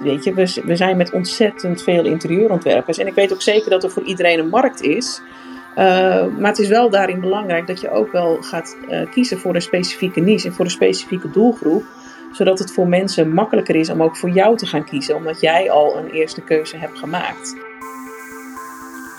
weet 0.00 0.24
je, 0.24 0.34
we, 0.34 0.62
we 0.64 0.76
zijn 0.76 0.96
met 0.96 1.12
ontzettend 1.12 1.82
veel 1.82 2.04
interieurontwerpers. 2.04 2.98
En 2.98 3.06
ik 3.06 3.14
weet 3.14 3.32
ook 3.32 3.42
zeker 3.42 3.70
dat 3.70 3.84
er 3.84 3.90
voor 3.90 4.02
iedereen 4.02 4.38
een 4.38 4.48
markt 4.48 4.82
is. 4.82 5.22
Uh, 5.70 5.76
maar 6.26 6.50
het 6.50 6.58
is 6.58 6.68
wel 6.68 6.90
daarin 6.90 7.20
belangrijk 7.20 7.66
dat 7.66 7.80
je 7.80 7.90
ook 7.90 8.12
wel 8.12 8.42
gaat 8.42 8.76
uh, 8.88 9.10
kiezen 9.10 9.38
voor 9.38 9.54
een 9.54 9.62
specifieke 9.62 10.20
niche 10.20 10.48
en 10.48 10.54
voor 10.54 10.64
een 10.64 10.70
specifieke 10.70 11.30
doelgroep. 11.30 11.84
Zodat 12.32 12.58
het 12.58 12.72
voor 12.72 12.88
mensen 12.88 13.32
makkelijker 13.32 13.74
is 13.74 13.90
om 13.90 14.02
ook 14.02 14.16
voor 14.16 14.30
jou 14.30 14.56
te 14.56 14.66
gaan 14.66 14.84
kiezen, 14.84 15.16
omdat 15.16 15.40
jij 15.40 15.70
al 15.70 15.98
een 15.98 16.10
eerste 16.10 16.40
keuze 16.40 16.76
hebt 16.76 16.98
gemaakt. 16.98 17.56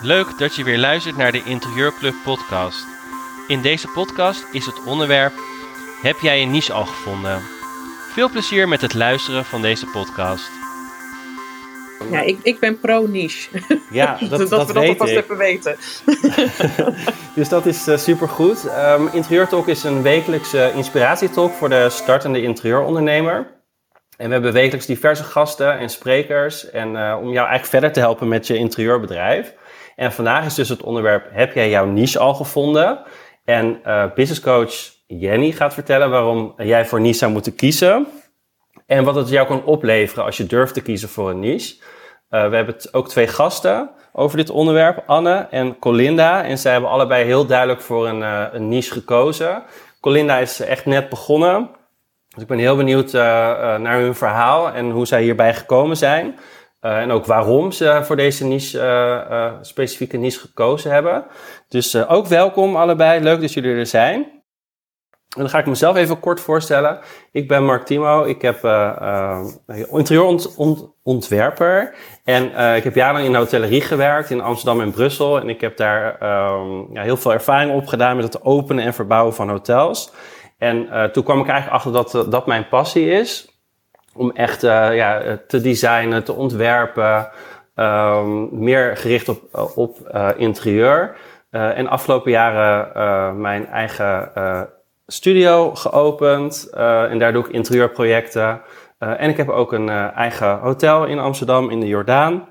Leuk 0.02 0.38
dat 0.38 0.56
je 0.56 0.64
weer 0.64 0.80
luistert 0.80 1.18
naar 1.18 1.32
de 1.32 1.44
Interieurclub 1.46 2.16
podcast. 2.24 2.86
In 3.48 3.62
deze 3.62 3.88
podcast 3.88 4.46
is 4.52 4.66
het 4.66 4.84
onderwerp 4.86 5.34
Heb 6.02 6.20
jij 6.20 6.40
je 6.40 6.46
niche 6.46 6.74
al 6.74 6.86
gevonden? 6.86 7.42
Veel 8.14 8.30
plezier 8.30 8.68
met 8.68 8.82
het 8.82 8.94
luisteren 8.94 9.46
van 9.46 9.62
deze 9.62 9.86
podcast. 9.86 10.61
Ja, 12.10 12.22
ik, 12.22 12.38
ik 12.44 12.60
ben 12.60 12.80
pro-niche. 12.80 13.50
Ja, 13.92 14.18
dat, 14.30 14.30
dat, 14.30 14.50
dat 14.50 14.68
we 14.68 14.74
dat 14.74 14.88
alvast 14.88 15.12
even 15.12 15.38
weten. 15.38 15.76
dus 17.36 17.50
dat 17.50 17.66
is 17.66 17.88
uh, 17.88 17.98
supergoed. 17.98 18.64
Um, 18.64 19.10
Interieur 19.12 19.48
Talk 19.48 19.68
is 19.68 19.84
een 19.84 20.02
wekelijkse 20.02 20.72
inspiratietalk 20.76 21.54
voor 21.54 21.70
de 21.70 21.90
startende 21.90 22.42
interieurondernemer. 22.42 23.60
En 24.18 24.28
we 24.28 24.34
hebben 24.34 24.54
wekelijks 24.54 24.86
diverse 24.86 25.24
gasten 25.24 25.80
en 25.80 25.90
sprekers 25.90 26.70
en, 26.70 26.88
uh, 26.88 27.18
om 27.22 27.32
jou 27.32 27.48
eigenlijk 27.48 27.66
verder 27.66 27.92
te 27.92 28.00
helpen 28.00 28.28
met 28.28 28.48
je 28.48 28.58
interieurbedrijf. 28.58 29.54
En 29.96 30.12
vandaag 30.12 30.46
is 30.46 30.56
dus 30.56 30.70
het 30.70 30.84
onderwerp, 30.84 31.28
heb 31.32 31.54
jij 31.54 31.70
jouw 31.70 31.86
niche 31.86 32.20
al 32.20 32.34
gevonden? 32.34 33.00
En 33.46 33.80
uh, 33.86 34.04
business 34.16 34.42
coach 34.42 34.74
Jenny 35.08 35.52
gaat 35.52 35.74
vertellen 35.74 36.10
waarom 36.10 36.54
jij 36.58 36.86
voor 36.86 37.02
niche 37.02 37.18
zou 37.18 37.32
moeten 37.32 37.56
kiezen. 37.56 38.08
En 38.92 39.04
wat 39.04 39.16
het 39.16 39.30
jou 39.30 39.48
kan 39.48 39.64
opleveren 39.66 40.24
als 40.24 40.38
je 40.38 40.46
durft 40.46 40.74
te 40.74 40.82
kiezen 40.82 41.10
voor 41.10 41.30
een 41.30 41.40
niche. 41.40 41.76
Uh, 42.30 42.50
we 42.50 42.56
hebben 42.56 42.76
ook 42.92 43.10
twee 43.10 43.28
gasten 43.28 43.90
over 44.14 44.38
dit 44.38 44.50
onderwerp, 44.50 45.04
Anne 45.06 45.48
en 45.50 45.80
Colinda. 45.80 46.44
En 46.44 46.58
zij 46.58 46.72
hebben 46.72 46.90
allebei 46.90 47.26
heel 47.26 47.46
duidelijk 47.46 47.82
voor 47.82 48.08
een, 48.08 48.20
uh, 48.20 48.46
een 48.52 48.68
niche 48.68 48.92
gekozen. 48.92 49.64
Colinda 50.00 50.38
is 50.38 50.60
echt 50.60 50.86
net 50.86 51.10
begonnen. 51.10 51.70
Dus 52.30 52.42
ik 52.42 52.48
ben 52.48 52.58
heel 52.58 52.76
benieuwd 52.76 53.14
uh, 53.14 53.22
naar 53.78 54.00
hun 54.00 54.16
verhaal 54.16 54.72
en 54.72 54.90
hoe 54.90 55.08
zij 55.08 55.22
hierbij 55.22 55.54
gekomen 55.54 55.98
zijn. 55.98 56.40
en 56.80 57.12
ook 57.12 57.26
waarom 57.26 57.72
ze 57.72 58.00
voor 58.04 58.16
deze 58.16 58.46
niche, 58.46 59.60
specifieke 59.62 60.18
niche 60.18 60.40
gekozen 60.40 60.92
hebben. 60.92 61.26
Dus 61.68 62.08
ook 62.08 62.28
welkom 62.28 62.76
allebei, 62.76 63.24
leuk 63.24 63.42
dat 63.42 63.54
jullie 63.54 63.76
er 63.76 63.86
zijn. 63.86 64.41
En 65.32 65.42
dan 65.42 65.50
ga 65.50 65.60
ik 65.60 65.66
mezelf 65.66 65.96
even 65.96 66.20
kort 66.20 66.40
voorstellen. 66.40 67.00
Ik 67.32 67.48
ben 67.48 67.66
Mark 67.66 67.86
Timo. 67.86 68.24
Ik 68.24 68.42
heb 68.42 68.64
uh, 68.64 69.40
uh, 69.70 69.78
interieurontwerper. 69.92 71.96
En 72.24 72.52
uh, 72.52 72.76
ik 72.76 72.84
heb 72.84 72.96
jarenlang 72.96 73.26
in 73.26 73.32
de 73.32 73.38
hotellerie 73.38 73.82
gewerkt 73.82 74.30
in 74.30 74.42
Amsterdam 74.42 74.82
en 74.82 74.92
Brussel. 74.92 75.40
En 75.40 75.50
ik 75.50 75.62
heb 75.62 75.78
daar 75.78 76.06
um, 76.06 76.88
ja, 76.94 77.02
heel 77.02 77.18
veel 77.18 77.34
ervaring 77.34 77.72
op 77.72 77.88
gedaan 77.88 78.16
met 78.16 78.26
het 78.26 78.44
openen 78.44 78.84
en 78.84 78.94
verbouwen 78.94 79.34
van 79.34 79.50
hotels. 79.50 80.12
En 80.58 80.90
toen 81.12 81.24
kwam 81.24 81.40
ik 81.40 81.48
eigenlijk 81.48 81.76
achter 81.76 81.92
dat 81.92 82.32
dat 82.32 82.46
mijn 82.46 82.68
passie 82.68 83.10
is. 83.10 83.60
Om 84.14 84.32
echt 84.32 84.62
ja, 84.62 85.40
te 85.48 85.62
designen, 85.62 86.24
te 86.24 86.34
ontwerpen. 86.34 87.30
Um, 87.76 88.64
meer 88.64 88.98
gericht 88.98 89.30
op, 89.30 89.72
op 89.76 89.98
interieur. 90.38 91.16
en 91.50 91.88
afgelopen 91.88 92.32
jaren 92.32 93.42
mijn 93.42 93.68
eigen 93.68 94.32
studio 95.12 95.76
geopend 95.76 96.68
uh, 96.74 97.04
en 97.04 97.20
daar 97.20 97.34
doe 97.34 97.46
ik 97.46 97.52
interieurprojecten. 97.52 98.62
Uh, 99.00 99.22
en 99.22 99.30
ik 99.30 99.38
heb 99.38 99.50
ook 99.50 99.74
een 99.74 99.88
uh, 99.88 100.18
eigen 100.18 100.60
hotel 100.60 101.06
in 101.06 101.20
Amsterdam 101.20 101.70
in 101.70 101.80
de 101.80 101.88
Jordaan. 101.88 102.48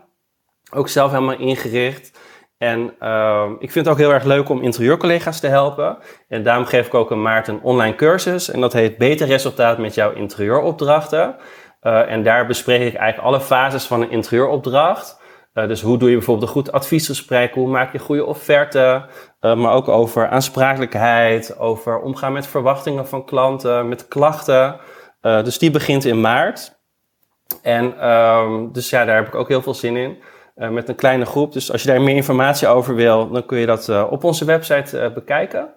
Ook 0.74 0.88
zelf 0.88 1.10
helemaal 1.10 1.38
ingericht. 1.38 2.18
En 2.58 2.94
ehm, 2.98 3.52
ik 3.58 3.70
vind 3.70 3.84
het 3.84 3.88
ook 3.88 4.00
heel 4.00 4.12
erg 4.12 4.24
leuk 4.24 4.48
om 4.48 4.62
interieurcollega's 4.62 5.40
te 5.40 5.46
helpen. 5.46 5.98
En 6.28 6.42
daarom 6.42 6.64
geef 6.64 6.86
ik 6.86 6.94
ook 6.94 7.10
een 7.10 7.22
maart 7.22 7.48
een 7.48 7.60
online 7.62 7.94
cursus. 7.94 8.50
En 8.50 8.60
dat 8.60 8.72
heet 8.72 8.98
Beter 8.98 9.26
Resultaat 9.26 9.78
met 9.78 9.94
jouw 9.94 10.12
interieuropdrachten. 10.12 11.36
en 11.80 12.22
daar 12.22 12.46
bespreek 12.46 12.80
ik 12.80 12.94
eigenlijk 12.94 13.28
alle 13.28 13.40
fases 13.40 13.84
van 13.84 14.02
een 14.02 14.10
interieuropdracht. 14.10 15.19
Uh, 15.54 15.66
dus 15.68 15.82
hoe 15.82 15.98
doe 15.98 16.08
je 16.08 16.16
bijvoorbeeld 16.16 16.48
een 16.48 16.54
goed 16.54 16.72
adviesgesprek? 16.72 17.54
Hoe 17.54 17.68
maak 17.68 17.92
je 17.92 17.98
goede 17.98 18.24
offerte? 18.24 19.06
Uh, 19.40 19.54
maar 19.54 19.72
ook 19.72 19.88
over 19.88 20.28
aansprakelijkheid, 20.28 21.58
over 21.58 22.00
omgaan 22.00 22.32
met 22.32 22.46
verwachtingen 22.46 23.06
van 23.06 23.24
klanten, 23.24 23.88
met 23.88 24.08
klachten. 24.08 24.80
Uh, 25.22 25.44
dus 25.44 25.58
die 25.58 25.70
begint 25.70 26.04
in 26.04 26.20
maart. 26.20 26.78
En 27.62 28.08
um, 28.08 28.72
dus 28.72 28.90
ja, 28.90 29.04
daar 29.04 29.16
heb 29.16 29.26
ik 29.26 29.34
ook 29.34 29.48
heel 29.48 29.62
veel 29.62 29.74
zin 29.74 29.96
in. 29.96 30.18
met 30.54 30.88
een 30.88 30.94
kleine 30.94 31.24
groep. 31.24 31.52
Dus 31.52 31.72
als 31.72 31.82
je 31.82 31.88
daar 31.88 32.00
meer 32.00 32.16
informatie 32.16 32.68
over 32.68 32.94
wil, 32.94 33.30
dan 33.30 33.46
kun 33.46 33.58
je 33.58 33.66
dat 33.66 33.88
op 34.10 34.24
onze 34.24 34.44
website 34.44 35.10
bekijken. 35.14 35.74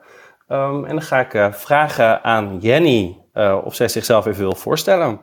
Um, 0.47 0.85
en 0.85 0.91
dan 0.91 1.01
ga 1.01 1.19
ik 1.19 1.53
vragen 1.53 2.23
aan 2.23 2.57
Jenny 2.59 3.23
of 3.63 3.75
zij 3.75 3.87
zichzelf 3.87 4.25
even 4.25 4.41
wil 4.41 4.55
voorstellen. 4.55 5.21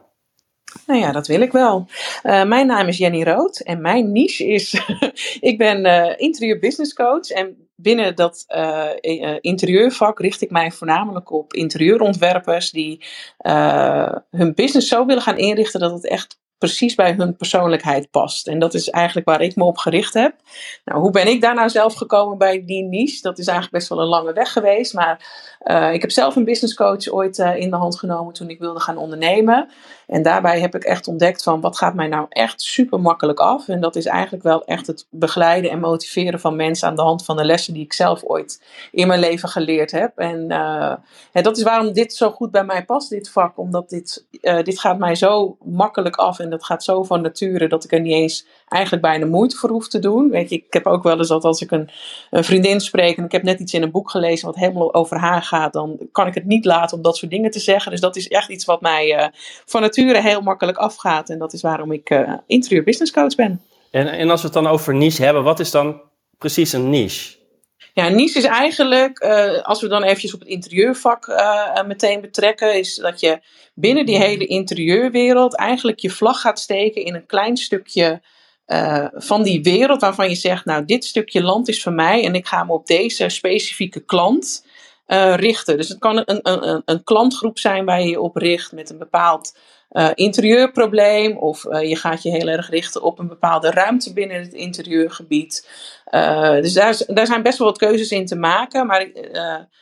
Nou 0.86 1.00
ja, 1.00 1.12
dat 1.12 1.26
wil 1.26 1.40
ik 1.40 1.52
wel. 1.52 1.86
Uh, 2.22 2.44
mijn 2.44 2.66
naam 2.66 2.88
is 2.88 2.98
Jenny 2.98 3.22
Rood 3.22 3.60
en 3.60 3.80
mijn 3.80 4.12
niche 4.12 4.46
is, 4.46 4.82
ik 5.50 5.58
ben 5.58 5.86
uh, 5.86 6.12
interieur 6.16 6.58
business 6.58 6.92
coach 6.92 7.30
en 7.30 7.68
binnen 7.76 8.16
dat 8.16 8.44
uh, 8.48 8.88
interieurvak 9.40 10.18
richt 10.20 10.40
ik 10.40 10.50
mij 10.50 10.70
voornamelijk 10.70 11.30
op 11.30 11.52
interieurontwerpers 11.52 12.70
die 12.70 13.04
hun 14.30 14.54
business 14.54 14.88
zo 14.88 15.06
willen 15.06 15.22
gaan 15.22 15.38
inrichten 15.38 15.80
dat 15.80 15.92
het 15.92 16.06
echt 16.06 16.38
precies 16.58 16.94
bij 16.94 17.12
hun 17.12 17.36
persoonlijkheid 17.36 18.10
past. 18.10 18.48
En 18.48 18.58
dat 18.58 18.74
is 18.74 18.88
eigenlijk 18.88 19.26
waar 19.28 19.40
ik 19.40 19.56
me 19.56 19.64
op 19.64 19.76
gericht 19.76 20.14
heb. 20.14 20.34
Nou, 20.84 21.00
hoe 21.00 21.10
ben 21.10 21.26
ik 21.26 21.40
daar 21.40 21.54
nou 21.54 21.68
zelf 21.68 21.94
gekomen 21.94 22.38
bij 22.38 22.64
die 22.64 22.84
niche? 22.84 23.22
Dat 23.22 23.38
is 23.38 23.46
eigenlijk 23.46 23.76
best 23.76 23.88
wel 23.88 24.00
een 24.00 24.08
lange 24.08 24.32
weg 24.32 24.52
geweest. 24.52 24.94
Maar 24.94 25.24
ik 25.92 26.00
heb 26.00 26.10
zelf 26.10 26.36
een 26.36 26.44
business 26.44 26.74
coach 26.74 27.08
ooit 27.08 27.38
in 27.38 27.70
de 27.70 27.76
hand 27.76 27.98
genomen 27.98 28.34
toen 28.34 28.50
ik 28.50 28.58
wilde 28.58 28.80
gaan 28.80 28.96
ondernemen. 28.96 29.68
En 30.10 30.22
daarbij 30.22 30.60
heb 30.60 30.74
ik 30.74 30.84
echt 30.84 31.08
ontdekt 31.08 31.42
van 31.42 31.60
wat 31.60 31.76
gaat 31.76 31.94
mij 31.94 32.06
nou 32.06 32.26
echt 32.28 32.62
super 32.62 33.00
makkelijk 33.00 33.38
af. 33.38 33.68
En 33.68 33.80
dat 33.80 33.96
is 33.96 34.06
eigenlijk 34.06 34.42
wel 34.42 34.64
echt 34.64 34.86
het 34.86 35.06
begeleiden 35.10 35.70
en 35.70 35.80
motiveren 35.80 36.40
van 36.40 36.56
mensen 36.56 36.88
aan 36.88 36.96
de 36.96 37.02
hand 37.02 37.24
van 37.24 37.36
de 37.36 37.44
lessen 37.44 37.74
die 37.74 37.84
ik 37.84 37.92
zelf 37.92 38.22
ooit 38.24 38.62
in 38.90 39.06
mijn 39.06 39.20
leven 39.20 39.48
geleerd 39.48 39.90
heb. 39.90 40.18
En, 40.18 40.46
uh, 40.48 40.94
en 41.32 41.42
dat 41.42 41.56
is 41.56 41.62
waarom 41.62 41.92
dit 41.92 42.14
zo 42.14 42.30
goed 42.30 42.50
bij 42.50 42.64
mij 42.64 42.84
past, 42.84 43.10
dit 43.10 43.30
vak. 43.30 43.58
Omdat 43.58 43.90
dit, 43.90 44.26
dit 44.40 44.80
gaat 44.80 44.98
mij 44.98 45.14
zo 45.14 45.56
makkelijk 45.64 46.16
af 46.16 46.38
en 46.38 46.50
dat 46.50 46.64
gaat 46.64 46.84
zo 46.84 47.02
van 47.02 47.22
nature 47.22 47.68
dat 47.68 47.84
ik 47.84 47.92
er 47.92 48.00
niet 48.00 48.12
eens 48.12 48.46
eigenlijk 48.68 49.02
bijna 49.02 49.26
moeite 49.26 49.56
voor 49.56 49.70
hoef 49.70 49.88
te 49.88 49.98
doen. 49.98 50.30
Weet 50.30 50.50
je, 50.50 50.56
ik 50.56 50.72
heb 50.72 50.86
ook 50.86 51.02
wel 51.02 51.18
eens 51.18 51.28
dat 51.28 51.44
als 51.44 51.60
ik 51.60 51.70
een, 51.70 51.90
een 52.30 52.44
vriendin 52.44 52.80
spreek 52.80 53.16
en 53.16 53.24
ik 53.24 53.32
heb 53.32 53.42
net 53.42 53.60
iets 53.60 53.74
in 53.74 53.82
een 53.82 53.90
boek 53.90 54.10
gelezen 54.10 54.46
wat 54.46 54.56
helemaal 54.56 54.94
over 54.94 55.18
haar 55.18 55.42
gaat, 55.42 55.72
dan 55.72 55.98
kan 56.12 56.26
ik 56.26 56.34
het 56.34 56.46
niet 56.46 56.64
laten 56.64 56.96
om 56.96 57.02
dat 57.02 57.16
soort 57.16 57.30
dingen 57.30 57.50
te 57.50 57.60
zeggen. 57.60 57.90
Dus 57.90 58.00
dat 58.00 58.16
is 58.16 58.28
echt 58.28 58.48
iets 58.48 58.64
wat 58.64 58.80
mij 58.80 59.18
uh, 59.18 59.26
van 59.64 59.80
nature 59.80 59.98
heel 60.08 60.40
makkelijk 60.40 60.78
afgaat. 60.78 61.30
En 61.30 61.38
dat 61.38 61.52
is 61.52 61.62
waarom 61.62 61.92
ik 61.92 62.10
uh, 62.10 62.32
interieur 62.46 62.84
business 62.84 63.12
coach 63.12 63.34
ben. 63.34 63.62
En, 63.90 64.06
en 64.06 64.30
als 64.30 64.40
we 64.40 64.46
het 64.46 64.56
dan 64.56 64.66
over 64.66 64.94
niche 64.94 65.24
hebben, 65.24 65.42
wat 65.42 65.60
is 65.60 65.70
dan 65.70 66.00
precies 66.38 66.72
een 66.72 66.90
niche? 66.90 67.38
Ja, 67.94 68.08
niche 68.08 68.38
is 68.38 68.44
eigenlijk, 68.44 69.22
uh, 69.22 69.62
als 69.62 69.80
we 69.80 69.88
dan 69.88 70.02
eventjes 70.02 70.34
op 70.34 70.40
het 70.40 70.48
interieurvak 70.48 71.26
uh, 71.26 71.82
meteen 71.86 72.20
betrekken, 72.20 72.78
is 72.78 72.94
dat 72.94 73.20
je 73.20 73.40
binnen 73.74 74.06
die 74.06 74.16
hele 74.16 74.46
interieurwereld 74.46 75.56
eigenlijk 75.56 75.98
je 75.98 76.10
vlag 76.10 76.40
gaat 76.40 76.58
steken 76.58 77.04
in 77.04 77.14
een 77.14 77.26
klein 77.26 77.56
stukje 77.56 78.22
uh, 78.66 79.06
van 79.12 79.42
die 79.42 79.62
wereld 79.62 80.00
waarvan 80.00 80.28
je 80.28 80.34
zegt, 80.34 80.64
nou 80.64 80.84
dit 80.84 81.04
stukje 81.04 81.42
land 81.42 81.68
is 81.68 81.82
van 81.82 81.94
mij 81.94 82.24
en 82.24 82.34
ik 82.34 82.46
ga 82.46 82.64
me 82.64 82.72
op 82.72 82.86
deze 82.86 83.28
specifieke 83.28 84.00
klant 84.00 84.66
richten. 85.36 85.76
Dus 85.76 85.88
het 85.88 85.98
kan 85.98 86.22
een, 86.24 86.40
een, 86.42 86.82
een 86.84 87.04
klantgroep 87.04 87.58
zijn 87.58 87.84
waar 87.84 88.00
je 88.00 88.08
je 88.08 88.20
op 88.20 88.36
richt 88.36 88.72
met 88.72 88.90
een 88.90 88.98
bepaald 88.98 89.58
uh, 89.90 90.10
interieurprobleem. 90.14 91.36
Of 91.36 91.64
uh, 91.64 91.88
je 91.88 91.96
gaat 91.96 92.22
je 92.22 92.30
heel 92.30 92.48
erg 92.48 92.70
richten 92.70 93.02
op 93.02 93.18
een 93.18 93.28
bepaalde 93.28 93.70
ruimte 93.70 94.12
binnen 94.12 94.40
het 94.40 94.52
interieurgebied. 94.52 95.68
Uh, 96.10 96.52
dus 96.52 96.72
daar, 96.72 97.02
daar 97.06 97.26
zijn 97.26 97.42
best 97.42 97.58
wel 97.58 97.66
wat 97.66 97.78
keuzes 97.78 98.10
in 98.10 98.26
te 98.26 98.36
maken. 98.36 98.86
Maar 98.86 99.10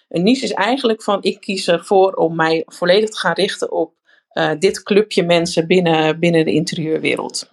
een 0.09 0.23
niche 0.23 0.45
is 0.45 0.53
eigenlijk 0.53 1.03
van 1.03 1.19
ik 1.21 1.41
kies 1.41 1.69
ervoor 1.69 2.13
om 2.13 2.37
mij 2.37 2.63
volledig 2.67 3.09
te 3.09 3.19
gaan 3.19 3.35
richten 3.35 3.73
op 3.73 3.97
dit 4.59 4.83
clubje 4.83 5.23
mensen 5.23 5.67
binnen, 5.67 6.19
binnen 6.19 6.45
de 6.45 6.53
interieurwereld. 6.53 7.51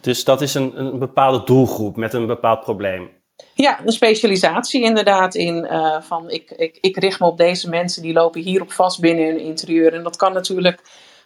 Dus 0.00 0.24
dat 0.24 0.40
is 0.40 0.54
een, 0.54 0.78
een 0.78 0.98
bepaalde 0.98 1.44
doelgroep 1.44 1.96
met 1.96 2.12
een 2.12 2.26
bepaald 2.26 2.60
probleem. 2.60 3.21
Ja, 3.54 3.80
een 3.84 3.92
specialisatie 3.92 4.82
inderdaad 4.82 5.34
in 5.34 5.66
uh, 5.70 6.00
van 6.00 6.30
ik, 6.30 6.50
ik, 6.50 6.78
ik 6.80 6.96
richt 6.96 7.20
me 7.20 7.26
op 7.26 7.36
deze 7.36 7.68
mensen 7.68 8.02
die 8.02 8.12
lopen 8.12 8.40
hierop 8.40 8.72
vast 8.72 9.00
binnen 9.00 9.26
hun 9.26 9.40
interieur. 9.40 9.92
En 9.92 10.02
dat 10.02 10.16
kan 10.16 10.32
natuurlijk 10.32 10.80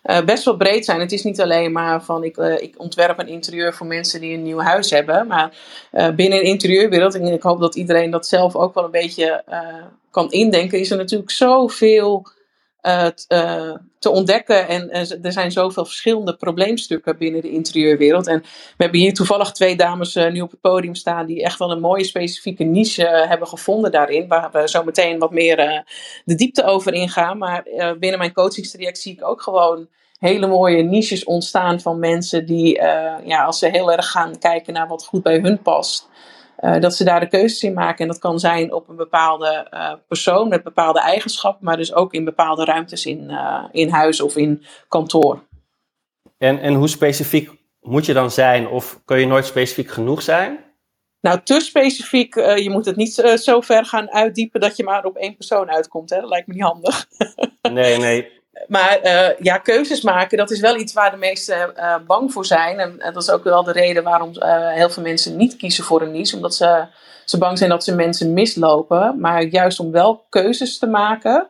uh, 0.05 0.21
best 0.21 0.45
wel 0.45 0.57
breed 0.57 0.85
zijn. 0.85 1.01
Het 1.01 1.13
is 1.13 1.23
niet 1.23 1.41
alleen 1.41 1.73
maar 1.73 2.03
van 2.03 2.25
ik, 2.25 2.37
uh, 2.37 2.63
ik 2.63 2.75
ontwerp 2.77 3.19
een 3.19 3.29
interieur 3.29 3.75
voor 3.75 3.87
mensen 3.87 4.21
die 4.21 4.35
een 4.35 4.43
nieuw 4.43 4.61
huis 4.61 4.91
hebben. 4.91 5.27
Maar 5.27 5.51
binnen 6.15 6.39
een 6.39 6.45
interieurwereld, 6.45 7.15
en 7.15 7.33
ik 7.33 7.43
hoop 7.43 7.61
dat 7.61 7.77
iedereen 7.77 8.11
dat 8.11 8.27
zelf 8.27 8.57
ook 8.57 8.75
wel 8.75 8.85
een 8.85 8.91
beetje 8.91 9.45
kan 10.11 10.31
indenken, 10.31 10.79
is 10.79 10.91
er 10.91 10.97
natuurlijk 10.97 11.31
zoveel 11.31 12.27
te 13.99 14.11
ontdekken. 14.11 14.69
En 14.69 14.91
er 15.23 15.33
zijn 15.33 15.53
zoveel 15.53 15.85
verschillende 15.85 16.37
probleemstukken 16.37 17.19
binnen 17.19 17.41
de 17.41 17.51
interieurwereld. 17.51 18.27
En 18.27 18.41
we 18.41 18.83
hebben 18.83 19.01
hier 19.01 19.15
toevallig 19.15 19.53
twee 19.53 19.77
dames 19.77 20.15
nu 20.15 20.41
op 20.41 20.51
het 20.51 20.61
podium 20.61 20.95
staan 20.95 21.27
die 21.27 21.43
echt 21.43 21.59
wel 21.59 21.71
een 21.71 21.81
mooie 21.81 22.05
specifieke 22.05 22.65
niche 22.65 23.25
hebben 23.29 23.49
gevonden 23.49 23.91
daarin. 23.91 24.29
Waar 24.29 24.51
we 24.53 24.69
zo 24.69 24.85
meteen 24.85 25.19
wat 25.19 25.31
meer 25.31 25.85
de 26.25 26.35
diepte 26.35 26.65
over 26.65 26.93
ingaan. 26.93 27.39
Maar 27.39 27.67
binnen 27.99 28.19
mijn 28.19 28.33
coachingstraject 28.33 28.99
zie 28.99 29.13
ik 29.13 29.25
ook 29.25 29.43
gewoon 29.43 29.89
hele 30.19 30.47
mooie 30.47 30.83
niches 30.83 31.25
ontstaan 31.25 31.81
van 31.81 31.99
mensen 31.99 32.47
die, 32.47 32.81
ja, 33.25 33.45
als 33.45 33.59
ze 33.59 33.69
heel 33.69 33.93
erg 33.93 34.11
gaan 34.11 34.39
kijken 34.39 34.73
naar 34.73 34.89
wat 34.89 35.05
goed 35.05 35.23
bij 35.23 35.39
hun 35.39 35.63
past, 35.63 36.09
uh, 36.61 36.81
dat 36.81 36.95
ze 36.95 37.05
daar 37.05 37.21
de 37.21 37.29
keuzes 37.29 37.63
in 37.63 37.73
maken. 37.73 37.99
En 37.99 38.07
dat 38.07 38.19
kan 38.19 38.39
zijn 38.39 38.73
op 38.73 38.89
een 38.89 38.97
bepaalde 38.97 39.67
uh, 39.75 39.93
persoon 40.09 40.49
met 40.49 40.63
bepaalde 40.63 41.01
eigenschappen, 41.01 41.65
maar 41.65 41.77
dus 41.77 41.95
ook 41.95 42.13
in 42.13 42.25
bepaalde 42.25 42.65
ruimtes 42.65 43.07
in, 43.07 43.31
uh, 43.31 43.65
in 43.71 43.89
huis 43.89 44.21
of 44.21 44.37
in 44.37 44.65
kantoor. 44.89 45.43
En, 46.39 46.61
en 46.61 46.75
hoe 46.75 46.89
specifiek 46.89 47.51
moet 47.81 48.07
je 48.07 48.13
dan 48.13 48.31
zijn, 48.31 48.69
of 48.69 49.01
kun 49.05 49.21
je 49.21 49.27
nooit 49.27 49.47
specifiek 49.47 49.91
genoeg 49.91 50.23
zijn? 50.23 50.65
Nou, 51.21 51.41
te 51.45 51.61
specifiek, 51.61 52.35
je 52.35 52.71
moet 52.71 52.85
het 52.85 52.97
niet 52.97 53.15
zo 53.35 53.61
ver 53.61 53.85
gaan 53.85 54.11
uitdiepen 54.11 54.61
dat 54.61 54.77
je 54.77 54.85
maar 54.85 55.05
op 55.05 55.17
één 55.17 55.37
persoon 55.37 55.71
uitkomt. 55.71 56.11
Hè? 56.11 56.21
Dat 56.21 56.29
lijkt 56.29 56.47
me 56.47 56.55
niet 56.55 56.63
handig. 56.63 57.07
nee, 57.73 57.99
nee 57.99 58.36
maar 58.67 59.01
uh, 59.05 59.29
ja, 59.39 59.59
keuzes 59.59 60.03
maken, 60.03 60.39
dat 60.39 60.51
is 60.51 60.61
wel 60.61 60.77
iets 60.77 60.93
waar 60.93 61.11
de 61.11 61.17
meesten 61.17 61.73
uh, 61.77 61.95
bang 62.07 62.33
voor 62.33 62.47
zijn. 62.47 62.79
En, 62.79 62.99
dat 63.13 63.23
is 63.23 63.31
ook 63.31 63.45
wel 63.45 63.63
de 63.63 63.73
reden 63.73 64.03
waarom 64.03 64.31
uh, 64.35 64.73
heel 64.73 64.91
veel 64.91 65.03
mensen 65.03 65.37
niet 65.37 65.57
kiezen 65.57 65.85
voor 65.85 66.03
een 66.03 66.13
niche. 66.13 66.37
Omdat 66.37 66.55
ze, 66.55 66.87
ze 67.25 67.39
bang 67.39 67.59
zijn 67.59 67.71
dat 67.71 67.85
ze 67.85 67.95
mensen 67.95 68.33
mislopen. 68.33 69.21
Maar 69.21 69.43
juist 69.43 69.81
om 69.81 69.91
wel 69.91 70.25
keuzes 70.29 70.79
te 70.79 70.87
maken. 70.87 71.49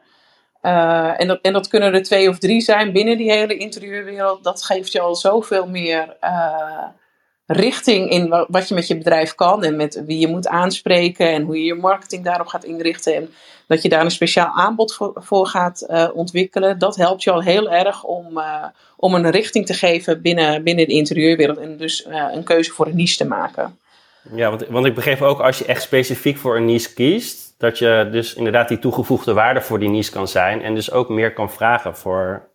en, 0.61 1.27
dat, 1.27 1.39
en 1.43 1.53
dat 1.53 1.69
kunnen 1.69 1.95
er 1.95 2.03
twee 2.03 2.29
of 2.29 2.39
drie 2.39 2.61
zijn 2.61 2.93
binnen 2.93 3.17
die 3.17 3.31
hele 3.31 3.57
interieurwereld. 3.57 4.45
Dat 4.45 4.65
geeft 4.65 4.93
je 4.93 5.01
al 5.01 5.15
zoveel 5.15 5.67
meer 5.67 6.17
richting 7.47 8.11
in 8.11 8.47
wat 8.49 8.69
je 8.69 8.75
met 8.75 8.87
je 8.87 8.97
bedrijf 8.97 9.35
kan. 9.35 9.65
En 9.65 9.77
met 9.77 10.03
wie 10.07 10.19
je 10.19 10.29
moet 10.29 10.49
aanspreken. 10.49 11.33
En 11.33 11.43
hoe 11.43 11.59
je 11.59 11.65
je 11.65 11.75
marketing 11.75 12.25
daarop 12.25 12.47
gaat 12.47 12.65
inrichten. 12.65 13.15
En 13.15 13.35
dat 13.67 13.83
je 13.83 13.89
daar 13.89 14.05
een 14.05 14.11
speciaal 14.11 14.53
aanbod 14.55 14.95
voor, 14.95 15.13
voor 15.15 15.47
gaat 15.47 15.87
uh, 15.89 16.09
ontwikkelen. 16.15 16.79
Dat 16.79 16.97
helpt 16.97 17.23
je 17.23 17.31
al 17.31 17.43
heel 17.43 17.71
erg 17.71 18.05
om, 18.05 18.39
uh, 18.39 18.65
om 18.97 19.15
een 19.15 19.31
richting 19.31 19.67
te 19.67 19.75
geven 19.75 20.23
binnen, 20.23 20.63
binnen 20.63 20.87
de 20.87 20.93
interieurwereld. 20.93 21.59
En 21.59 21.77
dus 21.77 22.07
uh, 22.07 22.29
een 22.33 22.45
keuze 22.45 22.73
voor 22.73 22.87
een 22.87 22.97
niche 22.97 23.17
te 23.17 23.27
maken. 23.27 23.79
Ja, 24.35 24.49
want, 24.49 24.67
want 24.67 24.87
ik 24.87 24.95
begreep 24.95 25.23
ook 25.23 25.41
als 25.41 25.59
je 25.59 25.65
echt 25.65 25.83
specifiek 25.83 26.37
voor 26.37 26.57
een 26.57 26.65
niche 26.65 26.95
kiest. 26.95 27.55
Dat 27.59 27.79
je 27.79 28.09
dus 28.13 28.35
inderdaad 28.35 28.69
die 28.69 28.79
toegevoegde 28.79 29.33
waarde 29.33 29.61
voor 29.61 29.79
die 29.79 29.89
niche 29.89 30.11
kan 30.11 30.29
zijn. 30.29 30.63
En 30.63 30.75
dus 30.75 30.91
ook 30.91 31.09
meer 31.09 31.33
kan 31.33 31.51
vragen 31.51 31.97
voor 31.97 32.55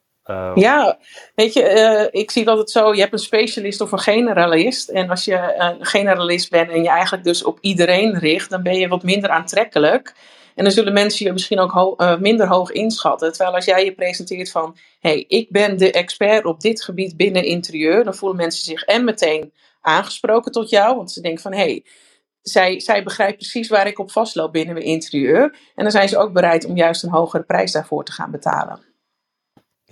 ja, 0.56 0.98
weet 1.36 1.54
je, 1.54 1.74
uh, 2.14 2.22
ik 2.22 2.32
zie 2.32 2.46
dat 2.46 2.58
het 2.58 2.72
zo, 2.72 2.94
je 2.94 3.00
hebt 3.00 3.14
een 3.14 3.20
specialist 3.20 3.82
of 3.82 3.92
een 3.92 4.00
generalist. 4.00 4.90
En 4.90 5.10
als 5.10 5.26
je 5.26 5.54
een 5.58 5.86
generalist 5.86 6.50
bent 6.50 6.70
en 6.70 6.84
je 6.84 6.90
eigenlijk 6.90 7.24
dus 7.24 7.44
op 7.44 7.58
iedereen 7.62 8.20
richt, 8.20 8.50
dan 8.50 8.64
ben 8.64 8.76
je 8.76 8.88
wat 8.88 9.04
minder 9.04 9.30
aantrekkelijk. 9.30 10.14
En 10.62 10.68
dan 10.68 10.76
zullen 10.76 10.94
mensen 10.94 11.26
je 11.26 11.32
misschien 11.32 11.60
ook 11.60 12.02
uh, 12.02 12.18
minder 12.18 12.48
hoog 12.48 12.72
inschatten. 12.72 13.32
Terwijl 13.32 13.56
als 13.56 13.66
jij 13.66 13.86
je 13.86 13.94
presenteert 13.94 14.52
van, 14.52 14.78
hey, 15.00 15.26
ik 15.28 15.50
ben 15.50 15.78
de 15.78 15.92
expert 15.92 16.46
op 16.46 16.60
dit 16.60 16.84
gebied 16.84 17.18
binnen 17.18 17.44
interieur, 17.44 18.04
dan 18.04 18.16
voelen 18.16 18.38
mensen 18.38 18.64
zich 18.64 18.84
en 18.84 19.04
meteen 19.04 19.54
aangesproken 19.82 20.52
tot 20.52 20.70
jou, 20.70 20.96
want 20.96 21.12
ze 21.12 21.22
denken 21.22 21.42
van, 21.42 21.54
hey, 21.54 21.86
zij, 22.42 22.80
zij 22.80 23.04
begrijpt 23.04 23.38
precies 23.38 23.70
waar 23.70 23.88
ik 23.88 24.00
op 24.00 24.12
vastloop 24.12 24.52
binnen 24.52 24.74
mijn 24.74 24.86
interieur. 24.86 25.58
En 25.76 25.84
dan 25.84 25.92
zijn 25.92 26.10
ze 26.10 26.18
ook 26.18 26.34
bereid 26.34 26.66
om 26.66 26.76
juist 26.76 27.04
een 27.04 27.10
hogere 27.10 27.44
prijs 27.44 27.72
daarvoor 27.72 28.04
te 28.04 28.12
gaan 28.12 28.32
betalen. 28.32 28.91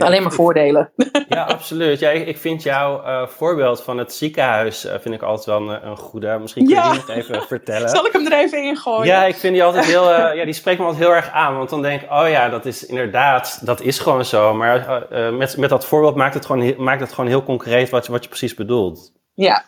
Alleen 0.06 0.24
maar 0.24 0.32
voordelen. 0.32 0.92
Ja, 1.30 1.44
absoluut. 1.44 2.00
Ja, 2.00 2.10
ik 2.10 2.38
vind 2.38 2.64
jouw 2.64 3.04
uh, 3.06 3.28
voorbeeld 3.28 3.84
van 3.84 3.98
het 3.98 4.14
ziekenhuis 4.14 4.86
uh, 4.86 4.92
vind 4.92 5.16
ik 5.16 5.22
altijd 5.22 5.46
wel 5.46 5.70
een, 5.70 5.88
een 5.88 5.98
goede. 5.98 6.38
Misschien 6.40 6.66
kun 6.66 6.76
je 6.76 6.82
die 6.82 6.92
nog 6.92 7.10
even 7.10 7.42
vertellen. 7.42 7.90
Zal 7.90 8.06
ik 8.06 8.12
hem 8.12 8.26
er 8.26 8.34
even 8.34 8.64
in 8.64 8.78
gooien? 8.78 9.06
Ja, 9.06 9.24
ik 9.24 9.36
vind 9.36 9.54
die 9.54 9.64
altijd 9.64 9.86
heel, 9.86 10.12
uh, 10.12 10.36
ja, 10.36 10.46
die 10.46 10.54
spreekt 10.54 10.80
me 10.80 10.86
altijd 10.86 11.04
heel 11.04 11.16
erg 11.16 11.32
aan. 11.32 11.58
Want 11.58 11.70
dan 11.70 11.82
denk 11.82 12.02
ik, 12.02 12.12
oh 12.12 12.30
ja, 12.30 12.50
dat 12.50 12.66
is 12.66 12.86
inderdaad, 12.86 13.66
dat 13.66 13.82
is 13.82 14.00
gewoon 14.00 14.26
zo. 14.26 14.54
Maar 14.54 15.06
met, 15.34 15.58
met 15.58 15.70
dat 15.70 15.86
voorbeeld 15.86 16.16
maakt 16.16 16.34
het 16.34 16.46
gewoon, 16.46 16.74
maakt 16.78 17.02
het 17.02 17.14
gewoon 17.14 17.30
heel 17.30 17.44
concreet 17.44 17.90
wat, 17.90 18.08
wat 18.08 18.24
je 18.24 18.30
precies 18.30 18.54
bedoelt. 18.54 19.12
Ja, 19.34 19.66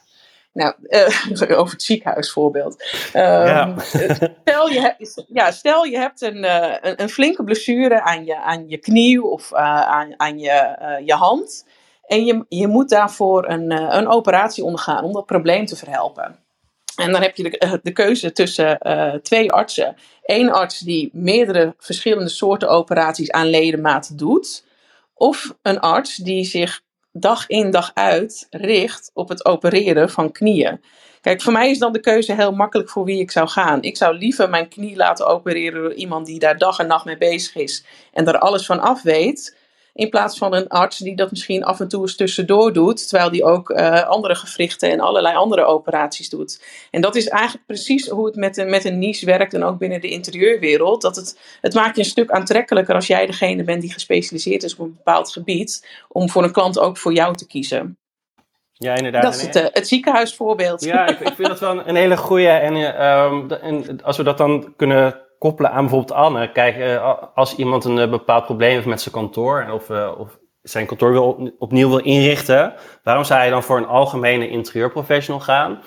nou, 0.53 0.73
uh, 0.81 1.57
over 1.59 1.73
het 1.73 1.83
ziekenhuisvoorbeeld. 1.83 2.83
Um, 3.15 3.21
ja. 3.21 3.75
stel, 4.41 4.67
je 4.67 4.79
hebt, 4.79 5.23
ja, 5.27 5.51
stel 5.51 5.83
je 5.83 5.97
hebt 5.97 6.21
een, 6.21 6.37
uh, 6.43 6.75
een, 6.81 7.01
een, 7.01 7.09
flinke 7.09 7.43
blessure 7.43 8.01
aan 8.01 8.25
je, 8.25 8.37
aan 8.37 8.69
je 8.69 8.77
knie 8.77 9.23
of 9.23 9.51
uh, 9.51 9.59
aan, 9.81 10.13
aan 10.17 10.39
je, 10.39 10.77
je 11.05 11.13
hand. 11.13 11.65
En 12.07 12.25
je, 12.25 12.45
je 12.49 12.67
moet 12.67 12.89
daarvoor 12.89 13.49
een, 13.49 13.71
een 13.71 14.07
operatie 14.07 14.63
ondergaan 14.63 15.03
om 15.03 15.13
dat 15.13 15.25
probleem 15.25 15.65
te 15.65 15.75
verhelpen. 15.75 16.39
En 16.95 17.11
dan 17.11 17.21
heb 17.21 17.35
je 17.35 17.43
de, 17.43 17.79
de 17.83 17.91
keuze 17.91 18.31
tussen 18.31 18.79
twee 19.23 19.51
artsen. 19.51 19.95
Eén 20.23 20.51
arts 20.51 20.79
die 20.79 21.09
meerdere 21.13 21.75
verschillende 21.77 22.29
soorten 22.29 22.69
operaties 22.69 23.31
aan 23.31 23.49
ledematen 23.49 24.17
doet. 24.17 24.63
Of 25.13 25.55
een 25.61 25.79
arts 25.79 26.15
die 26.15 26.43
zich 26.43 26.81
dag 27.11 27.47
in 27.47 27.71
dag 27.71 27.91
uit 27.93 28.47
richt 28.49 29.11
op 29.13 29.29
het 29.29 29.45
opereren 29.45 30.09
van 30.09 30.31
knieën. 30.31 30.81
Kijk, 31.21 31.41
voor 31.41 31.53
mij 31.53 31.69
is 31.69 31.77
dan 31.77 31.93
de 31.93 31.99
keuze 31.99 32.33
heel 32.33 32.51
makkelijk 32.51 32.89
voor 32.89 33.05
wie 33.05 33.19
ik 33.19 33.31
zou 33.31 33.47
gaan. 33.47 33.81
Ik 33.81 33.97
zou 33.97 34.17
liever 34.17 34.49
mijn 34.49 34.69
knie 34.69 34.95
laten 34.95 35.27
opereren 35.27 35.81
door 35.81 35.93
iemand 35.93 36.25
die 36.25 36.39
daar 36.39 36.57
dag 36.57 36.79
en 36.79 36.87
nacht 36.87 37.05
mee 37.05 37.17
bezig 37.17 37.55
is 37.55 37.85
en 38.13 38.25
daar 38.25 38.37
alles 38.37 38.65
van 38.65 38.79
af 38.79 39.01
weet, 39.01 39.57
in 39.93 40.09
plaats 40.09 40.37
van 40.37 40.53
een 40.53 40.67
arts 40.67 40.97
die 40.97 41.15
dat 41.15 41.31
misschien 41.31 41.63
af 41.63 41.79
en 41.79 41.87
toe 41.87 42.01
eens 42.01 42.15
tussendoor 42.15 42.73
doet, 42.73 43.07
terwijl 43.07 43.31
die 43.31 43.43
ook 43.43 43.69
uh, 43.69 44.07
andere 44.07 44.35
gewrichten 44.35 44.91
en 44.91 44.99
allerlei 44.99 45.35
andere 45.35 45.65
operaties 45.65 46.29
doet. 46.29 46.63
En 46.91 47.01
dat 47.01 47.15
is 47.15 47.27
eigenlijk 47.27 47.65
precies 47.65 48.07
hoe 48.07 48.25
het 48.25 48.35
met, 48.35 48.57
een, 48.57 48.69
met 48.69 48.85
een 48.85 48.99
niche 48.99 49.25
werkt 49.25 49.53
en 49.53 49.63
ook 49.63 49.77
binnen 49.77 50.01
de 50.01 50.09
interieurwereld. 50.09 51.01
Dat 51.01 51.15
het, 51.15 51.39
het 51.61 51.73
maakt 51.73 51.95
je 51.95 52.01
een 52.01 52.07
stuk 52.07 52.31
aantrekkelijker 52.31 52.95
als 52.95 53.07
jij 53.07 53.25
degene 53.25 53.63
bent 53.63 53.81
die 53.81 53.93
gespecialiseerd 53.93 54.63
is 54.63 54.73
op 54.73 54.79
een 54.79 54.93
bepaald 54.95 55.31
gebied, 55.31 55.87
om 56.07 56.29
voor 56.29 56.43
een 56.43 56.51
klant 56.51 56.79
ook 56.79 56.97
voor 56.97 57.13
jou 57.13 57.35
te 57.35 57.47
kiezen. 57.47 57.97
Ja, 58.73 58.95
inderdaad. 58.95 59.23
Dat 59.23 59.35
is 59.35 59.41
het, 59.41 59.55
uh, 59.55 59.65
het 59.71 59.87
ziekenhuisvoorbeeld. 59.87 60.83
Ja, 60.83 61.07
ik, 61.07 61.19
ik, 61.19 61.33
vind 61.33 61.47
dat 61.47 61.59
wel 61.59 61.87
een, 61.87 61.95
hele 61.95 62.17
goede. 62.17 62.47
En, 62.47 62.75
uh, 62.75 63.63
en 63.63 64.03
als 64.03 64.17
we 64.17 64.23
dat 64.23 64.37
dan 64.37 64.73
kunnen 64.75 65.21
koppelen 65.41 65.71
aan 65.71 65.81
bijvoorbeeld 65.81 66.17
Anne. 66.17 66.51
Kijk, 66.51 66.77
uh, 66.77 67.13
als 67.35 67.55
iemand 67.55 67.85
een 67.85 67.97
uh, 67.97 68.09
bepaald 68.09 68.45
probleem 68.45 68.71
heeft 68.71 68.85
met 68.85 69.01
zijn 69.01 69.13
kantoor 69.15 69.67
of, 69.71 69.89
uh, 69.89 70.11
of 70.17 70.39
zijn 70.61 70.85
kantoor 70.85 71.11
wil, 71.11 71.53
opnieuw 71.59 71.89
wil 71.89 71.99
inrichten, 71.99 72.73
waarom 73.03 73.23
zou 73.23 73.43
je 73.43 73.49
dan 73.49 73.63
voor 73.63 73.77
een 73.77 73.85
algemene 73.85 74.49
interieurprofessional 74.49 75.41
gaan? 75.41 75.81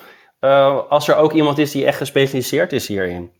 als 0.89 1.07
er 1.07 1.15
ook 1.15 1.33
iemand 1.33 1.57
is 1.57 1.71
die 1.71 1.85
echt 1.85 1.97
gespecialiseerd 1.97 2.73
is 2.73 2.87
hierin. 2.87 3.31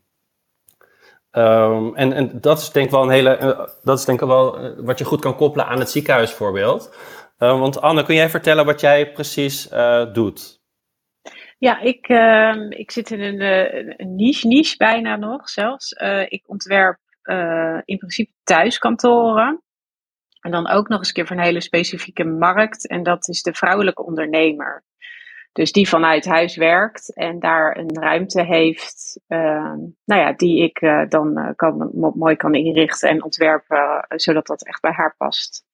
Um, 1.32 1.94
en, 1.94 2.12
en 2.12 2.40
dat 2.40 2.58
is 2.58 2.70
denk 2.70 2.86
ik 2.86 2.92
wel 2.92 3.02
een 3.02 3.10
hele, 3.10 3.68
dat 3.82 3.98
is 3.98 4.04
denk 4.04 4.20
ik 4.20 4.26
wel 4.26 4.58
wat 4.76 4.98
je 4.98 5.04
goed 5.04 5.20
kan 5.20 5.36
koppelen 5.36 5.66
aan 5.66 5.78
het 5.78 5.90
ziekenhuisvoorbeeld. 5.90 6.94
want 7.38 7.80
Anne, 7.80 8.02
kun 8.02 8.14
jij 8.14 8.30
vertellen 8.30 8.64
wat 8.64 8.80
jij 8.80 9.12
precies 9.12 9.68
doet? 10.12 10.55
Ja, 11.58 11.80
ik, 11.80 12.08
uh, 12.08 12.70
ik 12.70 12.90
zit 12.90 13.10
in 13.10 13.20
een, 13.20 13.40
uh, 13.40 13.94
een, 13.96 14.14
niche, 14.14 14.46
niche 14.46 14.76
bijna 14.76 15.16
nog 15.16 15.48
zelfs. 15.48 15.92
Uh, 15.92 16.22
ik 16.28 16.42
ontwerp 16.46 16.98
uh, 17.22 17.80
in 17.84 17.98
principe 17.98 18.32
thuiskantoren. 18.44 19.62
En 20.40 20.50
dan 20.50 20.68
ook 20.68 20.88
nog 20.88 20.98
eens 20.98 21.08
een 21.08 21.14
keer 21.14 21.26
voor 21.26 21.36
een 21.36 21.42
hele 21.42 21.60
specifieke 21.60 22.24
markt. 22.24 22.88
En 22.88 23.02
dat 23.02 23.28
is 23.28 23.42
de 23.42 23.54
vrouwelijke 23.54 24.04
ondernemer. 24.04 24.84
Dus 25.52 25.72
die 25.72 25.88
vanuit 25.88 26.24
huis 26.24 26.56
werkt 26.56 27.14
en 27.14 27.38
daar 27.38 27.76
een 27.76 27.94
ruimte 28.00 28.44
heeft, 28.44 29.20
ehm, 29.26 29.78
nou 30.04 30.20
ja, 30.20 30.32
die 30.32 30.62
ik 30.62 30.80
dan 31.08 31.52
kan, 31.56 31.90
mooi 32.14 32.36
kan 32.36 32.54
inrichten 32.54 33.08
en 33.08 33.22
ontwerpen, 33.22 34.04
zodat 34.08 34.46
dat 34.46 34.66
echt 34.66 34.80
bij 34.80 34.92
haar 34.92 35.14
past. 35.16 35.64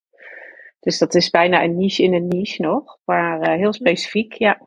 Dus 0.80 0.98
dat 0.98 1.14
is 1.14 1.30
bijna 1.30 1.62
een 1.62 1.76
niche 1.76 2.02
in 2.02 2.14
een 2.14 2.28
niche 2.28 2.62
nog, 2.62 2.98
maar 3.04 3.50
heel 3.50 3.72
specifiek, 3.72 4.32
ja. 4.32 4.60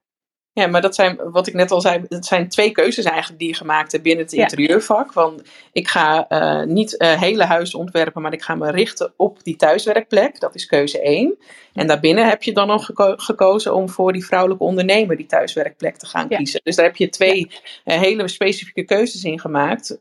Ja, 0.57 0.67
maar 0.67 0.81
dat 0.81 0.95
zijn, 0.95 1.19
wat 1.31 1.47
ik 1.47 1.53
net 1.53 1.71
al 1.71 1.81
zei, 1.81 2.05
het 2.09 2.25
zijn 2.25 2.49
twee 2.49 2.71
keuzes 2.71 3.05
eigenlijk 3.05 3.39
die 3.39 3.47
je 3.47 3.55
gemaakt 3.55 3.91
hebt 3.91 4.03
binnen 4.03 4.23
het 4.23 4.33
interieurvak. 4.33 5.13
Want 5.13 5.41
ik 5.71 5.87
ga 5.87 6.25
uh, 6.29 6.63
niet 6.63 6.95
uh, 6.97 7.21
hele 7.21 7.43
huizen 7.43 7.79
ontwerpen, 7.79 8.21
maar 8.21 8.33
ik 8.33 8.41
ga 8.41 8.55
me 8.55 8.71
richten 8.71 9.13
op 9.17 9.43
die 9.43 9.55
thuiswerkplek. 9.55 10.39
Dat 10.39 10.55
is 10.55 10.65
keuze 10.65 11.01
één. 11.01 11.37
En 11.73 11.87
daarbinnen 11.87 12.27
heb 12.27 12.43
je 12.43 12.53
dan 12.53 12.67
nog 12.67 12.85
geko 12.85 13.13
gekozen 13.17 13.73
om 13.73 13.89
voor 13.89 14.13
die 14.13 14.25
vrouwelijke 14.25 14.63
ondernemer 14.63 15.17
die 15.17 15.25
thuiswerkplek 15.25 15.97
te 15.97 16.05
gaan 16.05 16.27
kiezen. 16.27 16.61
Dus 16.63 16.75
daar 16.75 16.85
heb 16.85 16.95
je 16.95 17.09
twee 17.09 17.51
ja. 17.83 17.95
uh, 17.95 18.01
hele 18.01 18.27
specifieke 18.27 18.83
keuzes 18.83 19.23
in 19.23 19.39
gemaakt. 19.39 19.97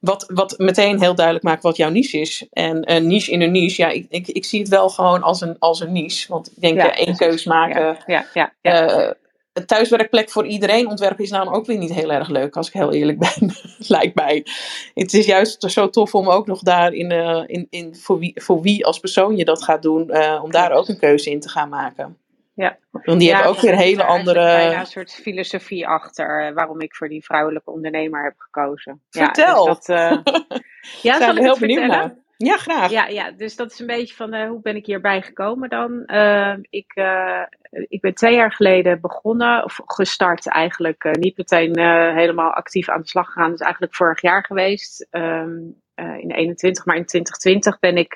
wat, 0.00 0.30
wat 0.34 0.58
meteen 0.58 1.00
heel 1.00 1.14
duidelijk 1.14 1.44
maakt 1.44 1.62
wat 1.62 1.76
jouw 1.76 1.90
niche 1.90 2.20
is. 2.20 2.46
En 2.52 2.92
een 2.92 3.06
niche 3.06 3.30
in 3.30 3.40
een 3.40 3.52
niche, 3.52 3.82
ja, 3.82 3.88
ik, 3.88 4.06
ik, 4.08 4.28
ik 4.28 4.44
zie 4.44 4.60
het 4.60 4.68
wel 4.68 4.88
gewoon 4.88 5.22
als 5.22 5.40
een, 5.40 5.56
als 5.58 5.80
een 5.80 5.92
niche. 5.92 6.28
Want 6.28 6.46
ik 6.46 6.60
denk, 6.60 6.76
ja, 6.76 6.96
één 6.96 7.16
keuze 7.16 7.48
maken. 7.48 7.96
ja, 8.06 8.26
ja, 8.32 8.52
ja 8.62 9.16
een 9.54 9.66
thuiswerkplek 9.66 10.30
voor 10.30 10.46
iedereen 10.46 10.88
ontwerpen 10.88 11.24
is 11.24 11.30
namelijk 11.30 11.56
ook 11.56 11.66
weer 11.66 11.78
niet 11.78 11.92
heel 11.92 12.12
erg 12.12 12.28
leuk, 12.28 12.56
als 12.56 12.66
ik 12.66 12.72
heel 12.72 12.92
eerlijk 12.92 13.18
ben, 13.18 13.52
lijkt 13.96 14.14
mij. 14.14 14.46
Het 14.94 15.14
is 15.14 15.26
juist 15.26 15.70
zo 15.70 15.90
tof 15.90 16.14
om 16.14 16.28
ook 16.28 16.46
nog 16.46 16.60
daar 16.60 16.92
in, 16.92 17.12
uh, 17.12 17.42
in, 17.46 17.66
in 17.70 17.96
voor, 17.96 18.18
wie, 18.18 18.32
voor 18.34 18.60
wie 18.60 18.86
als 18.86 18.98
persoon 18.98 19.36
je 19.36 19.44
dat 19.44 19.62
gaat 19.62 19.82
doen, 19.82 20.10
uh, 20.10 20.40
om 20.42 20.50
daar 20.50 20.72
ook 20.72 20.88
een 20.88 20.98
keuze 20.98 21.30
in 21.30 21.40
te 21.40 21.48
gaan 21.48 21.68
maken. 21.68 22.18
Ja. 22.54 22.76
Want 22.90 23.18
die 23.18 23.28
ja, 23.28 23.34
hebben 23.34 23.52
ook 23.52 23.60
weer 23.60 23.76
hele 23.76 24.04
andere. 24.04 24.40
bijna 24.40 24.80
een 24.80 24.86
soort 24.86 25.12
filosofie 25.12 25.86
achter 25.86 26.46
eh, 26.46 26.54
waarom 26.54 26.80
ik 26.80 26.94
voor 26.94 27.08
die 27.08 27.24
vrouwelijke 27.24 27.70
ondernemer 27.70 28.24
heb 28.24 28.34
gekozen. 28.36 29.00
Vertel. 29.10 29.66
Ja, 29.66 29.74
dus 29.74 29.86
dat, 29.86 30.62
ja, 31.02 31.18
zal 31.18 31.34
we 31.34 31.40
ik 31.40 31.44
heel 31.44 31.58
benieuwd 31.58 31.86
naar. 31.86 32.14
Ja, 32.36 32.56
graag. 32.56 32.90
Ja, 32.90 33.06
ja, 33.06 33.30
dus 33.30 33.56
dat 33.56 33.72
is 33.72 33.78
een 33.78 33.86
beetje 33.86 34.14
van 34.14 34.34
uh, 34.34 34.48
hoe 34.48 34.60
ben 34.60 34.76
ik 34.76 34.86
hierbij 34.86 35.22
gekomen 35.22 35.68
dan? 35.68 36.02
Uh, 36.06 36.54
ik, 36.70 36.92
uh, 36.94 37.42
ik 37.70 38.00
ben 38.00 38.14
twee 38.14 38.34
jaar 38.34 38.52
geleden 38.52 39.00
begonnen, 39.00 39.64
of 39.64 39.80
gestart 39.84 40.48
eigenlijk. 40.48 41.16
niet 41.18 41.36
meteen 41.36 41.78
helemaal 42.14 42.50
actief 42.50 42.88
aan 42.88 43.00
de 43.00 43.08
slag 43.08 43.26
gegaan. 43.26 43.50
Dat 43.50 43.60
is 43.60 43.64
eigenlijk 43.64 43.94
vorig 43.94 44.20
jaar 44.20 44.44
geweest. 44.44 45.08
Um, 45.10 45.82
in 45.96 46.30
21, 46.30 46.84
maar 46.84 46.96
in 46.96 47.06
2020 47.06 47.78
ben 47.78 47.96
ik 47.96 48.14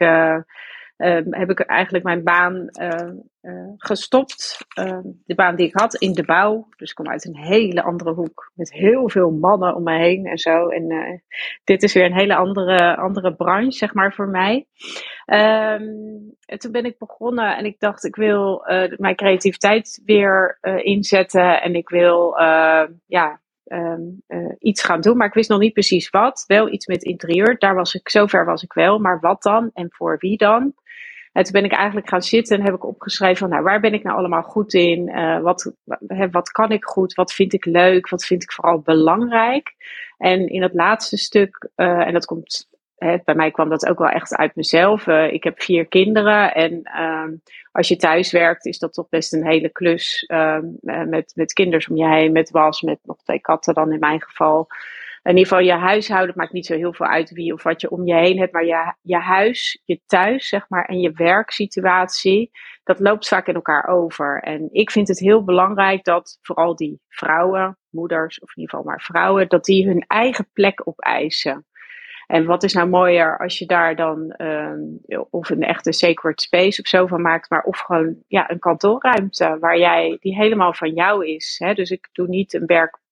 uh, 0.98 1.20
heb 1.30 1.50
ik 1.50 1.60
eigenlijk 1.60 2.04
mijn 2.04 2.22
baan 2.22 2.68
uh, 2.80 3.10
uh, 3.42 3.72
gestopt. 3.76 4.58
de 5.24 5.34
baan 5.34 5.56
die 5.56 5.66
ik 5.66 5.74
had 5.74 5.94
in 5.94 6.12
de 6.12 6.24
bouw. 6.24 6.68
Dus 6.76 6.90
ik 6.90 6.94
kom 6.94 7.08
uit 7.08 7.24
een 7.24 7.36
hele 7.36 7.82
andere 7.82 8.12
hoek. 8.12 8.52
Met 8.54 8.72
heel 8.72 9.08
veel 9.10 9.30
mannen 9.30 9.74
om 9.74 9.82
me 9.82 9.98
heen 9.98 10.26
en 10.26 10.38
zo. 10.38 10.68
En 10.68 11.22
dit 11.64 11.82
is 11.82 11.94
weer 11.94 12.04
een 12.04 12.18
hele 12.18 12.34
andere, 12.34 12.96
andere 12.96 13.34
branche, 13.34 13.70
zeg 13.70 13.94
maar, 13.94 14.14
voor 14.14 14.28
mij. 14.28 14.66
En 15.24 16.58
toen 16.58 16.72
ben 16.72 16.84
ik 16.84 16.98
begonnen 16.98 17.56
en 17.56 17.64
ik 17.64 17.78
dacht, 17.78 18.04
ik 18.04 18.16
wil 18.16 18.62
mijn 18.96 19.16
creativiteit 19.16 20.02
weer 20.04 20.58
inzetten. 20.82 21.62
En 21.62 21.74
ik 21.74 21.88
wil, 21.88 22.34
ja, 23.06 23.40
iets 24.58 24.82
gaan 24.82 25.00
doen, 25.00 25.16
maar 25.16 25.26
ik 25.26 25.34
wist 25.34 25.48
nog 25.48 25.60
niet 25.60 25.72
precies 25.72 26.10
wat. 26.10 26.44
Wel 26.46 26.72
iets 26.72 26.86
met 26.86 27.02
interieur, 27.02 27.58
daar 27.58 27.74
was 27.74 27.94
ik, 27.94 28.08
zover 28.08 28.44
was 28.44 28.62
ik 28.62 28.72
wel, 28.72 28.98
maar 28.98 29.20
wat 29.20 29.42
dan 29.42 29.70
en 29.72 29.86
voor 29.90 30.16
wie 30.18 30.36
dan? 30.36 30.74
En 31.32 31.42
toen 31.42 31.52
ben 31.52 31.64
ik 31.64 31.72
eigenlijk 31.72 32.08
gaan 32.08 32.22
zitten 32.22 32.58
en 32.58 32.64
heb 32.64 32.74
ik 32.74 32.84
opgeschreven 32.84 33.36
van, 33.36 33.48
nou, 33.48 33.62
waar 33.62 33.80
ben 33.80 33.94
ik 33.94 34.02
nou 34.02 34.18
allemaal 34.18 34.42
goed 34.42 34.74
in? 34.74 35.08
Uh, 35.08 35.40
wat, 35.40 35.72
wat 36.30 36.50
kan 36.50 36.72
ik 36.72 36.84
goed? 36.84 37.14
Wat 37.14 37.32
vind 37.32 37.52
ik 37.52 37.64
leuk? 37.64 38.08
Wat 38.08 38.24
vind 38.24 38.42
ik 38.42 38.52
vooral 38.52 38.80
belangrijk? 38.80 39.74
En 40.18 40.48
in 40.48 40.62
het 40.62 40.74
laatste 40.74 41.16
stuk, 41.16 41.68
uh, 41.76 42.06
en 42.06 42.12
dat 42.12 42.24
komt 42.24 42.68
bij 42.98 43.34
mij 43.34 43.50
kwam 43.50 43.68
dat 43.68 43.88
ook 43.88 43.98
wel 43.98 44.08
echt 44.08 44.34
uit 44.34 44.56
mezelf. 44.56 45.06
Uh, 45.06 45.32
ik 45.32 45.44
heb 45.44 45.62
vier 45.62 45.86
kinderen 45.86 46.54
en 46.54 46.72
uh, 46.84 47.38
als 47.72 47.88
je 47.88 47.96
thuis 47.96 48.32
werkt 48.32 48.66
is 48.66 48.78
dat 48.78 48.92
toch 48.92 49.08
best 49.08 49.32
een 49.32 49.46
hele 49.46 49.68
klus. 49.68 50.24
Uh, 50.28 50.58
met, 50.80 51.32
met 51.34 51.52
kinders 51.52 51.88
om 51.88 51.96
je 51.96 52.08
heen, 52.08 52.32
met 52.32 52.50
was, 52.50 52.82
met 52.82 52.98
nog 53.02 53.16
twee 53.22 53.40
katten 53.40 53.74
dan 53.74 53.92
in 53.92 53.98
mijn 53.98 54.22
geval. 54.22 54.66
In 55.28 55.36
ieder 55.36 55.48
geval 55.52 55.64
je 55.64 55.84
huishouden 55.84 56.36
maakt 56.36 56.52
niet 56.52 56.66
zo 56.66 56.74
heel 56.74 56.94
veel 56.94 57.06
uit 57.06 57.30
wie 57.30 57.52
of 57.52 57.62
wat 57.62 57.80
je 57.80 57.90
om 57.90 58.06
je 58.06 58.14
heen 58.14 58.38
hebt. 58.38 58.52
Maar 58.52 58.64
je, 58.64 58.94
je 59.02 59.16
huis, 59.16 59.82
je 59.84 60.00
thuis 60.06 60.48
zeg 60.48 60.68
maar 60.68 60.84
en 60.84 61.00
je 61.00 61.12
werksituatie, 61.12 62.50
dat 62.84 63.00
loopt 63.00 63.28
vaak 63.28 63.46
in 63.46 63.54
elkaar 63.54 63.88
over. 63.88 64.42
En 64.42 64.68
ik 64.72 64.90
vind 64.90 65.08
het 65.08 65.18
heel 65.18 65.44
belangrijk 65.44 66.04
dat 66.04 66.38
vooral 66.42 66.76
die 66.76 67.00
vrouwen, 67.08 67.78
moeders 67.90 68.40
of 68.40 68.56
in 68.56 68.62
ieder 68.62 68.74
geval 68.74 68.90
maar 68.90 69.00
vrouwen, 69.00 69.48
dat 69.48 69.64
die 69.64 69.86
hun 69.86 70.04
eigen 70.06 70.48
plek 70.52 70.82
opeisen. 70.84 71.66
En 72.26 72.44
wat 72.44 72.62
is 72.62 72.72
nou 72.72 72.88
mooier 72.88 73.38
als 73.38 73.58
je 73.58 73.66
daar 73.66 73.96
dan 73.96 74.34
um, 74.38 75.00
of 75.30 75.50
een 75.50 75.62
echte 75.62 75.92
sacred 75.92 76.40
space 76.40 76.80
of 76.80 76.88
zo 76.88 77.06
van 77.06 77.22
maakt, 77.22 77.50
maar 77.50 77.62
of 77.62 77.78
gewoon 77.78 78.16
ja, 78.26 78.50
een 78.50 78.58
kantoorruimte 78.58 79.56
waar 79.60 79.78
jij 79.78 80.16
die 80.20 80.34
helemaal 80.34 80.74
van 80.74 80.92
jou 80.92 81.26
is. 81.26 81.56
Hè? 81.58 81.74
Dus 81.74 81.90
ik 81.90 82.08
doe 82.12 82.28
niet 82.28 82.54
een 82.54 82.66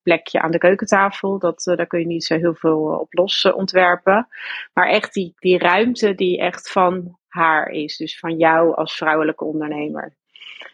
werkplekje 0.06 0.40
aan 0.40 0.50
de 0.50 0.58
keukentafel, 0.58 1.38
dat, 1.38 1.66
uh, 1.66 1.76
daar 1.76 1.86
kun 1.86 1.98
je 1.98 2.06
niet 2.06 2.25
zo 2.25 2.36
heel 2.36 2.54
veel 2.54 2.92
uh, 2.92 3.00
op 3.00 3.14
los 3.14 3.44
uh, 3.44 3.56
ontwerpen. 3.56 4.28
Maar 4.72 4.88
echt 4.88 5.12
die, 5.12 5.34
die 5.38 5.58
ruimte 5.58 6.14
die 6.14 6.38
echt 6.38 6.70
van 6.70 7.18
haar 7.28 7.68
is, 7.68 7.96
dus 7.96 8.18
van 8.18 8.36
jou 8.36 8.75
als 8.75 8.96
vrouwelijke 8.96 9.44
ondernemer. 9.44 10.16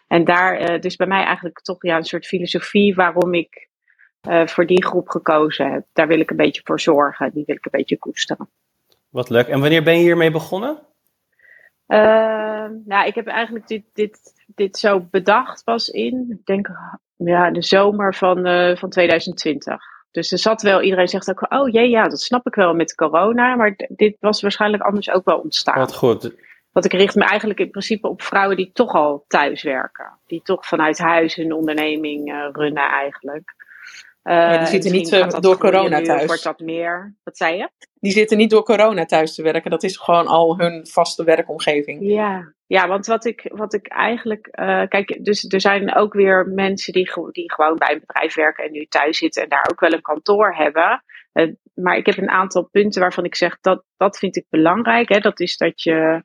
En 0.07 0.25
daar, 0.25 0.81
dus 0.81 0.97
bij 0.97 1.07
mij 1.07 1.25
eigenlijk 1.25 1.61
toch 1.61 1.83
ja, 1.83 1.97
een 1.97 2.05
soort 2.05 2.27
filosofie 2.27 2.95
waarom 2.95 3.35
ik 3.35 3.69
uh, 4.29 4.47
voor 4.47 4.67
die 4.67 4.85
groep 4.85 5.09
gekozen 5.09 5.73
heb. 5.73 5.87
Daar 5.93 6.07
wil 6.07 6.21
ik 6.21 6.31
een 6.31 6.37
beetje 6.37 6.61
voor 6.65 6.81
zorgen. 6.81 7.33
Die 7.33 7.45
wil 7.47 7.57
ik 7.57 7.65
een 7.65 7.71
beetje 7.71 7.99
koesteren. 7.99 8.51
Wat 9.09 9.31
leuk. 9.31 9.47
En 9.47 9.61
wanneer 9.61 9.83
ben 9.83 9.97
je 9.97 10.03
hiermee 10.03 10.31
begonnen? 10.31 10.87
Uh, 11.87 12.69
nou, 12.85 13.07
ik 13.07 13.15
heb 13.15 13.27
eigenlijk 13.27 13.67
dit, 13.67 13.85
dit, 13.93 14.42
dit 14.55 14.79
zo 14.79 15.07
bedacht 15.11 15.65
pas 15.65 15.89
in, 15.89 16.27
ik 16.29 16.47
denk 16.47 16.69
ja, 17.17 17.51
de 17.51 17.63
zomer 17.63 18.15
van, 18.15 18.47
uh, 18.47 18.77
van 18.77 18.91
2020. 18.91 19.77
Dus 20.11 20.33
er 20.33 20.39
zat 20.39 20.63
wel, 20.63 20.83
iedereen 20.83 21.09
zegt 21.09 21.31
ook, 21.31 21.53
oh 21.53 21.69
jee, 21.69 21.89
ja, 21.89 22.03
dat 22.03 22.21
snap 22.21 22.47
ik 22.47 22.55
wel 22.55 22.75
met 22.75 22.95
corona. 22.95 23.57
Maar 23.57 23.75
dit 23.89 24.17
was 24.21 24.43
waarschijnlijk 24.43 24.83
anders 24.83 25.11
ook 25.11 25.25
wel 25.25 25.39
ontstaan. 25.39 25.79
Wat 25.79 25.95
goed. 25.95 26.35
Want 26.73 26.85
ik 26.85 26.93
richt 26.93 27.15
me 27.15 27.25
eigenlijk 27.25 27.61
in 27.61 27.71
principe 27.71 28.09
op 28.09 28.23
vrouwen 28.23 28.57
die 28.57 28.71
toch 28.73 28.95
al 28.95 29.25
thuis 29.29 29.63
werken. 29.63 30.19
Die 30.27 30.43
toch 30.43 30.67
vanuit 30.67 30.99
huis 30.99 31.35
hun 31.35 31.53
onderneming 31.53 32.33
uh, 32.33 32.49
runnen 32.53 32.89
eigenlijk. 32.89 33.55
Uh, 34.25 34.35
ja, 34.35 34.59
die 34.59 34.67
zitten 34.67 34.93
niet 34.93 35.13
uh, 35.13 35.29
door 35.29 35.59
corona 35.59 35.99
nu, 35.99 36.05
thuis. 36.05 36.27
Wordt 36.27 36.43
dat 36.43 36.61
meer? 36.61 37.15
Wat 37.23 37.37
zei 37.37 37.57
je? 37.57 37.71
Die 38.01 38.13
zitten 38.13 38.37
niet 38.37 38.51
door 38.51 38.63
corona 38.63 39.05
thuis 39.05 39.35
te 39.35 39.43
werken. 39.43 39.71
Dat 39.71 39.83
is 39.83 39.97
gewoon 39.97 40.27
al 40.27 40.59
hun 40.59 40.87
vaste 40.87 41.25
werkomgeving. 41.25 41.99
Ja, 42.03 42.53
ja 42.67 42.89
want 42.89 43.07
wat 43.07 43.25
ik, 43.25 43.51
wat 43.53 43.75
ik 43.75 43.89
eigenlijk. 43.89 44.49
Uh, 44.61 44.83
kijk, 44.89 45.25
dus 45.25 45.45
er 45.45 45.61
zijn 45.61 45.95
ook 45.95 46.13
weer 46.13 46.47
mensen 46.47 46.93
die, 46.93 47.11
die 47.33 47.53
gewoon 47.53 47.77
bij 47.79 47.93
een 47.93 48.03
bedrijf 48.07 48.35
werken 48.35 48.65
en 48.65 48.73
nu 48.73 48.87
thuis 48.87 49.19
zitten 49.19 49.43
en 49.43 49.49
daar 49.49 49.69
ook 49.71 49.81
wel 49.81 49.93
een 49.93 50.03
kantoor 50.03 50.55
hebben. 50.55 51.05
maar 51.75 51.97
ik 51.97 52.07
heb 52.07 52.17
een 52.17 52.31
aantal 52.31 52.69
punten 52.71 53.01
waarvan 53.01 53.25
ik 53.25 53.35
zeg 53.35 53.59
dat, 53.61 53.85
dat 53.97 54.19
vind 54.19 54.37
ik 54.37 54.47
belangrijk. 54.49 55.09
Hè? 55.09 55.19
Dat 55.19 55.41
is 55.41 55.57
dat 55.57 55.83
je. 55.83 56.23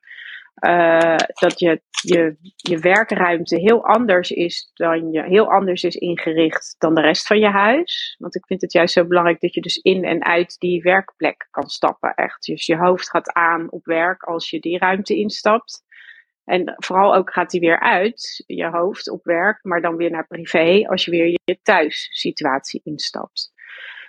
Uh, 0.65 1.15
dat 1.15 1.59
je, 1.59 1.81
je, 1.89 2.35
je 2.55 2.77
werkruimte 2.77 3.59
heel 3.59 3.85
anders 3.85 4.31
is 4.31 4.71
dan 4.73 5.11
je 5.11 5.23
heel 5.23 5.51
anders 5.51 5.83
is 5.83 5.95
ingericht 5.95 6.75
dan 6.77 6.95
de 6.95 7.01
rest 7.01 7.27
van 7.27 7.39
je 7.39 7.49
huis. 7.49 8.15
Want 8.17 8.35
ik 8.35 8.45
vind 8.45 8.61
het 8.61 8.73
juist 8.73 8.93
zo 8.93 9.05
belangrijk 9.05 9.39
dat 9.39 9.53
je 9.53 9.61
dus 9.61 9.77
in 9.77 10.03
en 10.03 10.23
uit 10.23 10.55
die 10.59 10.81
werkplek 10.81 11.47
kan 11.51 11.67
stappen. 11.67 12.13
Echt. 12.13 12.45
Dus 12.45 12.65
je 12.65 12.77
hoofd 12.77 13.09
gaat 13.09 13.33
aan 13.33 13.71
op 13.71 13.85
werk 13.85 14.23
als 14.23 14.49
je 14.49 14.59
die 14.59 14.77
ruimte 14.77 15.15
instapt. 15.15 15.85
En 16.43 16.75
vooral 16.77 17.15
ook 17.15 17.33
gaat 17.33 17.49
die 17.49 17.59
weer 17.59 17.79
uit, 17.79 18.43
je 18.45 18.69
hoofd 18.69 19.09
op 19.09 19.23
werk, 19.23 19.63
maar 19.63 19.81
dan 19.81 19.95
weer 19.95 20.11
naar 20.11 20.27
privé 20.27 20.87
als 20.87 21.05
je 21.05 21.11
weer 21.11 21.39
je 21.43 21.59
thuissituatie 21.61 22.81
instapt. 22.83 23.51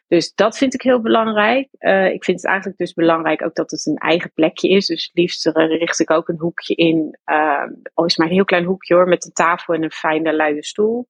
Dus 0.08 0.34
dat 0.34 0.58
vind 0.58 0.74
ik 0.74 0.82
heel 0.82 1.00
belangrijk. 1.00 1.68
Uh, 1.78 2.12
ik 2.12 2.24
vind 2.24 2.36
het 2.36 2.46
eigenlijk 2.46 2.78
dus 2.78 2.94
belangrijk 2.94 3.44
ook 3.44 3.54
dat 3.54 3.70
het 3.70 3.86
een 3.86 3.96
eigen 3.96 4.32
plekje 4.34 4.68
is. 4.68 4.86
Dus 4.86 5.10
liefst 5.12 5.46
richt 5.54 6.00
ik 6.00 6.10
ook 6.10 6.28
een 6.28 6.38
hoekje 6.38 6.74
in. 6.74 7.18
Uh, 7.26 7.62
al 7.94 8.04
is 8.04 8.16
maar 8.16 8.26
een 8.26 8.32
heel 8.32 8.44
klein 8.44 8.64
hoekje 8.64 8.94
hoor, 8.94 9.08
met 9.08 9.24
een 9.24 9.32
tafel 9.32 9.74
en 9.74 9.82
een 9.82 9.90
fijne 9.90 10.32
luie 10.34 10.64
stoel. 10.64 11.06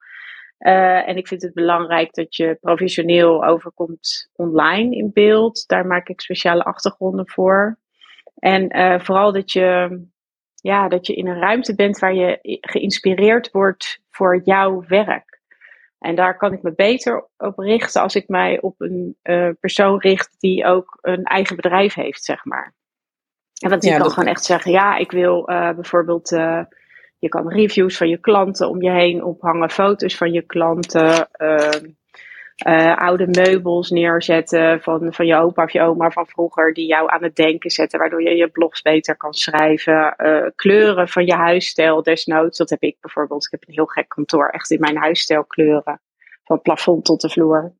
Uh, 0.58 1.08
en 1.08 1.16
ik 1.16 1.28
vind 1.28 1.42
het 1.42 1.54
belangrijk 1.54 2.14
dat 2.14 2.36
je 2.36 2.56
professioneel 2.60 3.44
overkomt 3.44 4.30
online 4.32 4.96
in 4.96 5.10
beeld. 5.12 5.64
Daar 5.66 5.86
maak 5.86 6.08
ik 6.08 6.20
speciale 6.20 6.62
achtergronden 6.62 7.28
voor. 7.28 7.78
En 8.34 8.76
uh, 8.76 9.00
vooral 9.00 9.32
dat 9.32 9.52
je, 9.52 10.00
ja, 10.54 10.88
dat 10.88 11.06
je 11.06 11.14
in 11.14 11.26
een 11.26 11.40
ruimte 11.40 11.74
bent 11.74 11.98
waar 11.98 12.14
je 12.14 12.58
geïnspireerd 12.60 13.50
wordt 13.50 14.00
voor 14.10 14.40
jouw 14.44 14.84
werk. 14.86 15.37
En 15.98 16.14
daar 16.14 16.36
kan 16.36 16.52
ik 16.52 16.62
me 16.62 16.74
beter 16.74 17.28
op 17.36 17.58
richten 17.58 18.02
als 18.02 18.14
ik 18.14 18.28
mij 18.28 18.60
op 18.60 18.74
een 18.80 19.16
uh, 19.22 19.50
persoon 19.60 20.00
richt 20.00 20.36
die 20.38 20.64
ook 20.64 20.98
een 21.00 21.24
eigen 21.24 21.56
bedrijf 21.56 21.94
heeft, 21.94 22.24
zeg 22.24 22.44
maar. 22.44 22.74
En 23.62 23.70
want 23.70 23.82
die 23.82 23.90
ja, 23.90 23.98
kan 23.98 24.10
gewoon 24.10 24.28
echt 24.28 24.44
zeggen, 24.44 24.72
ja, 24.72 24.96
ik 24.96 25.10
wil 25.10 25.50
uh, 25.50 25.72
bijvoorbeeld, 25.72 26.32
uh, 26.32 26.62
je 27.18 27.28
kan 27.28 27.48
reviews 27.48 27.96
van 27.96 28.08
je 28.08 28.18
klanten 28.18 28.68
om 28.68 28.82
je 28.82 28.90
heen 28.90 29.24
ophangen, 29.24 29.70
foto's 29.70 30.16
van 30.16 30.32
je 30.32 30.42
klanten, 30.42 31.28
uh, 32.66 32.96
oude 32.96 33.26
meubels 33.26 33.90
neerzetten 33.90 34.80
van, 34.80 35.12
van 35.12 35.26
je 35.26 35.36
opa 35.36 35.62
of 35.62 35.72
je 35.72 35.80
oma 35.80 36.10
van 36.10 36.26
vroeger, 36.26 36.74
die 36.74 36.86
jou 36.86 37.10
aan 37.10 37.22
het 37.22 37.36
denken 37.36 37.70
zetten, 37.70 37.98
waardoor 37.98 38.22
je 38.22 38.36
je 38.36 38.48
blogs 38.48 38.82
beter 38.82 39.16
kan 39.16 39.34
schrijven. 39.34 40.14
Uh, 40.16 40.46
kleuren 40.54 41.08
van 41.08 41.26
je 41.26 41.34
huisstijl, 41.34 42.02
desnoods. 42.02 42.58
Dat 42.58 42.70
heb 42.70 42.82
ik 42.82 42.96
bijvoorbeeld. 43.00 43.44
Ik 43.44 43.50
heb 43.50 43.62
een 43.66 43.74
heel 43.74 43.86
gek 43.86 44.08
kantoor, 44.08 44.48
echt 44.48 44.70
in 44.70 44.80
mijn 44.80 44.96
huisstijl 44.96 45.44
kleuren. 45.44 46.00
Van 46.44 46.60
plafond 46.60 47.04
tot 47.04 47.20
de 47.20 47.30
vloer. 47.30 47.72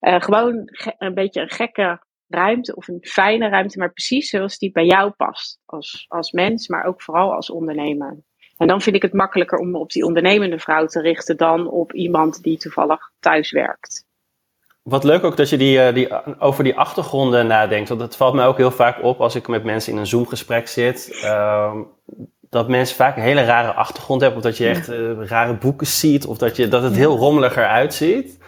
Uh, 0.00 0.20
gewoon 0.20 0.70
een 0.98 1.14
beetje 1.14 1.40
een 1.40 1.50
gekke 1.50 2.00
ruimte 2.28 2.74
of 2.74 2.88
een 2.88 2.98
fijne 3.00 3.48
ruimte, 3.48 3.78
maar 3.78 3.92
precies 3.92 4.28
zoals 4.28 4.58
die 4.58 4.72
bij 4.72 4.86
jou 4.86 5.10
past. 5.10 5.60
Als, 5.64 6.04
als 6.08 6.32
mens, 6.32 6.68
maar 6.68 6.84
ook 6.84 7.02
vooral 7.02 7.32
als 7.32 7.50
ondernemer. 7.50 8.18
En 8.56 8.66
dan 8.66 8.80
vind 8.80 8.96
ik 8.96 9.02
het 9.02 9.12
makkelijker 9.12 9.58
om 9.58 9.70
me 9.70 9.78
op 9.78 9.90
die 9.90 10.04
ondernemende 10.04 10.58
vrouw 10.58 10.86
te 10.86 11.00
richten 11.00 11.36
dan 11.36 11.70
op 11.70 11.92
iemand 11.92 12.42
die 12.42 12.58
toevallig 12.58 13.10
thuis 13.18 13.50
werkt. 13.50 14.05
Wat 14.86 15.04
leuk 15.04 15.24
ook 15.24 15.36
dat 15.36 15.48
je 15.48 15.56
die, 15.56 15.92
die, 15.92 16.08
over 16.38 16.64
die 16.64 16.78
achtergronden 16.78 17.46
nadenkt. 17.46 17.88
Want 17.88 18.00
dat 18.00 18.16
valt 18.16 18.34
mij 18.34 18.46
ook 18.46 18.56
heel 18.56 18.70
vaak 18.70 19.02
op 19.02 19.20
als 19.20 19.34
ik 19.34 19.48
met 19.48 19.64
mensen 19.64 19.92
in 19.92 19.98
een 19.98 20.06
Zoom-gesprek 20.06 20.68
zit. 20.68 21.20
Uh, 21.24 21.72
dat 22.50 22.68
mensen 22.68 22.96
vaak 22.96 23.16
een 23.16 23.22
hele 23.22 23.44
rare 23.44 23.72
achtergrond 23.72 24.20
hebben. 24.20 24.38
Of 24.38 24.44
dat 24.44 24.56
je 24.56 24.68
echt 24.68 24.90
uh, 24.90 25.26
rare 25.26 25.54
boeken 25.54 25.86
ziet. 25.86 26.26
Of 26.26 26.38
dat, 26.38 26.56
je, 26.56 26.68
dat 26.68 26.82
het 26.82 26.96
heel 26.96 27.16
rommelig 27.16 27.56
eruit 27.56 27.94
ziet. 27.94 28.38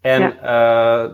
En 0.00 0.22
uh, 0.22 1.04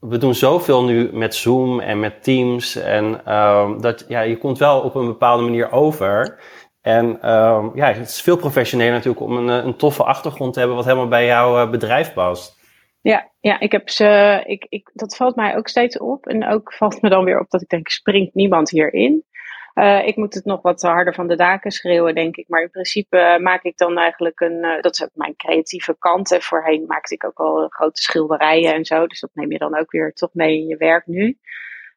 we 0.00 0.18
doen 0.18 0.34
zoveel 0.34 0.84
nu 0.84 1.10
met 1.12 1.34
Zoom 1.34 1.80
en 1.80 2.00
met 2.00 2.22
Teams. 2.22 2.76
En 2.76 3.20
uh, 3.28 3.68
dat, 3.80 4.04
ja, 4.08 4.20
je 4.20 4.38
komt 4.38 4.58
wel 4.58 4.80
op 4.80 4.94
een 4.94 5.06
bepaalde 5.06 5.42
manier 5.42 5.72
over. 5.72 6.40
En 6.80 7.18
ja, 7.74 7.92
het 7.92 8.08
is 8.08 8.22
veel 8.22 8.36
professioneler 8.36 8.92
natuurlijk 8.92 9.24
om 9.24 9.36
een, 9.36 9.66
een 9.66 9.76
toffe 9.76 10.04
achtergrond 10.04 10.52
te 10.52 10.58
hebben. 10.58 10.76
Wat 10.76 10.86
helemaal 10.86 11.08
bij 11.08 11.26
jouw 11.26 11.70
bedrijf 11.70 12.12
past. 12.12 12.58
Ja, 13.02 13.30
ja 13.40 13.60
ik 13.60 13.72
heb 13.72 13.88
ze, 13.88 14.42
ik, 14.46 14.66
ik, 14.68 14.90
dat 14.92 15.16
valt 15.16 15.36
mij 15.36 15.56
ook 15.56 15.68
steeds 15.68 15.98
op. 15.98 16.26
En 16.26 16.46
ook 16.46 16.72
valt 16.72 17.02
me 17.02 17.08
dan 17.08 17.24
weer 17.24 17.40
op 17.40 17.50
dat 17.50 17.62
ik 17.62 17.68
denk, 17.68 17.88
springt 17.88 18.34
niemand 18.34 18.70
hierin? 18.70 19.24
Uh, 19.74 20.06
ik 20.06 20.16
moet 20.16 20.34
het 20.34 20.44
nog 20.44 20.62
wat 20.62 20.82
harder 20.82 21.14
van 21.14 21.26
de 21.26 21.36
daken 21.36 21.70
schreeuwen, 21.70 22.14
denk 22.14 22.36
ik. 22.36 22.48
Maar 22.48 22.62
in 22.62 22.70
principe 22.70 23.16
uh, 23.16 23.38
maak 23.38 23.62
ik 23.62 23.76
dan 23.76 23.98
eigenlijk 23.98 24.40
een. 24.40 24.64
Uh, 24.64 24.80
dat 24.80 25.00
is 25.00 25.08
mijn 25.14 25.36
creatieve 25.36 25.96
kant. 25.98 26.32
En 26.32 26.42
voorheen 26.42 26.84
maakte 26.86 27.14
ik 27.14 27.24
ook 27.24 27.38
al 27.38 27.68
grote 27.68 28.02
schilderijen 28.02 28.74
en 28.74 28.84
zo. 28.84 29.06
Dus 29.06 29.20
dat 29.20 29.30
neem 29.34 29.52
je 29.52 29.58
dan 29.58 29.78
ook 29.78 29.90
weer 29.90 30.12
toch 30.12 30.30
mee 30.32 30.58
in 30.58 30.66
je 30.66 30.76
werk 30.76 31.06
nu. 31.06 31.38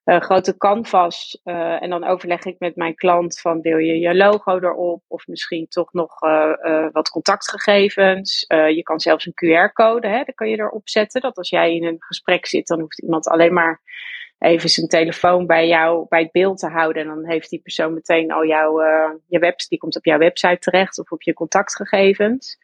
Grote 0.03 0.57
canvas. 0.57 1.39
en 1.43 1.89
dan 1.89 2.03
overleg 2.03 2.45
ik 2.45 2.59
met 2.59 2.75
mijn 2.75 2.95
klant 2.95 3.39
van 3.39 3.61
wil 3.61 3.77
je 3.77 3.99
je 3.99 4.15
logo 4.15 4.57
erop? 4.57 5.03
Of 5.07 5.27
misschien 5.27 5.67
toch 5.67 5.93
nog 5.93 6.19
wat 6.91 7.09
contactgegevens. 7.09 8.45
je 8.47 8.81
kan 8.83 8.99
zelfs 8.99 9.25
een 9.25 9.33
QR-code, 9.33 10.07
hè, 10.07 10.23
kan 10.33 10.49
je 10.49 10.57
erop 10.57 10.89
zetten. 10.89 11.21
Dat 11.21 11.37
als 11.37 11.49
jij 11.49 11.75
in 11.75 11.83
een 11.83 12.03
gesprek 12.03 12.45
zit, 12.45 12.67
dan 12.67 12.79
hoeft 12.79 13.01
iemand 13.01 13.27
alleen 13.27 13.53
maar 13.53 13.81
even 14.43 14.69
zijn 14.69 14.87
telefoon 14.87 15.45
bij 15.45 15.67
jou, 15.67 16.05
bij 16.09 16.21
het 16.21 16.31
beeld 16.31 16.57
te 16.57 16.67
houden. 16.67 17.01
En 17.01 17.07
dan 17.07 17.25
heeft 17.25 17.49
die 17.49 17.61
persoon 17.61 17.93
meteen 17.93 18.31
al 18.31 18.45
jouw, 18.45 18.81
uh, 18.81 19.09
je 19.27 19.39
website, 19.39 19.69
die 19.69 19.79
komt 19.79 19.95
op 19.95 20.05
jouw 20.05 20.17
website 20.17 20.57
terecht 20.59 20.99
of 20.99 21.11
op 21.11 21.21
je 21.21 21.33
contactgegevens. 21.33 22.57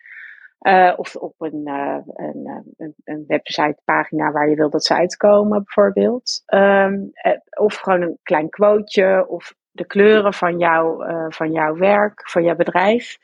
Uh, 0.62 0.94
of 0.96 1.16
op 1.16 1.34
een, 1.38 1.62
uh, 1.66 1.98
een, 2.06 2.64
een, 2.78 2.94
een 3.04 3.24
websitepagina 3.28 4.32
waar 4.32 4.50
je 4.50 4.56
wil 4.56 4.70
dat 4.70 4.86
ze 4.86 4.94
uitkomen, 4.94 5.64
bijvoorbeeld. 5.64 6.44
Um, 6.54 7.12
of 7.50 7.76
gewoon 7.76 8.02
een 8.02 8.18
klein 8.24 8.50
quoteje 8.50 9.28
of 9.28 9.56
de 9.72 9.86
kleuren 9.86 10.34
van, 10.34 10.58
jou, 10.58 11.04
van 11.34 11.52
jouw 11.52 11.76
werk, 11.76 12.30
van 12.30 12.44
jouw 12.44 12.56
bedrijf. 12.56 13.18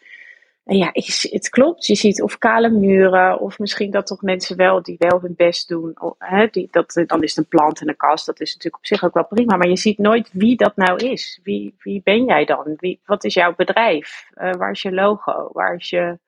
En 0.66 0.78
ja, 0.78 0.90
het 0.94 1.50
klopt. 1.50 1.86
Je 1.86 1.96
ziet 1.96 2.22
of 2.22 2.38
kale 2.38 2.70
muren, 2.70 3.40
of 3.40 3.60
misschien 3.60 3.92
dat 3.92 4.08
toch 4.08 4.22
mensen 4.22 4.58
wel 4.58 4.82
die 4.82 4.96
wel 4.98 5.22
hun 5.22 5.34
best 5.36 5.68
doen. 5.68 5.98
hè, 6.18 6.48
die, 6.48 6.68
dat, 6.72 7.04
dan 7.06 7.24
is 7.24 7.36
het 7.36 7.38
een 7.38 7.50
plant 7.50 7.82
en 7.82 7.90
een 7.90 7.96
kast. 7.96 8.26
Dat 8.26 8.40
is 8.40 8.54
natuurlijk 8.54 8.84
op 8.84 8.86
zich 8.86 9.04
ook 9.04 9.14
wel 9.14 9.26
prima. 9.26 9.58
Maar 9.58 9.68
je 9.68 9.78
ziet 9.78 9.98
nooit 9.98 10.30
wie 10.34 10.56
dat 10.56 10.76
nou 10.76 10.98
is. 11.10 11.40
Wie, 11.44 11.76
wie 11.80 12.02
ben 12.04 12.26
jij 12.26 12.46
dan? 12.46 12.74
Wie, 12.78 13.02
wat 13.06 13.24
is 13.24 13.34
jouw 13.34 13.56
bedrijf? 13.56 14.30
Waar 14.34 14.72
is 14.72 14.82
je 14.82 14.94
logo? 14.94 15.50
Waar 15.52 15.76
is 15.76 15.90
je, 15.90 16.20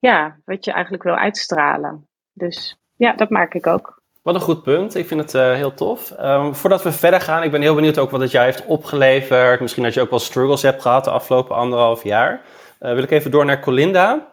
ja, 0.00 0.36
wat 0.44 0.64
je 0.64 0.72
eigenlijk 0.72 1.02
wil 1.02 1.14
uitstralen? 1.14 2.08
Dus 2.32 2.78
ja, 2.96 3.12
dat 3.12 3.30
maak 3.30 3.54
ik 3.54 3.66
ook. 3.66 4.02
Wat 4.22 4.34
een 4.34 4.40
goed 4.40 4.62
punt. 4.62 4.94
Ik 4.94 5.06
vind 5.06 5.20
het 5.20 5.34
uh, 5.34 5.52
heel 5.52 5.74
tof. 5.74 6.14
Um, 6.20 6.54
voordat 6.54 6.82
we 6.82 6.92
verder 6.92 7.20
gaan, 7.20 7.42
ik 7.42 7.50
ben 7.50 7.60
heel 7.60 7.74
benieuwd 7.74 7.98
ook 7.98 8.10
wat 8.10 8.20
het 8.20 8.30
jou 8.30 8.44
heeft 8.44 8.66
opgeleverd. 8.66 9.60
Misschien 9.60 9.82
dat 9.82 9.94
je 9.94 10.00
ook 10.00 10.10
wel 10.10 10.18
struggles 10.18 10.62
hebt 10.62 10.82
gehad 10.82 11.04
de 11.04 11.10
afgelopen 11.10 11.56
anderhalf 11.56 12.04
jaar. 12.04 12.42
Uh, 12.80 12.92
wil 12.92 13.02
ik 13.02 13.10
even 13.10 13.30
door 13.30 13.44
naar 13.44 13.60
Colinda. 13.60 14.28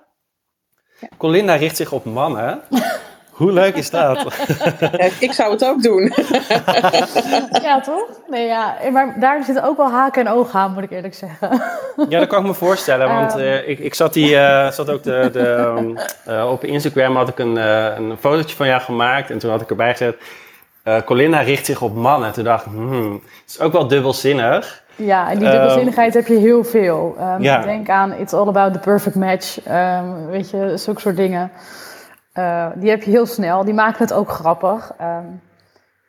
Ja. 1.00 1.08
Colinda 1.18 1.56
richt 1.56 1.76
zich 1.76 1.92
op 1.92 2.06
mannen. 2.06 2.62
Hoe 3.38 3.52
leuk 3.52 3.76
is 3.76 3.90
dat? 3.90 4.26
ik 5.20 5.32
zou 5.32 5.52
het 5.52 5.66
ook 5.66 5.84
doen. 5.84 6.04
ja, 7.68 7.80
toch? 7.82 8.06
Nee, 8.28 8.46
ja. 8.46 8.76
Maar 8.92 9.16
daar 9.20 9.44
zitten 9.44 9.64
ook 9.64 9.78
wel 9.78 9.90
haken 9.90 10.26
en 10.26 10.34
ogen 10.34 10.60
aan, 10.60 10.74
moet 10.74 10.84
ik 10.84 10.92
eerlijk 10.92 11.14
zeggen. 11.14 11.62
ja, 12.10 12.20
dat 12.20 12.28
kan 12.28 12.40
ik 12.42 12.48
me 12.48 12.54
voorstellen. 12.54 13.08
Want 13.08 13.38
uh, 13.38 13.70
ik, 13.70 13.80
ik 13.80 13.94
zat, 13.94 14.14
die, 14.14 14.34
uh, 14.34 14.72
zat 14.72 14.90
ook 14.90 15.04
de, 15.04 15.30
de, 15.32 15.94
uh, 16.28 16.52
op 16.52 16.64
Instagram 16.64 17.16
had 17.16 17.30
ik 17.30 17.40
een, 17.40 17.56
een 17.56 18.18
fotootje 18.20 18.56
van 18.56 18.68
jou 18.68 18.82
gemaakt. 18.82 19.32
En 19.32 19.38
toen 19.38 19.52
had 19.52 19.62
ik 19.62 19.70
erbij 19.70 19.92
gezet... 19.92 20.16
Colinda 21.06 21.40
richt 21.40 21.66
zich 21.66 21.82
op 21.82 21.96
mannen. 21.96 22.28
En 22.28 22.34
toen 22.34 22.44
dacht 22.44 22.66
ik, 22.66 22.72
hmm, 22.72 23.14
het 23.14 23.50
is 23.50 23.60
ook 23.60 23.72
wel 23.72 23.88
dubbelzinnig. 23.88 24.84
Ja, 24.96 25.30
en 25.30 25.40
die 25.40 25.50
dubbelzinnigheid 25.50 26.16
um, 26.16 26.22
heb 26.22 26.30
je 26.30 26.38
heel 26.38 26.64
veel. 26.64 27.16
Um, 27.20 27.42
ja. 27.42 27.62
Denk 27.62 27.90
aan 27.90 28.14
It's 28.14 28.34
All 28.34 28.48
About 28.48 28.74
the 28.74 28.80
Perfect 28.80 29.16
Match. 29.16 29.58
Um, 29.70 30.28
weet 30.28 30.50
je, 30.50 30.78
zulke 30.78 31.00
soort 31.00 31.18
dingen. 31.18 31.52
Uh, 32.38 32.68
die 32.76 32.90
heb 32.90 33.04
je 33.04 33.12
heel 33.12 33.26
snel. 33.26 33.64
Die 33.64 33.74
maken 33.74 34.02
het 34.04 34.14
ook 34.14 34.30
grappig. 34.30 34.92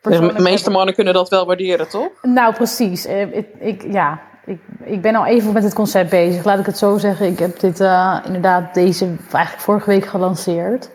de 0.03 0.33
meeste 0.37 0.71
mannen 0.71 0.95
kunnen 0.95 1.15
dat 1.15 1.29
wel 1.29 1.47
waarderen, 1.47 1.89
toch? 1.89 2.09
Nou, 2.23 2.55
precies. 2.55 3.07
Eh, 3.07 3.37
ik, 3.37 3.47
ik, 3.59 3.93
ja, 3.93 4.21
ik, 4.45 4.61
ik 4.85 5.03
ben 5.03 5.15
al 5.15 5.27
even 5.27 5.53
met 5.53 5.63
het 5.63 5.75
concept 5.75 6.11
bezig, 6.11 6.45
laat 6.45 6.59
ik 6.59 6.67
het 6.67 6.79
zo 6.79 6.99
zeggen. 6.99 7.27
Ik 7.27 7.39
heb 7.39 7.61
dit 7.61 7.81
uh, 7.81 8.19
inderdaad 8.25 8.75
deze, 8.75 9.05
eigenlijk 9.05 9.63
vorige 9.63 9.91
week 9.91 10.07
gelanceerd. 10.07 10.91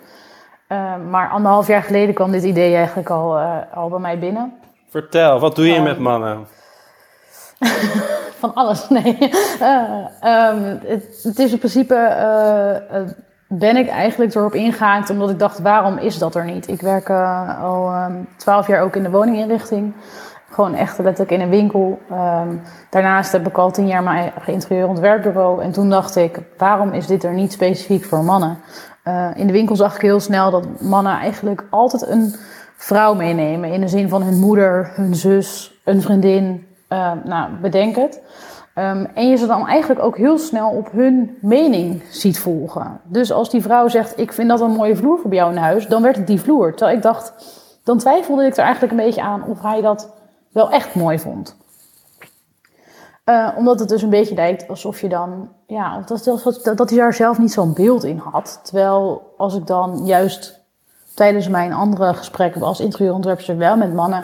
Uh, 0.69 0.96
maar 1.10 1.30
anderhalf 1.30 1.67
jaar 1.67 1.84
geleden 1.84 2.13
kwam 2.13 2.32
dit 2.32 2.43
idee 2.43 2.76
eigenlijk 2.76 3.10
al, 3.10 3.38
uh, 3.38 3.58
al 3.74 3.89
bij 3.89 4.00
mij 4.00 4.19
binnen. 4.19 4.54
Vertel, 4.89 5.39
wat 5.39 5.56
doe 5.56 5.67
je 5.67 5.82
met 5.82 6.00
mannen? 6.00 6.48
van 8.39 8.54
alles, 8.54 8.89
nee. 8.89 9.17
Uh, 9.62 10.06
um, 10.50 10.80
het, 10.86 11.19
het, 11.24 11.39
is 11.39 11.52
in 11.52 11.58
principe, 11.58 11.96
uh, 12.91 13.00
ben 13.60 13.78
ik 13.78 13.89
eigenlijk 13.89 14.36
erop 14.36 14.54
ingehaakt 14.54 15.10
omdat 15.10 15.30
ik 15.30 15.39
dacht, 15.39 15.60
waarom 15.60 15.98
is 15.98 16.18
dat 16.18 16.36
er 16.36 16.46
niet? 16.46 16.68
Ik 16.68 16.82
werk 16.82 17.10
al 17.62 17.94
um, 17.94 18.28
twaalf 18.38 18.68
jaar 18.68 18.82
ook 18.82 18.96
in 18.96 19.04
de 19.04 19.10
woninginrichting. 19.10 19.94
Gewoon 20.50 20.76
echt 20.76 20.98
letterlijk 20.98 21.32
in 21.32 21.42
een 21.42 21.50
winkel. 21.50 22.00
Um, 22.12 22.62
daarnaast 22.89 23.32
heb 23.32 23.48
ik 23.48 23.58
al 23.58 23.72
tien 23.72 23.88
jaar 23.88 24.04
mijn 24.04 24.32
eigen. 24.46 25.62
En 25.62 25.72
toen 25.72 25.89
dacht 25.89 26.16
ik, 26.16 26.39
waarom 26.58 26.92
is 26.92 27.08
dit 27.08 27.24
er 27.24 27.34
niet 27.34 27.52
specifiek 27.52 28.06
voor 28.06 28.24
mannen? 28.24 28.58
Uh, 29.08 29.28
in 29.36 29.48
de 29.48 29.54
winkel 29.54 29.76
zag 29.76 29.96
ik 29.96 30.02
heel 30.02 30.20
snel 30.20 30.52
dat 30.52 30.82
mannen 30.82 31.20
eigenlijk 31.20 31.66
altijd 31.70 32.08
een 32.08 32.36
vrouw 32.76 33.13
meenemen. 33.13 33.72
In 33.72 33.82
de 33.82 33.88
zin 33.88 34.10
van 34.10 34.22
hun 34.22 34.39
moeder, 34.39 34.92
hun 34.94 35.16
zus, 35.16 35.80
een 35.84 36.02
vriendin, 36.02 36.68
uh, 36.89 37.12
nou, 37.24 37.52
bedenk 37.62 37.96
het. 37.96 38.22
Um, 38.76 39.06
en 39.14 39.30
je 39.30 39.36
ze 39.36 39.46
dan 39.46 39.68
eigenlijk 39.68 40.02
ook 40.02 40.18
heel 40.18 40.38
snel 40.38 40.70
op 40.70 40.92
hun 40.92 41.38
mening 41.42 42.04
ziet 42.10 42.40
volgen. 42.40 43.02
Dus 43.04 43.32
als 43.32 43.50
die 43.50 43.62
vrouw 43.62 43.88
zegt: 43.88 44.20
Ik 44.20 44.34
vind 44.34 44.50
dat 44.50 44.62
een 44.62 44.72
mooie 44.72 44.96
vloer 44.96 45.20
voor 45.20 45.34
jou 45.34 45.52
in 45.52 45.58
huis, 45.58 45.88
dan 45.88 46.02
werd 46.02 46.16
het 46.16 46.28
die 46.28 46.42
vloer. 46.42 46.76
Terwijl 46.76 46.98
ik 46.98 47.04
dacht, 47.04 47.34
dan 47.84 47.98
twijfelde 47.98 48.46
ik 48.46 48.58
er 48.58 48.64
eigenlijk 48.64 48.92
een 48.92 49.06
beetje 49.06 49.22
aan 49.22 49.44
of 49.48 49.62
hij 49.62 49.82
dat 49.82 50.10
wel 50.52 50.72
echt 50.72 50.96
mooi 50.96 51.20
vond. 51.20 51.56
Uh, 53.26 53.50
omdat 53.58 53.80
het 53.80 53.90
dus 53.90 54.02
een 54.02 54.10
beetje 54.10 54.36
lijkt 54.36 54.68
alsof 54.68 55.02
je 55.02 55.10
dan, 55.10 55.50
ja, 55.68 56.04
dat, 56.06 56.24
dat, 56.24 56.78
dat 56.78 56.90
hij 56.90 57.00
daar 57.00 57.14
zelf 57.14 57.40
niet 57.40 57.52
zo'n 57.52 57.74
beeld 57.74 58.04
in 58.04 58.18
had. 58.18 58.60
Terwijl 58.64 59.34
als 59.38 59.56
ik 59.56 59.68
dan 59.68 60.06
juist 60.06 60.60
tijdens 61.16 61.48
mijn 61.48 61.74
andere 61.74 62.14
gesprekken 62.14 62.62
als 62.62 62.80
interieurontwerper 62.80 63.58
wel 63.58 63.78
met 63.78 63.94
mannen 63.94 64.24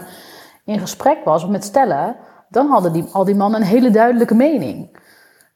in 0.65 0.79
gesprek 0.79 1.17
was, 1.23 1.43
of 1.43 1.49
met 1.49 1.63
stellen, 1.63 2.15
dan 2.49 2.67
hadden 2.67 2.93
die, 2.93 3.05
al 3.11 3.25
die 3.25 3.35
mannen 3.35 3.61
een 3.61 3.67
hele 3.67 3.89
duidelijke 3.89 4.35
mening. 4.35 4.97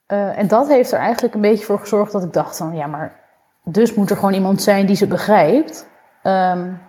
Uh, 0.08 0.38
en 0.38 0.48
dat 0.48 0.68
heeft 0.68 0.92
er 0.92 1.00
eigenlijk 1.00 1.34
een 1.34 1.42
beetje 1.42 1.66
voor 1.66 1.80
gezorgd 1.80 2.12
dat 2.12 2.24
ik 2.24 2.34
dacht 2.34 2.58
van, 2.58 2.76
ja, 2.76 2.88
maar 2.88 3.20
dus 3.64 3.94
moet 3.94 4.10
er 4.10 4.16
gewoon 4.16 4.34
iemand 4.34 4.62
zijn 4.62 4.86
die 4.86 4.96
ze 4.96 5.08
begrijpt. 5.08 5.88
Um, 6.24 6.82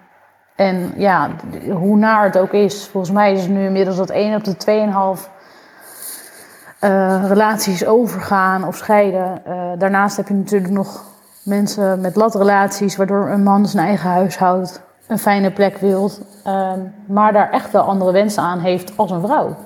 en 0.56 0.92
ja, 0.96 1.30
hoe 1.70 1.96
naar 1.96 2.24
het 2.24 2.38
ook 2.38 2.52
is, 2.52 2.88
volgens 2.88 3.12
mij 3.12 3.32
is 3.32 3.40
het 3.40 3.50
nu 3.50 3.64
inmiddels 3.64 3.96
dat 3.96 4.10
1 4.10 4.34
op 4.34 4.44
de 4.44 5.16
2,5 5.18 5.32
uh, 6.80 7.24
relaties 7.28 7.86
overgaan 7.86 8.66
of 8.66 8.76
scheiden. 8.76 9.42
Uh, 9.48 9.70
daarnaast 9.78 10.16
heb 10.16 10.28
je 10.28 10.34
natuurlijk 10.34 10.72
nog 10.72 11.04
mensen 11.44 12.00
met 12.00 12.16
latrelaties, 12.16 12.96
waardoor 12.96 13.28
een 13.28 13.42
man 13.42 13.66
zijn 13.66 13.86
eigen 13.86 14.10
huishoud 14.10 14.80
een 15.06 15.18
fijne 15.18 15.50
plek 15.50 15.76
wil, 15.76 16.10
um, 16.46 16.94
maar 17.06 17.32
daar 17.32 17.50
echt 17.50 17.70
wel 17.70 17.82
andere 17.82 18.12
wensen 18.12 18.42
aan 18.42 18.60
heeft 18.60 18.96
als 18.96 19.10
een 19.10 19.20
vrouw. 19.20 19.56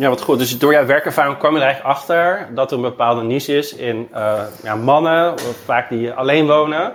Ja, 0.00 0.08
wat 0.08 0.22
goed. 0.22 0.38
Dus 0.38 0.58
door 0.58 0.72
jouw 0.72 0.86
werkervaring 0.86 1.38
kwam 1.38 1.52
je 1.52 1.58
er 1.58 1.64
eigenlijk 1.64 1.96
achter 1.96 2.48
dat 2.54 2.70
er 2.70 2.76
een 2.76 2.82
bepaalde 2.82 3.22
niche 3.22 3.56
is 3.56 3.74
in 3.74 4.08
uh, 4.14 4.40
ja, 4.62 4.74
mannen, 4.74 5.34
vaak 5.64 5.88
die 5.88 6.12
alleen 6.12 6.46
wonen, 6.46 6.92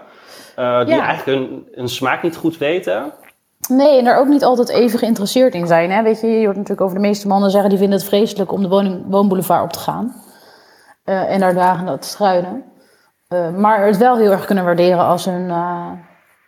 uh, 0.59 0.85
die 0.85 0.95
ja. 0.95 1.05
eigenlijk 1.05 1.39
hun, 1.39 1.67
hun, 1.71 1.89
smaak 1.89 2.23
niet 2.23 2.35
goed 2.35 2.57
weten. 2.57 3.13
Nee, 3.69 3.99
en 3.99 4.05
er 4.05 4.17
ook 4.17 4.27
niet 4.27 4.43
altijd 4.43 4.69
even 4.69 4.99
geïnteresseerd 4.99 5.53
in 5.53 5.67
zijn. 5.67 5.91
Hè? 5.91 6.03
Weet 6.03 6.21
je, 6.21 6.27
je 6.27 6.45
hoort 6.45 6.55
natuurlijk 6.55 6.81
over 6.81 6.95
de 6.95 7.01
meeste 7.01 7.27
mannen 7.27 7.51
zeggen 7.51 7.69
die 7.69 7.79
vinden 7.79 7.97
het 7.97 8.07
vreselijk 8.07 8.51
om 8.51 8.61
de 8.61 8.67
woning, 8.67 9.05
woonboulevard 9.07 9.63
op 9.63 9.73
te 9.73 9.79
gaan. 9.79 10.23
Uh, 11.05 11.31
en 11.31 11.39
daar 11.39 11.53
dagen 11.53 11.99
te 11.99 12.07
struinen. 12.07 12.63
maar 13.55 13.85
het 13.85 13.97
wel 13.97 14.17
heel 14.17 14.31
erg 14.31 14.45
kunnen 14.45 14.65
waarderen 14.65 15.05
als, 15.05 15.25
een, 15.25 15.47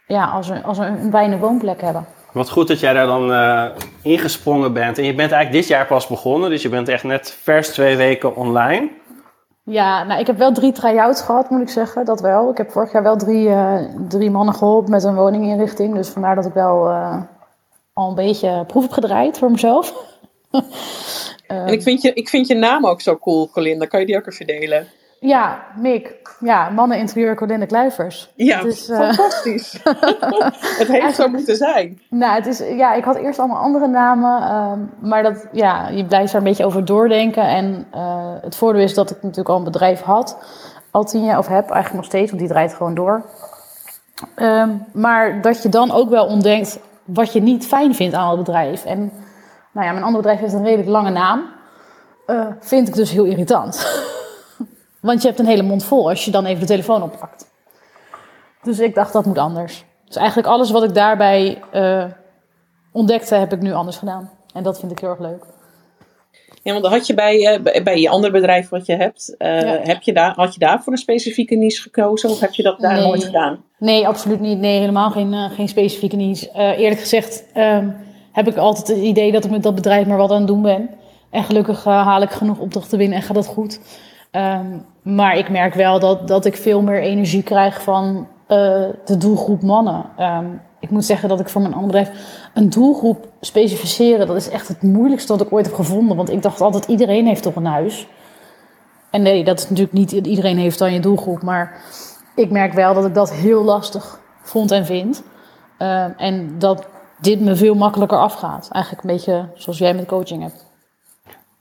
ja, 0.07 0.25
als, 0.33 0.49
een, 0.49 0.63
als 0.63 0.77
een, 0.77 1.01
een 1.01 1.11
fijne 1.11 1.37
woonplek 1.37 1.81
hebben. 1.81 2.05
Wat 2.31 2.49
goed 2.49 2.67
dat 2.67 2.79
jij 2.79 2.93
daar 2.93 3.05
dan 3.05 3.31
uh, 3.31 3.65
ingesprongen 4.01 4.73
bent. 4.73 4.97
En 4.97 5.03
je 5.03 5.13
bent 5.13 5.31
eigenlijk 5.31 5.61
dit 5.61 5.67
jaar 5.67 5.87
pas 5.87 6.07
begonnen, 6.07 6.49
dus 6.49 6.61
je 6.61 6.69
bent 6.69 6.87
echt 6.87 7.03
net 7.03 7.37
vers 7.41 7.69
twee 7.69 7.95
weken 7.95 8.35
online. 8.35 8.89
Ja, 9.63 10.03
nou, 10.03 10.19
ik 10.19 10.27
heb 10.27 10.37
wel 10.37 10.53
drie 10.53 10.71
try-outs 10.71 11.21
gehad, 11.21 11.49
moet 11.49 11.61
ik 11.61 11.69
zeggen. 11.69 12.05
Dat 12.05 12.21
wel. 12.21 12.49
Ik 12.49 12.57
heb 12.57 12.71
vorig 12.71 12.91
jaar 12.91 13.03
wel 13.03 13.17
drie, 13.17 13.47
uh, 13.47 13.79
drie 14.07 14.31
mannen 14.31 14.55
geholpen 14.55 14.91
met 14.91 15.03
een 15.03 15.15
woninginrichting. 15.15 15.95
Dus 15.95 16.09
vandaar 16.09 16.35
dat 16.35 16.45
ik 16.45 16.53
wel 16.53 16.89
uh, 16.89 17.21
al 17.93 18.09
een 18.09 18.15
beetje 18.15 18.63
proef 18.67 18.81
heb 18.81 18.91
gedraaid 18.91 19.37
voor 19.37 19.51
mezelf. 19.51 19.93
en 21.47 21.67
ik 21.67 21.81
vind, 21.81 22.01
je, 22.01 22.13
ik 22.13 22.29
vind 22.29 22.47
je 22.47 22.55
naam 22.55 22.85
ook 22.85 23.01
zo 23.01 23.17
cool, 23.17 23.49
Colinda. 23.49 23.85
Kan 23.85 23.99
je 23.99 24.05
die 24.05 24.17
ook 24.17 24.27
even 24.27 24.47
delen? 24.47 24.87
Ja, 25.19 25.63
Mick. 25.75 26.35
Ja, 26.39 26.69
mannen 26.69 26.97
interieur 26.97 27.35
Colinda 27.35 27.65
Kluivers. 27.65 28.31
Ja, 28.35 28.59
is, 28.59 28.89
uh... 28.89 28.97
fantastisch. 28.97 29.79
het 30.79 30.87
heeft 30.87 31.15
zo 31.15 31.27
moeten 31.27 31.55
zijn. 31.55 32.01
Nou, 32.09 32.33
het 32.33 32.45
is, 32.45 32.59
ja, 32.59 32.93
ik 32.93 33.03
had 33.03 33.15
eerst 33.15 33.39
allemaal 33.39 33.61
andere 33.61 33.87
namen. 33.87 34.41
Uh, 34.41 35.09
maar 35.09 35.23
dat, 35.23 35.47
ja, 35.51 35.87
je 35.87 36.05
blijft 36.05 36.31
daar 36.31 36.41
een 36.41 36.47
beetje 36.47 36.65
over 36.65 36.85
doordenken. 36.85 37.43
En 37.43 37.87
uh, 37.95 38.33
het 38.41 38.55
voordeel 38.55 38.81
is 38.81 38.93
dat 38.93 39.09
ik 39.09 39.17
natuurlijk 39.21 39.49
al 39.49 39.57
een 39.57 39.63
bedrijf 39.63 40.01
had. 40.01 40.37
Al 40.91 41.03
tien 41.03 41.25
jaar, 41.25 41.37
of 41.37 41.47
heb 41.47 41.69
eigenlijk 41.69 41.93
nog 41.93 42.05
steeds, 42.05 42.29
want 42.29 42.41
die 42.41 42.51
draait 42.51 42.73
gewoon 42.73 42.95
door. 42.95 43.25
Um, 44.35 44.85
maar 44.93 45.41
dat 45.41 45.63
je 45.63 45.69
dan 45.69 45.91
ook 45.91 46.09
wel 46.09 46.25
ontdekt 46.25 46.79
wat 47.05 47.33
je 47.33 47.41
niet 47.41 47.67
fijn 47.67 47.95
vindt 47.95 48.15
aan 48.15 48.29
het 48.29 48.37
bedrijf. 48.37 48.85
En 48.85 48.99
nou 49.71 49.85
ja, 49.85 49.91
mijn 49.91 50.03
andere 50.03 50.17
bedrijf 50.17 50.39
heeft 50.39 50.53
een 50.53 50.63
redelijk 50.63 50.89
lange 50.89 51.09
naam. 51.09 51.41
Uh, 52.27 52.45
vind 52.59 52.87
ik 52.87 52.93
dus 52.93 53.11
heel 53.11 53.25
irritant. 53.25 53.85
Want 55.01 55.21
je 55.21 55.27
hebt 55.27 55.39
een 55.39 55.45
hele 55.45 55.63
mond 55.63 55.83
vol 55.83 56.09
als 56.09 56.25
je 56.25 56.31
dan 56.31 56.45
even 56.45 56.59
de 56.59 56.67
telefoon 56.67 57.03
oppakt. 57.03 57.45
Dus 58.63 58.79
ik 58.79 58.95
dacht, 58.95 59.13
dat 59.13 59.25
moet 59.25 59.37
anders. 59.37 59.85
Dus 60.05 60.15
eigenlijk 60.15 60.47
alles 60.47 60.71
wat 60.71 60.83
ik 60.83 60.93
daarbij 60.93 61.61
uh, 61.73 62.05
ontdekte, 62.91 63.35
heb 63.35 63.53
ik 63.53 63.61
nu 63.61 63.73
anders 63.73 63.97
gedaan. 63.97 64.31
En 64.53 64.63
dat 64.63 64.79
vind 64.79 64.91
ik 64.91 64.99
heel 64.99 65.09
erg 65.09 65.19
leuk. 65.19 65.45
Ja, 66.63 66.73
want 66.73 66.85
had 66.85 67.07
je 67.07 67.13
bij, 67.13 67.59
uh, 67.59 67.83
bij 67.83 67.99
je 67.99 68.09
andere 68.09 68.33
bedrijf 68.33 68.69
wat 68.69 68.85
je 68.85 68.95
hebt, 68.95 69.35
uh, 69.37 69.61
ja. 69.61 69.79
heb 69.81 70.01
je 70.01 70.13
daar, 70.13 70.33
had 70.35 70.53
je 70.53 70.59
daarvoor 70.59 70.93
een 70.93 70.99
specifieke 70.99 71.55
niche 71.55 71.81
gekozen 71.81 72.29
of 72.29 72.39
heb 72.39 72.53
je 72.53 72.63
dat 72.63 72.79
daar 72.79 72.93
nee. 72.93 73.03
nooit 73.03 73.23
gedaan? 73.23 73.63
Nee, 73.77 74.07
absoluut 74.07 74.39
niet. 74.39 74.59
Nee, 74.59 74.79
helemaal 74.79 75.09
geen, 75.09 75.33
uh, 75.33 75.51
geen 75.51 75.67
specifieke 75.67 76.15
niche. 76.15 76.51
eerlijk 76.53 76.99
gezegd 76.99 77.43
um, 77.55 77.95
heb 78.31 78.47
ik 78.47 78.57
altijd 78.57 78.87
het 78.87 78.97
idee 78.97 79.31
dat 79.31 79.45
ik 79.45 79.51
met 79.51 79.63
dat 79.63 79.75
bedrijf 79.75 80.07
maar 80.07 80.17
wat 80.17 80.31
aan 80.31 80.37
het 80.37 80.47
doen 80.47 80.61
ben. 80.61 80.89
En 81.29 81.43
gelukkig 81.43 81.83
haal 81.83 82.21
ik 82.21 82.31
genoeg 82.31 82.59
opdrachten 82.59 82.97
binnen 82.97 83.17
en 83.17 83.23
gaat 83.23 83.35
dat 83.35 83.45
goed. 83.45 83.79
Um, 84.37 84.85
maar 85.01 85.37
ik 85.37 85.49
merk 85.49 85.73
wel 85.73 85.99
dat, 85.99 86.27
dat 86.27 86.45
ik 86.45 86.57
veel 86.57 86.81
meer 86.81 87.01
energie 87.01 87.43
krijg 87.43 87.81
van 87.81 88.27
de 89.05 89.17
doelgroep 89.17 89.61
mannen. 89.61 90.05
Um, 90.19 90.61
ik 90.79 90.89
moet 90.89 91.05
zeggen 91.05 91.29
dat 91.29 91.39
ik 91.39 91.49
voor 91.49 91.61
mijn 91.61 91.73
andere 91.73 91.93
bedrijf 91.93 92.49
een 92.53 92.69
doelgroep 92.69 93.27
specificeren, 93.41 94.27
dat 94.27 94.35
is 94.35 94.49
echt 94.49 94.67
het 94.67 94.81
moeilijkste 94.81 95.37
wat 95.37 95.41
ik 95.41 95.53
ooit 95.53 95.65
heb 95.65 95.75
gevonden. 95.75 96.17
Want 96.17 96.31
ik 96.31 96.41
dacht 96.41 96.61
altijd, 96.61 96.85
iedereen 96.85 97.27
heeft 97.27 97.43
toch 97.43 97.55
een 97.55 97.65
huis. 97.65 98.07
En 99.11 99.21
nee, 99.21 99.43
dat 99.43 99.59
is 99.59 99.69
natuurlijk 99.69 99.97
niet 99.97 100.11
iedereen 100.11 100.57
heeft 100.57 100.79
dan 100.79 100.93
je 100.93 100.99
doelgroep. 100.99 101.43
Maar 101.43 101.81
ik 102.35 102.51
merk 102.51 102.73
wel 102.73 102.93
dat 102.93 103.05
ik 103.05 103.13
dat 103.13 103.33
heel 103.33 103.63
lastig 103.63 104.19
vond 104.41 104.71
en 104.71 104.85
vind. 104.85 105.23
Uh, 105.79 106.21
en 106.21 106.59
dat 106.59 106.87
dit 107.21 107.41
me 107.41 107.55
veel 107.55 107.75
makkelijker 107.75 108.17
afgaat. 108.17 108.69
Eigenlijk 108.71 109.03
een 109.03 109.15
beetje 109.15 109.49
zoals 109.53 109.77
jij 109.77 109.93
met 109.93 110.05
coaching 110.05 110.41
hebt. 110.41 110.66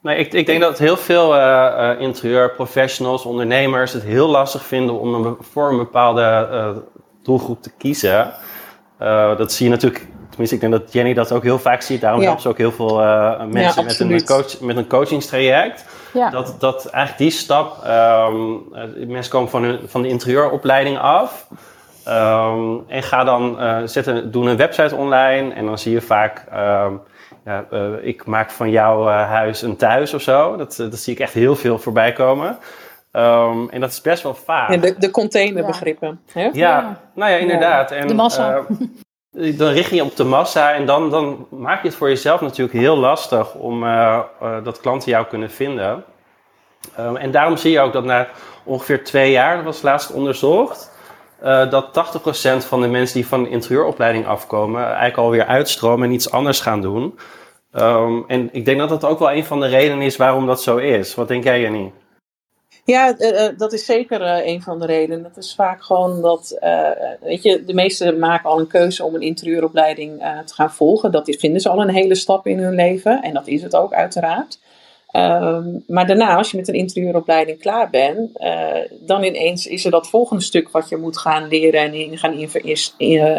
Nee, 0.07 0.17
ik, 0.17 0.33
ik 0.33 0.47
denk 0.47 0.61
dat 0.61 0.79
heel 0.79 0.97
veel 0.97 1.35
uh, 1.35 1.41
uh, 1.41 2.01
interieurprofessionals, 2.01 3.25
ondernemers 3.25 3.93
het 3.93 4.03
heel 4.03 4.29
lastig 4.29 4.65
vinden 4.65 5.01
om 5.01 5.15
een, 5.15 5.37
voor 5.41 5.71
een 5.71 5.77
bepaalde 5.77 6.49
uh, 6.53 6.69
doelgroep 7.23 7.63
te 7.63 7.71
kiezen. 7.79 8.33
Uh, 9.03 9.37
dat 9.37 9.53
zie 9.53 9.67
je 9.67 9.73
natuurlijk, 9.73 10.07
tenminste 10.29 10.55
ik 10.55 10.61
denk 10.61 10.73
dat 10.73 10.93
Jenny 10.93 11.15
dat 11.15 11.33
ook 11.33 11.43
heel 11.43 11.59
vaak 11.59 11.83
ziet. 11.83 12.01
Daarom 12.01 12.21
ja. 12.21 12.27
helpt 12.27 12.43
ze 12.43 12.49
ook 12.49 12.59
heel 12.59 12.73
veel 12.73 12.95
mensen 13.51 13.61
ja, 13.61 13.83
met, 13.83 14.01
een 14.01 14.25
coach, 14.25 14.61
met 14.61 14.77
een 14.77 14.89
coachingstraject. 14.89 15.85
Ja. 16.13 16.31
Dat, 16.31 16.55
dat 16.59 16.87
eigenlijk 16.87 17.19
die 17.19 17.41
stap, 17.41 17.77
um, 18.29 18.63
mensen 19.07 19.33
komen 19.33 19.51
van, 19.51 19.63
hun, 19.63 19.79
van 19.87 20.03
de 20.03 20.09
interieuropleiding 20.09 20.99
af. 20.99 21.47
Um, 22.09 22.85
en 22.89 23.03
ga 23.03 23.25
dan 23.25 23.59
zetten, 23.89 24.31
doen 24.31 24.47
een 24.47 24.57
website 24.57 24.97
online 24.97 25.55
en 25.55 25.67
dan 25.67 25.79
zie 25.79 25.93
je 25.93 26.01
vaak... 26.01 26.45
Um, 26.85 27.01
ja, 27.47 27.67
ik 28.01 28.25
maak 28.25 28.51
van 28.51 28.71
jouw 28.71 29.07
huis 29.07 29.63
een 29.63 29.77
thuis 29.77 30.15
of 30.15 30.23
zo. 30.23 30.57
Dat, 30.57 30.77
dat 30.77 30.99
zie 30.99 31.13
ik 31.13 31.21
echt 31.21 31.33
heel 31.33 31.57
veel 31.57 31.79
voorbij 31.79 32.13
komen. 32.13 32.59
Um, 33.17 33.71
en 33.71 33.81
dat 33.81 33.91
is 33.91 34.01
best 34.01 34.23
wel 34.23 34.35
vaak. 34.35 34.71
Ja, 34.71 34.77
de, 34.77 34.95
de 34.99 35.11
containerbegrippen. 35.11 36.21
Ja. 36.35 36.43
Ja, 36.43 36.51
ja. 36.53 37.01
nou 37.15 37.31
ja, 37.31 37.37
inderdaad. 37.37 37.91
En, 37.91 38.07
de 38.07 38.15
massa. 38.15 38.65
Uh, 39.33 39.59
dan 39.59 39.69
richt 39.69 39.91
je 39.91 40.05
op 40.05 40.17
de 40.17 40.25
massa 40.25 40.73
en 40.73 40.87
dan, 40.87 41.11
dan 41.11 41.47
maak 41.51 41.83
je 41.83 41.89
het 41.89 41.97
voor 41.97 42.09
jezelf 42.09 42.41
natuurlijk 42.41 42.79
heel 42.79 42.97
lastig 42.97 43.55
om 43.55 43.85
uh, 43.85 44.21
uh, 44.43 44.65
dat 44.65 44.81
klanten 44.81 45.11
jou 45.11 45.27
kunnen 45.27 45.51
vinden. 45.51 46.05
Um, 46.99 47.17
en 47.17 47.31
daarom 47.31 47.57
zie 47.57 47.71
je 47.71 47.81
ook 47.81 47.93
dat 47.93 48.05
na 48.05 48.27
ongeveer 48.65 49.05
twee 49.05 49.31
jaar, 49.31 49.57
dat 49.57 49.65
was 49.65 49.83
laatst 49.83 50.13
onderzocht, 50.13 50.96
dat 51.43 51.87
80% 52.65 52.67
van 52.67 52.81
de 52.81 52.89
mensen 52.89 53.15
die 53.15 53.27
van 53.27 53.43
de 53.43 53.51
interieuropleiding 53.51 54.27
afkomen, 54.27 54.85
eigenlijk 54.85 55.17
alweer 55.17 55.47
uitstromen 55.47 56.09
en 56.09 56.15
iets 56.15 56.31
anders 56.31 56.61
gaan 56.61 56.81
doen. 56.81 57.19
Um, 57.73 58.25
en 58.27 58.49
ik 58.53 58.65
denk 58.65 58.79
dat 58.79 58.89
dat 58.89 59.05
ook 59.05 59.19
wel 59.19 59.33
een 59.33 59.45
van 59.45 59.61
de 59.61 59.67
redenen 59.67 60.05
is 60.05 60.17
waarom 60.17 60.47
dat 60.47 60.63
zo 60.63 60.77
is. 60.77 61.15
Wat 61.15 61.29
denk 61.29 61.45
jij, 61.45 61.61
Jenny? 61.61 61.93
Ja, 62.85 63.15
uh, 63.19 63.49
dat 63.57 63.73
is 63.73 63.85
zeker 63.85 64.21
een 64.47 64.63
van 64.63 64.79
de 64.79 64.87
redenen. 64.87 65.23
Dat 65.23 65.37
is 65.37 65.55
vaak 65.55 65.85
gewoon 65.85 66.23
dat, 66.23 66.59
weet 67.21 67.43
je, 67.43 67.65
de 67.65 67.75
meesten 67.75 68.19
maken 68.19 68.51
al 68.51 68.59
een 68.59 68.67
keuze 68.67 69.05
om 69.05 69.15
een 69.15 69.21
interieuropleiding 69.21 70.19
te 70.45 70.55
gaan 70.55 70.73
volgen. 70.73 71.13
Dat 71.13 71.37
vinden 71.39 71.61
ze 71.61 71.69
al 71.69 71.81
een 71.81 71.95
hele 71.95 72.15
stap 72.15 72.47
in 72.47 72.59
hun 72.59 72.75
leven 72.75 73.23
en 73.23 73.35
dat 73.35 73.47
is 73.47 73.63
het 73.63 73.77
ook 73.77 73.93
uiteraard. 73.93 74.59
Um, 75.17 75.85
maar 75.87 76.07
daarna, 76.07 76.37
als 76.37 76.51
je 76.51 76.57
met 76.57 76.69
een 76.69 76.75
interieuropleiding 76.75 77.59
klaar 77.59 77.91
bent, 77.91 78.31
dan 79.01 79.25
ineens 79.25 79.67
is 79.67 79.85
er 79.85 79.91
dat 79.91 80.09
volgende 80.09 80.43
stuk 80.43 80.69
wat 80.69 80.89
je 80.89 80.97
moet 80.97 81.19
gaan 81.19 81.49
leren 81.49 81.81
en 81.81 81.95
in 81.95 82.19
gaan 82.19 82.39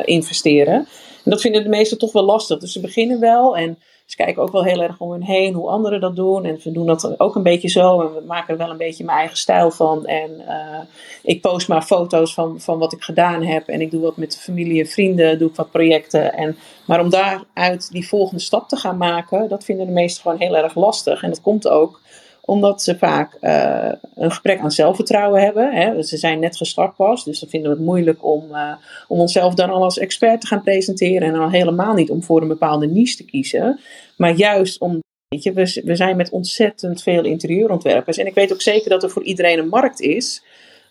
investeren. 0.06 0.78
En 1.24 1.32
dat 1.32 1.42
vinden 1.42 1.64
de 1.64 1.70
meesten 1.70 1.98
toch 1.98 2.12
wel 2.12 2.24
lastig. 2.24 2.60
Dus 2.60 2.72
ze 2.72 2.80
beginnen 2.80 3.20
wel 3.20 3.58
en 3.58 3.78
ze 4.08 4.16
kijken 4.16 4.42
ook 4.42 4.52
wel 4.52 4.64
heel 4.64 4.82
erg 4.82 5.00
om 5.00 5.12
hun 5.12 5.24
heen 5.24 5.54
hoe 5.54 5.70
anderen 5.70 6.02
dat 6.02 6.16
doen. 6.16 6.46
En 6.46 6.60
we 6.64 6.72
doen 6.72 6.86
dat 6.86 7.20
ook 7.20 7.36
een 7.36 7.44
beetje 7.44 7.68
zo. 7.68 8.02
En 8.02 8.14
we 8.14 8.22
maken 8.26 8.54
er 8.54 8.58
wel 8.58 8.70
een 8.70 8.78
beetje 8.78 9.04
mijn 9.04 9.18
eigen 9.18 9.38
stijl 9.38 9.72
van. 9.72 10.06
En 10.06 10.32
uh, 10.48 10.80
ik 11.24 11.42
post 11.42 11.68
maar 11.68 11.82
foto's 11.82 12.34
van, 12.34 12.60
van 12.60 12.80
wat 12.80 12.94
ik 12.94 13.02
gedaan 13.02 13.44
heb. 13.44 13.68
En 13.68 13.82
ik 13.82 13.92
doe 13.92 14.02
wat 14.02 14.18
met 14.18 14.38
familie 14.38 14.82
en 14.82 14.90
vrienden. 14.90 15.40
Doe 15.40 15.50
ik 15.50 15.56
wat 15.56 15.72
projecten. 15.72 16.34
En, 16.34 16.58
maar 16.86 17.00
om 17.00 17.10
daaruit 17.10 17.92
die 17.92 18.08
volgende 18.08 18.42
stap 18.42 18.70
te 18.70 18.76
gaan 18.76 18.98
maken. 18.98 19.50
Dat 19.50 19.64
vinden 19.64 19.86
de 19.86 19.92
meesten 19.92 20.22
gewoon 20.22 20.40
heel 20.40 20.58
erg 20.58 20.76
lastig. 20.76 21.24
En 21.24 21.30
dat 21.30 21.42
komt 21.42 21.68
ook 21.68 22.02
omdat 22.48 22.84
ze 22.84 22.98
vaak 22.98 23.38
uh, 23.42 23.92
een 24.16 24.32
gebrek 24.32 24.60
aan 24.60 24.72
zelfvertrouwen 24.72 25.42
hebben. 25.42 25.74
Hè. 25.74 26.04
Ze 26.04 26.18
zijn 26.18 26.40
net 26.40 26.58
gestart 26.58 26.96
pas, 26.96 27.24
dus 27.24 27.40
dan 27.40 27.50
vinden 27.50 27.70
we 27.72 27.76
het 27.78 27.86
moeilijk 27.86 28.26
om, 28.26 28.52
uh, 28.52 28.74
om 29.08 29.20
onszelf 29.20 29.54
dan 29.54 29.70
al 29.70 29.84
als 29.84 29.98
expert 29.98 30.42
te 30.42 30.48
gaan 30.48 30.64
presenteren. 30.64 31.28
En 31.28 31.40
al 31.40 31.50
helemaal 31.50 31.94
niet 31.94 32.10
om 32.10 32.24
voor 32.24 32.42
een 32.42 32.48
bepaalde 32.48 32.88
niche 32.88 33.16
te 33.16 33.26
kiezen. 33.26 33.80
Maar 34.18 34.34
juist 34.34 34.80
om, 34.80 35.00
weet 35.28 35.44
je, 35.44 35.54
we, 35.84 35.96
zijn 35.96 36.18
met 36.18 36.30
ontzettend 36.30 37.04
veel 37.04 37.26
interieurontwerpers. 37.26 38.18
En 38.18 38.26
ik 38.26 38.34
weet 38.34 38.54
ook 38.54 38.62
zeker 38.62 38.90
dat 38.90 39.04
er 39.04 39.10
voor 39.10 39.24
iedereen 39.24 39.60
een 39.60 39.70
markt 39.70 40.00
is. 40.00 40.44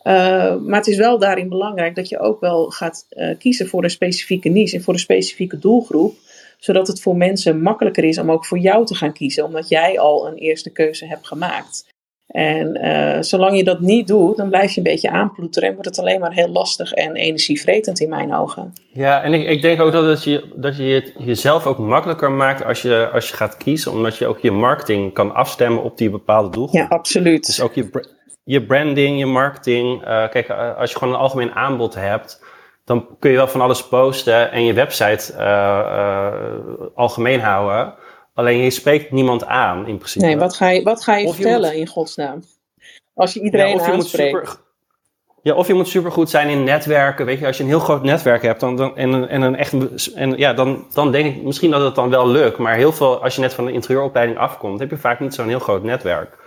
Uh, 0.03 0.13
maar 0.57 0.79
het 0.79 0.87
is 0.87 0.97
wel 0.97 1.19
daarin 1.19 1.49
belangrijk 1.49 1.95
dat 1.95 2.09
je 2.09 2.19
ook 2.19 2.41
wel 2.41 2.71
gaat 2.71 3.07
kiezen 3.39 3.67
voor 3.67 3.85
een 3.85 3.91
specifieke 3.91 4.49
niche 4.49 4.77
en 4.77 4.83
voor 4.83 4.95
een 4.95 5.01
specifieke 5.01 5.59
doelgroep 5.59 6.15
zodat 6.59 6.87
het 6.87 7.01
voor 7.01 7.17
mensen 7.17 7.63
makkelijker 7.63 8.05
is 8.05 8.19
om 8.19 8.31
ook 8.31 8.47
voor 8.47 8.59
jou 8.59 8.87
te 8.87 8.95
gaan 8.95 9.13
kiezen, 9.13 9.45
omdat 9.45 9.69
jij 9.69 9.99
al 9.99 10.27
een 10.27 10.37
eerste 10.37 10.71
keuze 10.71 11.07
hebt 11.07 11.27
gemaakt. 11.27 11.95
En 12.27 12.79
uh, 12.85 13.23
zolang 13.23 13.57
je 13.57 13.65
dat 13.65 13.81
niet 13.81 14.07
doet, 14.07 14.37
dan 14.37 14.49
blijf 14.49 14.71
je 14.71 14.77
een 14.77 14.83
beetje 14.83 15.11
aanploeteren 15.11 15.69
en 15.69 15.75
wordt 15.75 15.89
het 15.89 15.99
alleen 15.99 16.21
maar 16.21 16.33
heel 16.33 16.49
lastig 16.49 16.93
en 16.93 17.15
energievretend 17.15 18.01
in 18.01 18.09
mijn 18.09 18.35
ogen. 18.35 18.73
Ja, 18.93 19.23
en 19.23 19.33
ik, 19.33 19.49
ik 19.49 19.63
denk 19.63 19.81
ook 19.81 19.93
dat, 19.93 20.05
het 20.05 20.25
je, 20.25 20.53
dat 20.55 20.77
je 20.77 20.83
het 20.83 21.13
jezelf 21.19 21.67
ook 21.67 21.79
makkelijker 21.79 22.31
maakt 22.31 22.65
als 22.65 22.83
je, 22.83 23.09
als 23.13 23.29
je 23.29 23.37
gaat 23.37 23.57
kiezen, 23.57 23.93
omdat 23.93 24.17
je 24.17 24.27
ook 24.27 24.39
je 24.39 24.51
marketing 24.51 25.13
kan 25.13 25.35
afstemmen 25.35 25.83
op 25.83 25.99
die 25.99 26.11
bepaalde 26.11 26.51
doelgroep. 26.51 26.81
Ja, 26.81 26.87
absoluut. 26.87 27.47
Dus 27.47 27.61
ook 27.61 27.75
je, 27.75 28.15
je 28.45 28.67
branding, 28.67 29.19
je 29.19 29.27
marketing. 29.27 30.01
Uh, 30.01 30.29
kijk, 30.29 30.51
als 30.51 30.91
je 30.91 30.99
gewoon 30.99 31.15
een 31.15 31.21
algemeen 31.21 31.53
aanbod 31.53 31.95
hebt, 31.95 32.45
dan 32.87 33.17
kun 33.19 33.31
je 33.31 33.37
wel 33.37 33.49
van 33.49 33.61
alles 33.61 33.89
posten 33.89 34.51
en 34.53 34.65
je 34.65 34.73
website 34.73 35.33
uh, 35.33 35.39
uh, 35.39 36.87
algemeen 36.95 37.41
houden. 37.41 37.95
Alleen 38.35 38.59
je 38.59 38.71
spreekt 38.71 39.11
niemand 39.11 39.47
aan 39.47 39.87
in 39.87 39.97
principe. 39.97 40.25
Nee, 40.25 40.39
wat 40.39 40.57
ga 40.57 40.69
je, 40.69 40.83
wat 40.83 41.03
ga 41.05 41.17
je 41.17 41.33
vertellen 41.33 41.71
moet, 41.71 41.79
in 41.81 41.87
godsnaam? 41.87 42.43
Als 43.15 43.35
je 43.35 43.41
iedereen 43.41 43.69
ja, 43.69 43.75
of 43.75 43.87
je 43.87 43.93
aanspreekt. 43.93 44.33
Moet 44.33 44.47
super, 44.47 44.61
ja, 45.43 45.55
of 45.55 45.67
je 45.67 45.75
moet 45.75 45.89
supergoed 45.89 46.31
zijn 46.31 46.49
in 46.49 46.65
netwerken. 46.65 47.27
Weet 47.27 47.39
je, 47.39 47.47
als 47.47 47.57
je 47.57 47.63
een 47.63 47.69
heel 47.69 47.79
groot 47.79 48.03
netwerk 48.03 48.43
hebt 48.43 48.61
dan, 48.61 48.77
dan, 48.77 48.97
en, 48.97 49.29
en 49.29 49.43
een 49.43 49.57
echt. 49.57 49.75
En 50.15 50.37
ja, 50.37 50.53
dan, 50.53 50.87
dan 50.95 51.13
denk 51.13 51.37
ik 51.37 51.43
misschien 51.43 51.71
dat 51.71 51.81
het 51.81 51.95
dan 51.95 52.11
wel 52.11 52.29
lukt. 52.29 52.59
Maar 52.59 52.75
heel 52.75 52.93
veel, 52.93 53.23
als 53.23 53.35
je 53.35 53.41
net 53.41 53.55
van 53.55 53.65
de 53.65 53.73
interieuropleiding 53.73 54.39
afkomt, 54.39 54.81
heb 54.81 54.91
je 54.91 54.97
vaak 54.97 55.21
niet 55.21 55.35
zo'n 55.35 55.49
heel 55.49 55.59
groot 55.59 55.83
netwerk. 55.83 56.39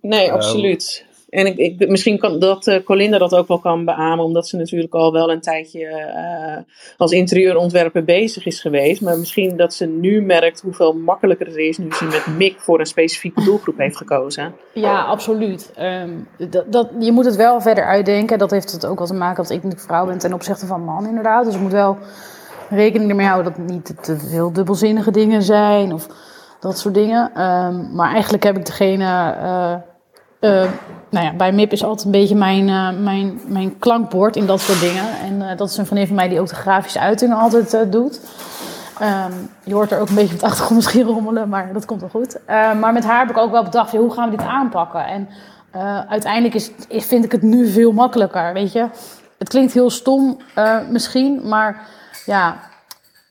Nee, 0.00 0.28
um, 0.28 0.34
absoluut. 0.34 1.08
En 1.30 1.46
ik, 1.46 1.56
ik, 1.56 1.88
misschien 1.88 2.18
kan 2.18 2.38
dat 2.38 2.66
uh, 2.66 2.84
Colinda 2.84 3.18
dat 3.18 3.34
ook 3.34 3.48
wel 3.48 3.58
kan 3.58 3.84
beamen, 3.84 4.24
omdat 4.24 4.48
ze 4.48 4.56
natuurlijk 4.56 4.94
al 4.94 5.12
wel 5.12 5.30
een 5.30 5.40
tijdje 5.40 5.80
uh, 5.80 6.74
als 6.96 7.12
interieurontwerper 7.12 8.04
bezig 8.04 8.46
is 8.46 8.60
geweest. 8.60 9.00
Maar 9.00 9.18
misschien 9.18 9.56
dat 9.56 9.74
ze 9.74 9.86
nu 9.86 10.22
merkt 10.22 10.60
hoeveel 10.60 10.92
makkelijker 10.92 11.46
het 11.46 11.56
is 11.56 11.78
nu 11.78 11.92
ze 11.92 12.04
met 12.04 12.26
MIC 12.38 12.60
voor 12.60 12.80
een 12.80 12.86
specifieke 12.86 13.44
doelgroep 13.44 13.78
heeft 13.78 13.96
gekozen. 13.96 14.54
Ja, 14.74 15.04
absoluut. 15.04 15.72
Um, 15.80 16.28
dat, 16.50 16.72
dat, 16.72 16.88
je 16.98 17.12
moet 17.12 17.24
het 17.24 17.36
wel 17.36 17.60
verder 17.60 17.84
uitdenken. 17.84 18.38
Dat 18.38 18.50
heeft 18.50 18.72
het 18.72 18.86
ook 18.86 18.98
wel 18.98 19.06
te 19.06 19.14
maken 19.14 19.42
dat 19.42 19.50
ik 19.50 19.56
natuurlijk 19.56 19.82
vrouw 19.82 20.06
ben 20.06 20.18
ten 20.18 20.32
opzichte 20.32 20.66
van 20.66 20.84
man, 20.84 21.06
inderdaad. 21.06 21.44
Dus 21.44 21.54
je 21.54 21.60
moet 21.60 21.72
wel 21.72 21.96
rekening 22.70 23.10
ermee 23.10 23.26
houden 23.26 23.52
dat 23.52 23.62
het 23.62 23.70
niet 23.70 24.02
te 24.02 24.18
veel 24.18 24.52
dubbelzinnige 24.52 25.10
dingen 25.10 25.42
zijn. 25.42 25.92
Of 25.92 26.06
Dat 26.60 26.78
soort 26.78 26.94
dingen. 26.94 27.30
Ehm, 27.34 27.94
maar 27.94 28.12
eigenlijk 28.12 28.42
heb 28.42 28.56
ik 28.56 28.66
degene... 28.66 29.04
eh, 29.04 29.72
eh, 29.72 29.78
nou 31.10 31.24
ja, 31.24 31.32
bij 31.36 31.52
MIP 31.52 31.72
is 31.72 31.84
altijd 31.84 32.04
een 32.04 32.10
beetje 32.10 32.34
mijn, 32.34 32.68
eh, 32.68 32.90
mijn, 32.98 33.40
mijn 33.46 33.78
klankbord 33.78 34.36
in 34.36 34.46
dat 34.46 34.60
soort 34.60 34.80
dingen. 34.80 35.04
En 35.22 35.50
eh, 35.50 35.56
dat 35.56 35.70
is 35.70 35.76
een 35.76 35.86
vriendin 35.86 36.06
van 36.06 36.16
mij 36.16 36.28
die 36.28 36.40
ook 36.40 36.48
de 36.48 36.54
grafische 36.54 37.00
uitingen 37.00 37.36
altijd 37.36 37.74
eh, 37.74 37.80
doet. 37.90 38.20
Ehm, 38.98 39.32
je 39.64 39.74
hoort 39.74 39.90
er 39.90 40.00
ook 40.00 40.08
een 40.08 40.14
beetje 40.14 40.34
op 40.34 40.40
de 40.40 40.46
achtergrond 40.46 40.76
misschien 40.82 41.06
rommelen, 41.06 41.48
maar 41.48 41.72
dat 41.72 41.84
komt 41.84 42.00
wel 42.00 42.10
goed. 42.10 42.38
Maar 42.80 42.92
met 42.92 43.04
haar 43.04 43.18
heb 43.18 43.30
ik 43.30 43.36
ook 43.36 43.50
wel 43.50 43.64
bedacht, 43.64 43.92
hoe 43.92 44.12
gaan 44.12 44.30
we 44.30 44.36
dit 44.36 44.46
aanpakken? 44.46 45.06
En 45.06 45.28
eh, 45.70 46.00
uiteindelijk 46.00 46.54
is, 46.54 46.70
is, 46.88 47.06
vind 47.06 47.24
ik 47.24 47.32
het 47.32 47.42
nu 47.42 47.68
veel 47.68 47.92
makkelijker, 47.92 48.52
weet 48.52 48.72
je. 48.72 48.86
Het 49.38 49.48
klinkt 49.48 49.72
heel 49.72 49.90
stom 49.90 50.40
eh, 50.54 50.78
misschien, 50.88 51.40
maar 51.48 51.86
ja, 52.26 52.60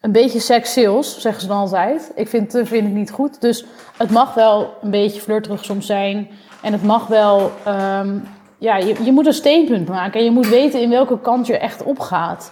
een 0.02 0.12
beetje 0.12 0.40
sex 0.40 0.74
sales, 0.74 1.20
zeggen 1.20 1.42
ze 1.42 1.48
dan 1.48 1.58
altijd. 1.58 2.12
Ik 2.16 2.28
vind, 2.28 2.52
vind 2.52 2.88
ik 2.88 2.94
niet 2.94 3.12
goed. 3.12 3.42
Dus 3.42 3.66
het 3.98 4.12
mag 4.12 4.34
wel 4.34 4.74
een 4.82 4.90
beetje 4.90 5.22
flirterig 5.22 5.66
soms 5.66 5.86
zijn. 5.86 6.30
En 6.62 6.72
het 6.72 6.84
mag 6.84 7.08
wel, 7.08 7.52
ehm, 7.64 8.18
ja, 8.58 8.78
je, 8.78 9.04
je 9.04 9.12
moet 9.12 9.26
een 9.26 9.34
steenpunt 9.34 9.88
maken. 9.88 10.20
En 10.20 10.26
je 10.26 10.32
moet 10.32 10.48
weten 10.48 10.82
in 10.82 10.90
welke 10.90 11.20
kant 11.20 11.48
je 11.48 11.58
echt 11.58 11.84
op 11.84 12.00
gaat. 12.00 12.52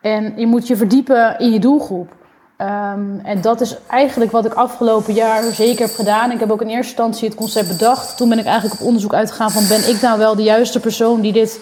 En 0.00 0.32
je 0.36 0.46
moet 0.46 0.66
je 0.66 0.76
verdiepen 0.76 1.38
in 1.38 1.52
je 1.52 1.58
doelgroep. 1.58 2.12
Ehm, 2.60 3.18
en 3.22 3.40
dat 3.40 3.60
is 3.60 3.76
eigenlijk 3.86 4.30
wat 4.30 4.44
ik 4.44 4.54
afgelopen 4.54 5.14
jaar 5.14 5.42
zeker 5.42 5.86
heb 5.86 5.94
gedaan. 5.94 6.30
Ik 6.30 6.40
heb 6.40 6.50
ook 6.50 6.60
in 6.60 6.68
eerste 6.68 6.92
instantie 6.92 7.28
het 7.28 7.36
concept 7.36 7.68
bedacht. 7.68 8.16
Toen 8.16 8.28
ben 8.28 8.38
ik 8.38 8.44
eigenlijk 8.44 8.80
op 8.80 8.86
onderzoek 8.86 9.14
uitgegaan 9.14 9.50
van... 9.50 9.68
ben 9.68 9.88
ik 9.88 10.00
nou 10.00 10.18
wel 10.18 10.34
de 10.34 10.42
juiste 10.42 10.80
persoon 10.80 11.20
die 11.20 11.32
dit 11.32 11.60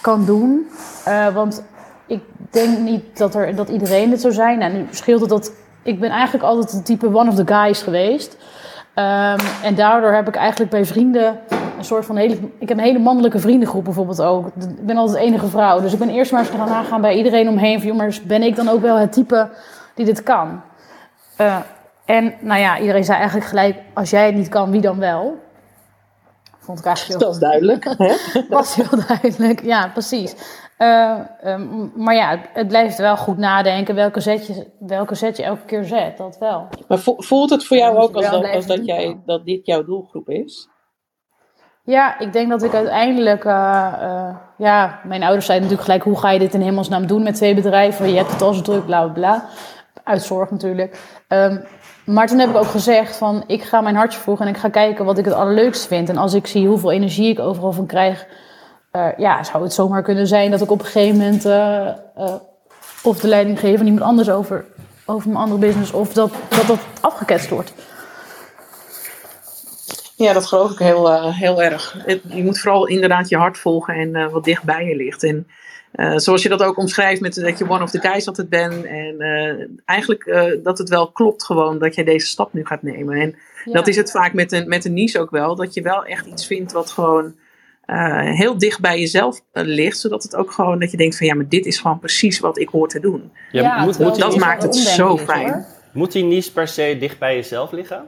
kan 0.00 0.24
doen? 0.24 0.68
Eh, 1.04 1.34
want 1.34 1.62
ik 2.06 2.20
denk 2.50 2.78
niet 2.78 3.18
dat, 3.18 3.34
er, 3.34 3.56
dat 3.56 3.68
iedereen 3.68 4.10
dit 4.10 4.20
zou 4.20 4.32
zijn. 4.32 4.60
En 4.60 4.72
nu 4.72 4.86
scheelt 4.90 5.20
het 5.20 5.28
dat... 5.28 5.52
Ik 5.82 6.00
ben 6.00 6.10
eigenlijk 6.10 6.44
altijd 6.44 6.70
de 6.70 6.82
type 6.82 7.06
one 7.14 7.30
of 7.30 7.34
the 7.34 7.46
guys 7.46 7.82
geweest. 7.82 8.36
Ehm, 8.98 9.38
en 9.62 9.74
daardoor 9.74 10.12
heb 10.12 10.28
ik 10.28 10.36
eigenlijk 10.36 10.70
bij 10.70 10.84
vrienden 10.84 11.38
een 11.78 11.84
soort 11.84 12.04
van 12.04 12.16
hele... 12.16 12.34
Ik 12.58 12.68
heb 12.68 12.78
een 12.78 12.84
hele 12.84 12.98
mannelijke 12.98 13.38
vriendengroep 13.38 13.84
bijvoorbeeld 13.84 14.22
ook. 14.22 14.46
Ik 14.46 14.86
ben 14.86 14.96
altijd 14.96 15.18
de 15.18 15.24
enige 15.24 15.46
vrouw. 15.46 15.80
Dus 15.80 15.92
ik 15.92 15.98
ben 15.98 16.10
eerst 16.10 16.32
maar 16.32 16.40
eens 16.40 16.50
gaan 16.50 16.68
nagaan 16.68 17.00
bij 17.00 17.14
iedereen 17.14 17.48
omheen. 17.48 17.78
Van, 17.78 17.88
joh, 17.88 17.96
maar 17.96 18.18
ben 18.26 18.42
ik 18.42 18.56
dan 18.56 18.68
ook 18.68 18.80
wel 18.80 18.96
het 18.96 19.12
type 19.12 19.48
die 19.94 20.04
dit 20.04 20.22
kan? 20.22 20.60
Eh, 21.36 21.56
en 22.04 22.34
nou 22.40 22.60
ja, 22.60 22.78
iedereen 22.78 23.04
zei 23.04 23.18
eigenlijk 23.18 23.48
gelijk... 23.48 23.76
Als 23.94 24.10
jij 24.10 24.26
het 24.26 24.34
niet 24.34 24.48
kan, 24.48 24.70
wie 24.70 24.80
dan 24.80 24.98
wel? 24.98 25.38
Vond 26.58 26.78
ik 26.78 26.84
eigenlijk 26.84 27.20
heel 27.20 27.28
Dat 27.28 27.36
is 27.36 27.42
duidelijk. 27.42 27.84
Hè? 27.98 28.14
was 28.48 28.74
heel 28.74 29.04
duidelijk. 29.08 29.62
Ja, 29.62 29.88
precies. 29.88 30.34
Eh, 30.78 31.18
ehm, 31.42 31.88
maar 32.02 32.14
ja, 32.14 32.30
het- 32.30 32.48
het 32.52 32.68
blijft 32.68 32.98
wel 32.98 33.16
goed 33.16 33.36
nadenken 33.38 33.94
welke 33.94 34.20
zet, 34.20 34.46
je, 34.46 34.66
welke 34.78 35.14
zet 35.14 35.36
je 35.36 35.42
elke 35.42 35.64
keer 35.64 35.84
zet. 35.84 36.16
Dat 36.16 36.38
wel. 36.38 36.68
Maar 36.88 36.98
vo- 36.98 37.14
voelt 37.18 37.50
het 37.50 37.64
voor 37.64 37.76
jou 37.76 37.94
Ja, 37.94 38.00
ook 38.00 38.14
als, 38.14 38.30
dat, 38.30 38.50
als 38.54 38.66
dat, 38.66 38.84
jij, 38.86 39.20
dat 39.26 39.44
dit 39.44 39.66
jouw 39.66 39.84
doelgroep 39.84 40.28
is? 40.28 40.68
Ja, 41.84 42.18
ik 42.18 42.32
denk 42.32 42.48
dat 42.50 42.62
ik 42.62 42.74
uiteindelijk... 42.74 43.44
eh, 43.44 43.92
eh, 44.00 44.36
ja, 44.58 45.00
mijn 45.04 45.22
ouders 45.22 45.46
zeiden 45.46 45.68
natuurlijk 45.68 45.94
gelijk... 45.98 46.02
hoe 46.16 46.18
ga 46.26 46.30
je 46.30 46.38
dit 46.38 46.54
in 46.54 46.60
hemelsnaam 46.60 47.06
doen 47.06 47.22
met 47.22 47.34
twee 47.34 47.54
bedrijven? 47.54 48.08
Je 48.10 48.16
hebt 48.16 48.32
het 48.32 48.42
al 48.42 48.52
zo 48.52 48.62
druk, 48.62 48.84
bla, 48.86 49.02
bla, 49.02 49.12
bla. 49.12 49.44
Uit 50.04 50.22
zorg 50.22 50.50
natuurlijk. 50.50 51.00
Ehm, 51.28 51.58
maar 52.04 52.26
toen 52.26 52.38
heb 52.38 52.48
ik 52.48 52.56
ook 52.56 52.66
gezegd 52.66 53.16
van... 53.16 53.44
ik 53.46 53.62
ga 53.62 53.80
mijn 53.80 53.96
hartje 53.96 54.18
volgen 54.20 54.46
en 54.46 54.52
ik 54.54 54.58
ga 54.58 54.68
kijken 54.68 55.04
wat 55.04 55.18
ik 55.18 55.24
het 55.24 55.34
allerleukste 55.34 55.88
vind. 55.88 56.08
En 56.08 56.16
als 56.16 56.34
ik 56.34 56.46
zie 56.46 56.66
hoeveel 56.68 56.90
energie 56.92 57.30
ik 57.30 57.38
overal 57.38 57.72
van 57.72 57.86
krijg... 57.86 58.26
eh, 58.90 59.08
ja, 59.16 59.44
zou 59.44 59.62
het 59.62 59.72
zomaar 59.72 60.02
kunnen 60.02 60.26
zijn 60.26 60.50
dat 60.50 60.60
ik 60.60 60.70
op 60.70 60.78
een 60.78 60.86
gegeven 60.86 61.16
moment... 61.18 61.44
eh, 61.44 62.34
of 63.02 63.20
de 63.20 63.28
leiding 63.28 63.60
geef 63.60 63.80
aan 63.80 63.86
iemand 63.86 64.04
anders 64.04 64.30
over, 64.30 64.64
over 65.06 65.28
mijn 65.28 65.42
andere 65.42 65.60
business... 65.60 65.92
of 65.92 66.12
dat 66.12 66.32
dat, 66.48 66.66
dat 66.66 66.78
afgeketst 67.00 67.48
wordt. 67.48 67.72
Ja, 70.16 70.32
dat 70.32 70.46
geloof 70.46 70.70
ik 70.70 70.78
heel, 70.78 71.32
heel 71.32 71.62
erg. 71.62 71.96
Je 72.28 72.44
moet 72.44 72.58
vooral 72.58 72.86
inderdaad 72.86 73.28
je 73.28 73.36
hart 73.36 73.58
volgen 73.58 73.94
en 73.94 74.30
wat 74.30 74.44
dicht 74.44 74.62
bij 74.62 74.84
je 74.84 74.96
ligt. 74.96 75.22
En 75.22 75.46
zoals 76.20 76.42
je 76.42 76.48
dat 76.48 76.62
ook 76.62 76.78
omschrijft 76.78 77.20
met 77.20 77.34
dat 77.34 77.58
je 77.58 77.68
one 77.70 77.82
of 77.82 77.90
the 77.90 78.00
guys 78.00 78.26
altijd 78.26 78.48
bent. 78.48 78.84
En 78.84 79.82
eigenlijk 79.84 80.24
dat 80.62 80.78
het 80.78 80.88
wel 80.88 81.10
klopt 81.10 81.44
gewoon 81.44 81.78
dat 81.78 81.94
je 81.94 82.04
deze 82.04 82.26
stap 82.26 82.52
nu 82.52 82.66
gaat 82.66 82.82
nemen. 82.82 83.20
En 83.20 83.36
Ja. 83.64 83.72
dat 83.72 83.86
is 83.86 83.96
het 83.96 84.10
vaak 84.10 84.32
met 84.32 84.52
een, 84.52 84.68
met 84.68 84.84
een 84.84 84.92
niche 84.92 85.20
ook 85.20 85.30
wel. 85.30 85.54
Dat 85.54 85.74
je 85.74 85.82
wel 85.82 86.04
echt 86.04 86.26
iets 86.26 86.46
vindt 86.46 86.72
wat 86.72 86.90
gewoon 86.90 87.34
eh, 87.88 88.32
heel 88.34 88.58
dicht 88.58 88.80
bij 88.80 89.00
jezelf 89.00 89.40
eh, 89.52 89.64
ligt. 89.64 89.98
Zodat 89.98 90.22
het 90.22 90.36
ook 90.36 90.52
gewoon 90.52 90.78
dat 90.78 90.90
je 90.90 90.96
denkt 90.96 91.16
van 91.16 91.26
ja, 91.26 91.34
maar 91.34 91.48
dit 91.48 91.66
is 91.66 91.78
gewoon 91.78 91.98
precies 91.98 92.40
wat 92.40 92.58
ik 92.58 92.68
hoor 92.68 92.88
te 92.88 93.00
doen. 93.00 93.32
Ja, 93.52 93.84
moet, 93.84 93.98
moet, 93.98 94.18
dat 94.18 94.36
maakt 94.36 94.62
het 94.62 94.76
zo 94.76 95.14
is, 95.14 95.22
fijn. 95.22 95.52
hoor. 95.52 95.64
moet 95.92 96.12
die 96.12 96.24
niche 96.24 96.52
per 96.52 96.68
se 96.68 96.96
dicht 97.00 97.18
bij 97.18 97.34
jezelf 97.34 97.72
liggen? 97.72 98.06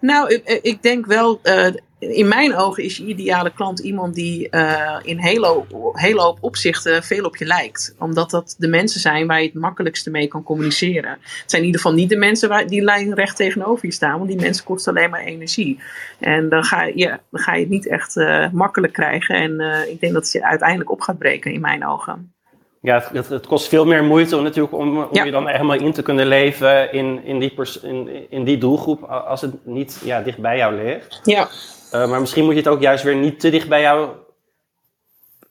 Nou, 0.00 0.34
ik, 0.34 0.60
ik 0.62 0.82
denk 0.82 1.06
wel, 1.06 1.40
eh, 1.42 1.66
in 1.98 2.28
mijn 2.28 2.56
ogen 2.56 2.82
is 2.84 2.96
je 2.96 3.04
ideale 3.04 3.52
klant 3.52 3.78
iemand 3.78 4.14
die 4.14 4.48
eh, 4.48 4.98
in 5.02 5.18
hele 5.18 5.64
hele 5.92 6.20
hoop 6.20 6.38
opzichten 6.40 7.02
veel 7.02 7.24
op 7.24 7.36
je 7.36 7.44
lijkt. 7.44 7.94
Omdat 7.98 8.30
dat 8.30 8.54
de 8.58 8.68
mensen 8.68 9.00
zijn 9.00 9.26
waar 9.26 9.40
je 9.40 9.46
het 9.46 9.54
makkelijkste 9.54 10.10
mee 10.10 10.28
kan 10.28 10.42
communiceren. 10.42 11.10
Het 11.10 11.42
zijn 11.46 11.62
in 11.62 11.66
ieder 11.66 11.80
geval 11.80 11.96
niet 11.96 12.08
de 12.08 12.16
mensen 12.16 12.48
waar, 12.48 12.66
die 12.66 12.82
lijnrecht 12.82 13.36
tegenover 13.36 13.86
je 13.86 13.92
staan, 13.92 14.16
want 14.16 14.28
die 14.28 14.40
mensen 14.40 14.64
kosten 14.64 14.96
alleen 14.96 15.10
maar 15.10 15.24
energie. 15.24 15.80
En 16.18 16.48
dan 16.48 16.64
ga 16.64 16.84
je, 16.84 16.92
ja, 16.98 17.20
dan 17.30 17.40
ga 17.40 17.54
je 17.54 17.60
het 17.60 17.68
niet 17.68 17.86
echt 17.86 18.16
eh, 18.16 18.50
makkelijk 18.52 18.92
krijgen. 18.92 19.34
En 19.34 19.60
eh, 19.60 19.90
ik 19.90 20.00
denk 20.00 20.12
dat 20.12 20.22
het 20.22 20.32
je 20.32 20.44
uiteindelijk 20.44 20.90
op 20.90 21.00
gaat 21.00 21.18
breken, 21.18 21.52
in 21.52 21.60
mijn 21.60 21.86
ogen. 21.86 22.32
Ja, 22.80 23.08
het, 23.12 23.28
het, 23.28 23.46
kost 23.46 23.68
veel 23.68 23.86
meer 23.86 24.04
moeite 24.04 24.36
om, 24.36 24.42
natuurlijk 24.42 24.74
om, 24.74 24.98
om 24.98 25.08
Ja. 25.12 25.24
je 25.24 25.30
dan 25.30 25.48
helemaal 25.48 25.76
in 25.76 25.92
te 25.92 26.02
kunnen 26.02 26.26
leven 26.26 26.92
in, 26.92 27.24
in, 27.24 27.38
die, 27.38 27.54
pers- 27.54 27.80
in, 27.80 28.30
in 28.30 28.44
die 28.44 28.58
doelgroep 28.58 29.02
als 29.02 29.40
het 29.40 29.66
niet 29.66 30.00
ja, 30.04 30.20
dicht 30.22 30.38
bij 30.38 30.56
jou 30.56 30.74
ligt. 30.74 31.20
Ja, 31.22 31.48
Eh, 31.90 32.08
maar 32.08 32.20
misschien 32.20 32.44
moet 32.44 32.52
je 32.52 32.58
het 32.58 32.68
ook 32.68 32.80
juist 32.80 33.04
weer 33.04 33.16
niet 33.16 33.40
te 33.40 33.50
dicht 33.50 33.68
bij 33.68 33.80
jou 33.80 34.10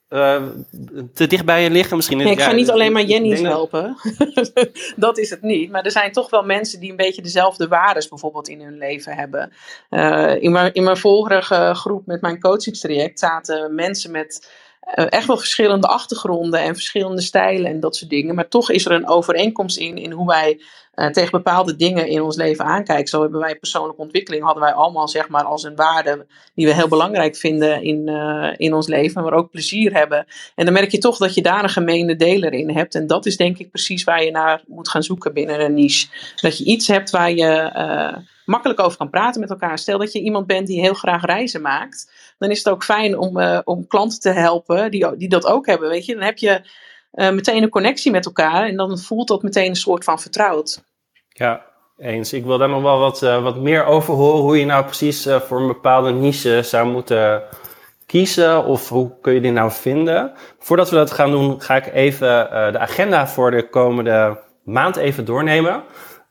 eh, 0.08 0.44
te 1.14 1.28
dicht 1.28 1.46
bij 1.46 1.64
je 1.64 1.70
liggen. 1.70 1.96
Misschien, 1.96 2.18
Nee, 2.18 2.32
ik 2.32 2.40
ga 2.40 2.50
ja, 2.50 2.56
niet 2.56 2.70
alleen 2.70 2.92
maar 2.92 3.04
Jenny's 3.04 3.42
helpen. 3.42 3.98
dat 4.96 5.18
is 5.18 5.30
het 5.30 5.42
niet. 5.42 5.72
Maar 5.72 5.84
er 5.84 5.92
zijn 5.92 6.12
toch 6.12 6.30
wel 6.30 6.44
mensen 6.44 6.80
die 6.80 6.90
een 6.90 6.96
beetje 6.96 7.22
dezelfde 7.22 7.68
waardes 7.68 8.08
bijvoorbeeld 8.08 8.48
in 8.48 8.62
hun 8.62 8.78
leven 8.78 9.16
hebben. 9.16 9.54
Eh, 9.90 10.42
in, 10.42 10.52
mijn, 10.52 10.74
in 10.74 10.84
mijn 10.84 10.98
vorige 10.98 11.72
groep 11.74 12.06
met 12.06 12.22
mijn 12.22 12.40
coachingstraject 12.40 13.20
zaten 13.20 13.76
mensen 13.76 14.12
met 14.12 14.52
echt 14.94 15.28
wel 15.28 15.38
verschillende 15.38 15.88
achtergronden 15.88 16.60
en 16.60 16.74
verschillende 16.74 17.22
stijlen 17.22 17.72
en 17.72 17.80
dat 17.80 17.96
soort 17.96 18.10
dingen. 18.10 18.36
Maar 18.36 18.48
toch 18.48 18.72
is 18.72 18.86
er 18.86 18.92
een 18.92 19.08
overeenkomst 19.08 19.78
in, 19.78 19.98
in 19.98 20.12
hoe 20.12 20.28
wij 20.28 20.60
eh, 20.98 21.08
tegen 21.08 21.32
bepaalde 21.32 21.76
dingen 21.76 22.08
in 22.08 22.22
ons 22.22 22.36
leven 22.36 22.66
aankijken. 22.66 23.08
Zo 23.08 23.22
hebben 23.22 23.40
wij 23.40 23.56
persoonlijke 23.56 24.02
ontwikkeling, 24.02 24.44
hadden 24.44 24.64
wij 24.64 24.74
allemaal 24.74 25.08
zeg 25.08 25.30
maar 25.30 25.44
als 25.44 25.64
een 25.64 25.76
waarde 25.76 26.26
die 26.56 26.66
we 26.66 26.74
heel 26.74 26.88
belangrijk 26.88 27.36
vinden 27.36 27.84
in, 27.84 28.08
eh, 28.08 28.54
in 28.56 28.74
ons 28.74 28.88
leven. 28.88 29.24
Maar 29.24 29.34
ook 29.34 29.52
plezier 29.52 29.94
hebben. 29.94 30.26
En 30.56 30.66
dan 30.66 30.74
merk 30.74 30.92
je 30.92 30.98
toch 30.98 31.18
dat 31.18 31.34
je 31.34 31.42
daar 31.42 31.64
een 31.64 31.70
gemene 31.70 32.16
deler 32.16 32.54
in 32.54 32.70
hebt. 32.70 32.96
En 32.96 33.08
dat 33.08 33.26
is 33.26 33.38
denk 33.38 33.58
ik 33.58 33.70
precies 33.70 34.04
waar 34.04 34.24
je 34.24 34.32
naar 34.32 34.64
moet 34.68 34.90
gaan 34.90 35.04
zoeken 35.04 35.34
binnen 35.34 35.62
een 35.62 35.74
niche. 35.74 36.08
Dat 36.42 36.58
je 36.58 36.64
iets 36.64 36.88
hebt 36.88 37.10
waar 37.10 37.32
je 37.32 37.52
eh, 37.52 38.18
makkelijk 38.48 38.80
over 38.80 38.98
kan 38.98 39.10
praten 39.10 39.42
met 39.42 39.50
elkaar. 39.50 39.78
Stel 39.78 39.98
dat 39.98 40.12
je 40.12 40.22
iemand 40.22 40.48
bent 40.48 40.68
die 40.68 40.80
heel 40.80 40.94
graag 40.94 41.26
reizen 41.26 41.62
maakt. 41.62 42.12
Dan 42.38 42.50
is 42.50 42.58
het 42.58 42.70
ook 42.70 42.84
fijn 42.84 43.18
om, 43.18 43.40
eh, 43.40 43.60
om 43.64 43.88
klanten 43.88 44.20
te 44.20 44.30
helpen 44.30 44.92
die, 44.92 45.18
die 45.18 45.30
dat 45.30 45.46
ook 45.46 45.66
hebben. 45.66 45.90
Weet 45.90 46.06
je? 46.06 46.14
Dan 46.14 46.24
heb 46.24 46.38
je 46.38 46.62
eh, 47.12 47.30
meteen 47.30 47.64
een 47.64 47.70
connectie 47.70 48.12
met 48.12 48.26
elkaar. 48.26 48.68
En 48.68 48.76
dan 48.76 48.98
voelt 48.98 49.28
dat 49.28 49.42
meteen 49.42 49.70
een 49.70 49.76
soort 49.76 50.04
van 50.04 50.20
vertrouwd. 50.20 50.84
Ja, 51.28 51.66
eens. 51.98 52.34
Ik 52.34 52.46
wil 52.46 52.58
daar 52.58 52.70
nog 52.70 52.82
wel 52.82 53.00
wat, 53.00 53.24
eh, 53.24 53.44
wat 53.44 53.58
meer 53.58 53.86
over 53.86 54.14
horen. 54.14 54.42
Hoe 54.42 54.60
je 54.60 54.66
nou 54.66 54.86
precies 54.86 55.28
voor 55.30 55.60
een 55.60 55.68
bepaalde 55.68 56.12
niche 56.12 56.62
zou 56.64 56.88
moeten 56.88 57.44
kiezen. 58.06 58.66
Of 58.66 58.90
hoe 58.90 59.12
kun 59.22 59.34
je 59.34 59.42
die 59.42 59.52
nou 59.52 59.72
vinden. 59.72 60.32
Voordat 60.60 60.90
we 60.90 60.96
dat 60.96 61.12
gaan 61.12 61.32
doen, 61.32 61.62
ga 61.62 61.76
ik 61.76 61.94
even 61.94 62.28
de 62.72 62.80
agenda 62.80 63.28
voor 63.28 63.52
de 63.52 63.70
komende 63.70 64.40
maand 64.64 64.96
even 64.96 65.26
doornemen. 65.26 65.84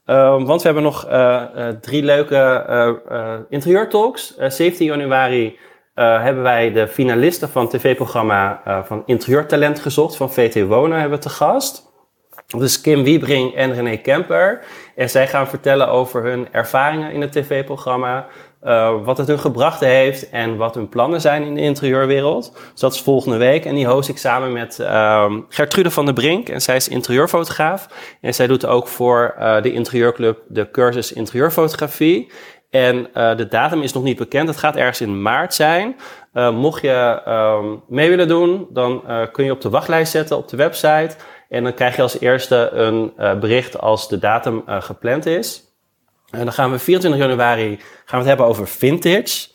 Eh, 0.07 0.42
want 0.45 0.62
we 0.62 0.66
hebben 0.66 0.83
nog 0.83 1.07
eh, 1.07 1.69
eh, 1.69 1.77
drie 1.81 2.03
leuke 2.03 2.37
eh 2.37 2.88
eh, 3.09 3.40
interieurtalks. 3.49 4.37
Eh, 4.37 4.51
17 4.51 4.87
januari 4.87 5.59
hebben 5.95 6.42
wij 6.42 6.73
de 6.73 6.88
finalisten 6.88 7.49
van 7.49 7.62
het 7.62 7.71
tv-programma 7.71 8.62
van 8.85 9.03
Interieurtalent 9.07 9.79
gezocht. 9.81 10.16
Van 10.16 10.33
VT 10.33 10.66
Wonen 10.66 11.01
hebben 11.01 11.19
we 11.19 11.25
te 11.25 11.31
gast. 11.31 11.92
Dat 12.47 12.62
is 12.62 12.81
Kim 12.81 13.05
Wiebring 13.05 13.55
en 13.55 13.75
René 13.75 13.97
Kemper. 13.97 14.61
En 14.95 15.11
zij 15.11 15.29
gaan 15.29 15.49
vertellen 15.49 15.88
over 15.88 16.23
hun 16.23 16.49
ervaringen 16.53 17.12
in 17.12 17.21
het 17.21 17.33
tv-programma. 17.33 18.27
Eh, 18.61 19.05
wat 19.05 19.19
het 19.19 19.27
hun 19.27 19.38
gebracht 19.38 19.81
heeft 19.81 20.31
en 20.31 20.57
wat 20.57 20.75
hun 20.75 20.88
plannen 20.88 21.21
zijn 21.21 21.42
in 21.42 21.55
de 21.55 21.61
interieurwereld. 21.61 22.53
Dus 22.73 22.81
dat 22.81 22.92
is 22.92 23.01
volgende 23.01 23.37
week. 23.37 23.64
En 23.64 23.75
die 23.75 23.87
host 23.87 24.09
ik 24.09 24.19
samen 24.19 24.53
met 24.53 24.79
ehm, 24.79 25.40
Gertrude 25.49 25.90
van 25.90 26.05
der 26.05 26.14
Brink. 26.14 26.49
En 26.49 26.62
zij 26.62 26.77
is 26.77 26.88
interieurfotograaf. 26.88 27.88
En 28.21 28.35
zij 28.35 28.47
doet 28.47 28.66
ook 28.66 28.88
voor 28.88 29.35
eh, 29.38 29.62
de 29.62 29.73
interieurclub 29.73 30.38
de 30.49 30.71
cursus 30.71 31.12
interieurfotografie. 31.12 32.31
En 32.71 33.09
eh, 33.12 33.37
de 33.37 33.49
datum 33.49 33.83
is 33.83 33.92
nog 33.92 34.03
niet 34.03 34.16
bekend. 34.16 34.49
Het 34.49 34.57
gaat 34.57 34.77
ergens 34.77 35.01
in 35.01 35.23
maart 35.23 35.55
zijn. 35.55 35.97
Mocht 36.53 36.83
je 36.83 37.21
ehm, 37.25 37.66
mee 37.88 38.09
willen 38.09 38.29
doen, 38.29 38.66
dan 38.71 39.03
kun 39.33 39.45
je 39.45 39.53
op 39.53 39.61
de 39.61 39.71
wachtlijst 39.71 40.12
zetten 40.12 40.37
op 40.37 40.49
de 40.49 40.57
website. 40.57 41.11
En 41.49 41.64
dan 41.64 41.75
krijg 41.75 41.97
je 41.97 42.03
als 42.03 42.21
eerste 42.21 42.71
een 42.73 43.12
bericht 43.40 43.81
als 43.81 44.09
de 44.09 44.19
datum 44.19 44.62
gepland 44.66 45.27
is. 45.27 45.65
En 46.37 46.44
dan 46.44 46.53
gaan 46.53 46.70
we 46.70 46.79
24 46.79 47.20
januari 47.20 47.77
gaan 47.77 48.05
we 48.05 48.16
het 48.16 48.27
hebben 48.27 48.46
over 48.46 48.68
vintage. 48.68 49.49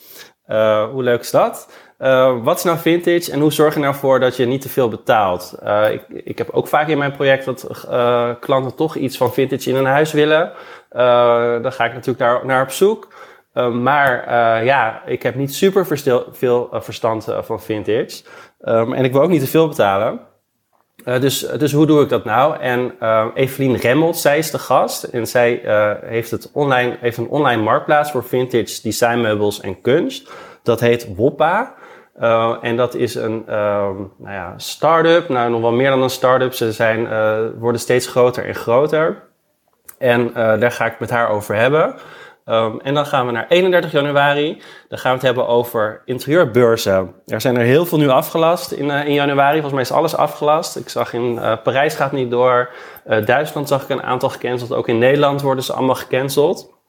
Uh, 0.48 0.89
hoe 0.89 1.04
leuk 1.04 1.20
is 1.20 1.32
dat? 1.32 1.72
Uh, 2.00 2.44
wat 2.44 2.58
is 2.58 2.63
nou 2.63 2.78
vintage 2.78 3.32
en 3.32 3.39
hoe 3.39 3.52
zorg 3.52 3.74
je 3.74 3.80
nou 3.80 3.96
voor 3.96 4.20
dat 4.20 4.36
je 4.36 4.46
niet 4.46 4.62
te 4.62 4.70
veel 4.70 4.89
betaalt? 4.89 5.56
Ik, 5.91 6.04
ik 6.24 6.38
heb 6.38 6.50
ook 6.50 6.67
vaak 6.67 6.88
in 6.88 6.98
mijn 6.98 7.12
project 7.12 7.46
dat 7.46 7.88
klanten 8.39 8.76
toch 8.76 8.96
iets 8.96 9.17
van 9.17 9.34
vintage 9.34 9.70
in 9.70 9.76
hun 9.76 9.86
huis 9.86 10.12
willen. 10.12 10.52
dan 11.62 11.72
ga 11.74 11.86
ik 11.86 11.94
natuurlijk 11.94 12.20
naar, 12.20 12.46
naar 12.46 12.63
op 12.63 12.72
zoek. 12.72 13.08
maar 13.72 14.34
ja, 14.63 15.02
ik 15.06 15.24
heb 15.24 15.36
niet 15.36 15.54
super 15.54 15.86
veel 16.32 16.70
verstand 16.72 17.28
van 17.41 17.62
vintage. 17.62 18.24
Um, 18.62 18.94
en 18.94 19.04
ik 19.04 19.12
wil 19.12 19.22
ook 19.22 19.30
niet 19.30 19.41
te 19.41 19.48
veel 19.48 19.67
betalen. 19.67 20.20
Uh, 21.06 21.20
dus, 21.20 21.40
dus 21.40 21.72
hoe 21.72 21.86
doe 21.86 22.02
ik 22.02 22.10
dat 22.10 22.26
nou? 22.26 22.60
En 22.60 22.96
uh, 23.02 23.26
Evelien 23.34 23.76
Remmelt, 23.76 24.18
zij 24.18 24.38
is 24.38 24.52
de 24.52 24.60
gast. 24.60 25.04
En 25.04 25.28
zij 25.28 25.64
uh, 25.64 25.92
heeft, 26.02 26.32
het 26.32 26.50
online, 26.54 26.98
heeft 27.00 27.18
een 27.18 27.28
online 27.28 27.62
marktplaats 27.62 28.12
voor 28.12 28.24
vintage 28.24 28.82
designmeubels 28.84 29.60
en 29.60 29.82
kunst. 29.82 30.32
Dat 30.64 30.80
heet 30.80 31.16
Woppa. 31.16 31.74
en 32.62 32.78
dat 32.78 32.96
is 32.96 33.16
een 33.16 33.44
nou 33.46 34.10
ja, 34.26 34.54
start-up. 34.58 35.30
Nou, 35.30 35.52
nog 35.52 35.62
wel 35.62 35.72
meer 35.72 35.90
dan 35.90 36.02
een 36.02 36.10
start-up. 36.10 36.54
Ze 36.54 36.72
zijn, 36.72 37.08
worden 37.60 37.82
steeds 37.82 38.08
groter 38.08 38.46
en 38.46 38.56
groter. 38.56 39.24
En 39.98 40.32
daar 40.34 40.72
ga 40.72 40.86
ik 40.86 41.00
met 41.00 41.10
haar 41.10 41.30
over 41.30 41.56
hebben. 41.56 41.96
Um, 42.45 42.80
en 42.80 42.93
dan 42.93 43.06
gaan 43.06 43.25
we 43.25 43.32
naar 43.32 43.45
31 43.47 43.91
januari. 43.91 44.62
Dan 44.88 44.99
gaan 44.99 45.12
we 45.12 45.17
het 45.17 45.25
hebben 45.25 45.47
over 45.47 46.01
interieurbeurzen. 46.06 47.13
Er 47.25 47.41
zijn 47.41 47.58
er 47.58 47.65
heel 47.65 47.86
veel 47.86 47.97
nu 47.97 48.10
afgelast 48.10 48.71
in, 48.71 48.86
uh, 48.86 49.06
in 49.06 49.13
januari. 49.13 49.51
Volgens 49.54 49.73
mij 49.73 49.82
is 49.82 49.91
alles 49.91 50.15
afgelast. 50.15 50.75
Ik 50.75 50.89
zag 50.89 51.13
in 51.13 51.34
uh, 51.34 51.54
Parijs 51.63 51.93
gaat 51.93 52.12
niet 52.12 52.32
door. 52.32 52.69
Uh, 53.08 53.25
Duitsland 53.25 53.67
zag 53.67 53.84
ik 53.84 53.89
een 53.89 54.04
aantal 54.04 54.30
gecanceld. 54.30 54.73
Ook 54.73 54.88
in 54.88 54.97
Nederland 54.97 55.41
worden 55.41 55.63
ze 55.63 55.73
allemaal 55.73 55.95
gecanceld. 55.95 56.80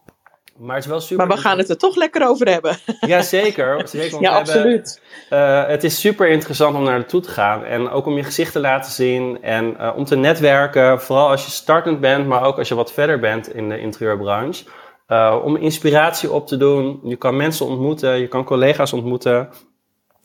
Maar 0.59 0.75
het 0.75 0.85
is 0.85 0.91
wel 0.91 1.01
super. 1.01 1.27
Maar 1.27 1.37
we 1.37 1.43
gaan 1.43 1.59
het 1.59 1.69
er 1.69 1.77
toch 1.77 1.97
lekker 1.97 2.29
over 2.29 2.49
hebben. 2.49 2.77
Ja, 3.01 3.23
zeker. 3.23 3.85
ja, 4.21 4.33
absoluut. 4.33 5.01
Hebben, 5.29 5.71
het 5.71 5.85
is 5.85 6.01
super 6.01 6.29
interessant 6.29 6.77
om 6.77 6.83
naar 6.83 6.99
naartoe 6.99 7.21
te 7.21 7.31
gaan. 7.31 7.65
En 7.65 7.91
ook 7.91 8.07
om 8.07 8.17
je 8.17 8.23
gezicht 8.23 8.53
te 8.53 8.61
laten 8.61 8.93
zien. 8.93 9.43
En 9.43 9.95
om 9.95 10.05
te 10.05 10.17
netwerken. 10.17 11.01
Vooral 11.01 11.29
als 11.29 11.45
je 11.45 11.51
startend 11.51 12.01
bent, 12.01 12.27
maar 12.27 12.45
ook 12.45 12.59
als 12.59 12.69
je 12.69 12.75
wat 12.75 12.93
verder 12.93 13.19
bent 13.19 13.55
in 13.55 13.69
de 13.69 13.81
interieurbranche. 13.81 14.65
Uh, 15.09 15.37
om 15.45 15.57
inspiratie 15.57 16.33
op 16.33 16.47
te 16.47 16.57
doen. 16.57 17.01
Je 17.03 17.17
kan 17.17 17.37
mensen 17.37 17.67
ontmoeten, 17.67 18.19
je 18.19 18.29
kan 18.29 18.45
collega's 18.45 18.93
ontmoeten. 18.93 19.49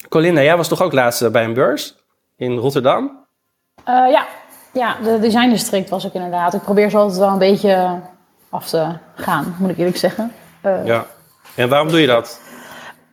Colinda, 0.09 0.41
jij 0.41 0.57
was 0.57 0.67
toch 0.67 0.81
ook 0.81 0.93
laatst 0.93 1.21
eh, 1.21 1.29
bij 1.29 1.43
een 1.43 1.53
beurs 1.53 1.95
in 2.35 2.57
Rotterdam? 2.57 3.25
Uh, 3.79 4.11
ja. 4.11 4.27
ja, 4.73 4.97
de 5.03 5.19
design 5.19 5.49
district 5.49 5.89
was 5.89 6.05
ik 6.05 6.13
inderdaad. 6.13 6.53
Ik 6.53 6.61
probeer 6.61 6.89
ze 6.89 6.97
altijd 6.97 7.19
wel 7.19 7.29
een 7.29 7.37
beetje 7.37 8.01
af 8.49 8.69
te 8.69 8.87
gaan, 9.15 9.55
moet 9.59 9.69
ik 9.69 9.77
eerlijk 9.77 9.97
zeggen. 9.97 10.31
ja, 10.83 11.05
en 11.55 11.69
waarom 11.69 11.89
doe 11.89 12.01
je 12.01 12.07
dat? 12.07 12.39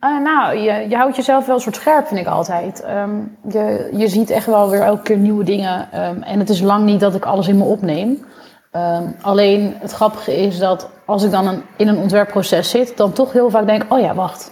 nou, 0.09 0.57
je, 0.57 0.89
je 0.89 0.95
houdt 0.95 1.15
jezelf 1.15 1.45
wel 1.45 1.55
een 1.55 1.61
soort 1.61 1.75
scherp, 1.75 2.07
vind 2.07 2.19
ik 2.19 2.27
altijd. 2.27 2.83
Um, 2.89 3.37
je, 3.49 3.89
je 3.97 4.07
ziet 4.07 4.29
echt 4.29 4.45
wel 4.45 4.69
weer 4.69 4.81
elke 4.81 5.01
keer 5.01 5.17
nieuwe 5.17 5.43
dingen. 5.43 6.03
Um, 6.09 6.23
en 6.23 6.39
het 6.39 6.49
is 6.49 6.61
lang 6.61 6.85
niet 6.85 6.99
dat 6.99 7.15
ik 7.15 7.25
alles 7.25 7.47
in 7.47 7.57
me 7.57 7.63
opneem. 7.63 8.25
Um, 8.75 9.15
alleen 9.21 9.75
het 9.79 9.91
grappige 9.91 10.35
is 10.37 10.57
dat 10.57 10.89
als 11.05 11.23
ik 11.23 11.31
dan 11.31 11.47
een, 11.47 11.63
in 11.77 11.87
een 11.87 11.97
ontwerpproces 11.97 12.69
zit, 12.69 12.97
dan 12.97 13.13
toch 13.13 13.31
heel 13.31 13.49
vaak 13.49 13.65
denk: 13.65 13.85
oh 13.89 13.99
ja, 13.99 14.15
wacht, 14.15 14.51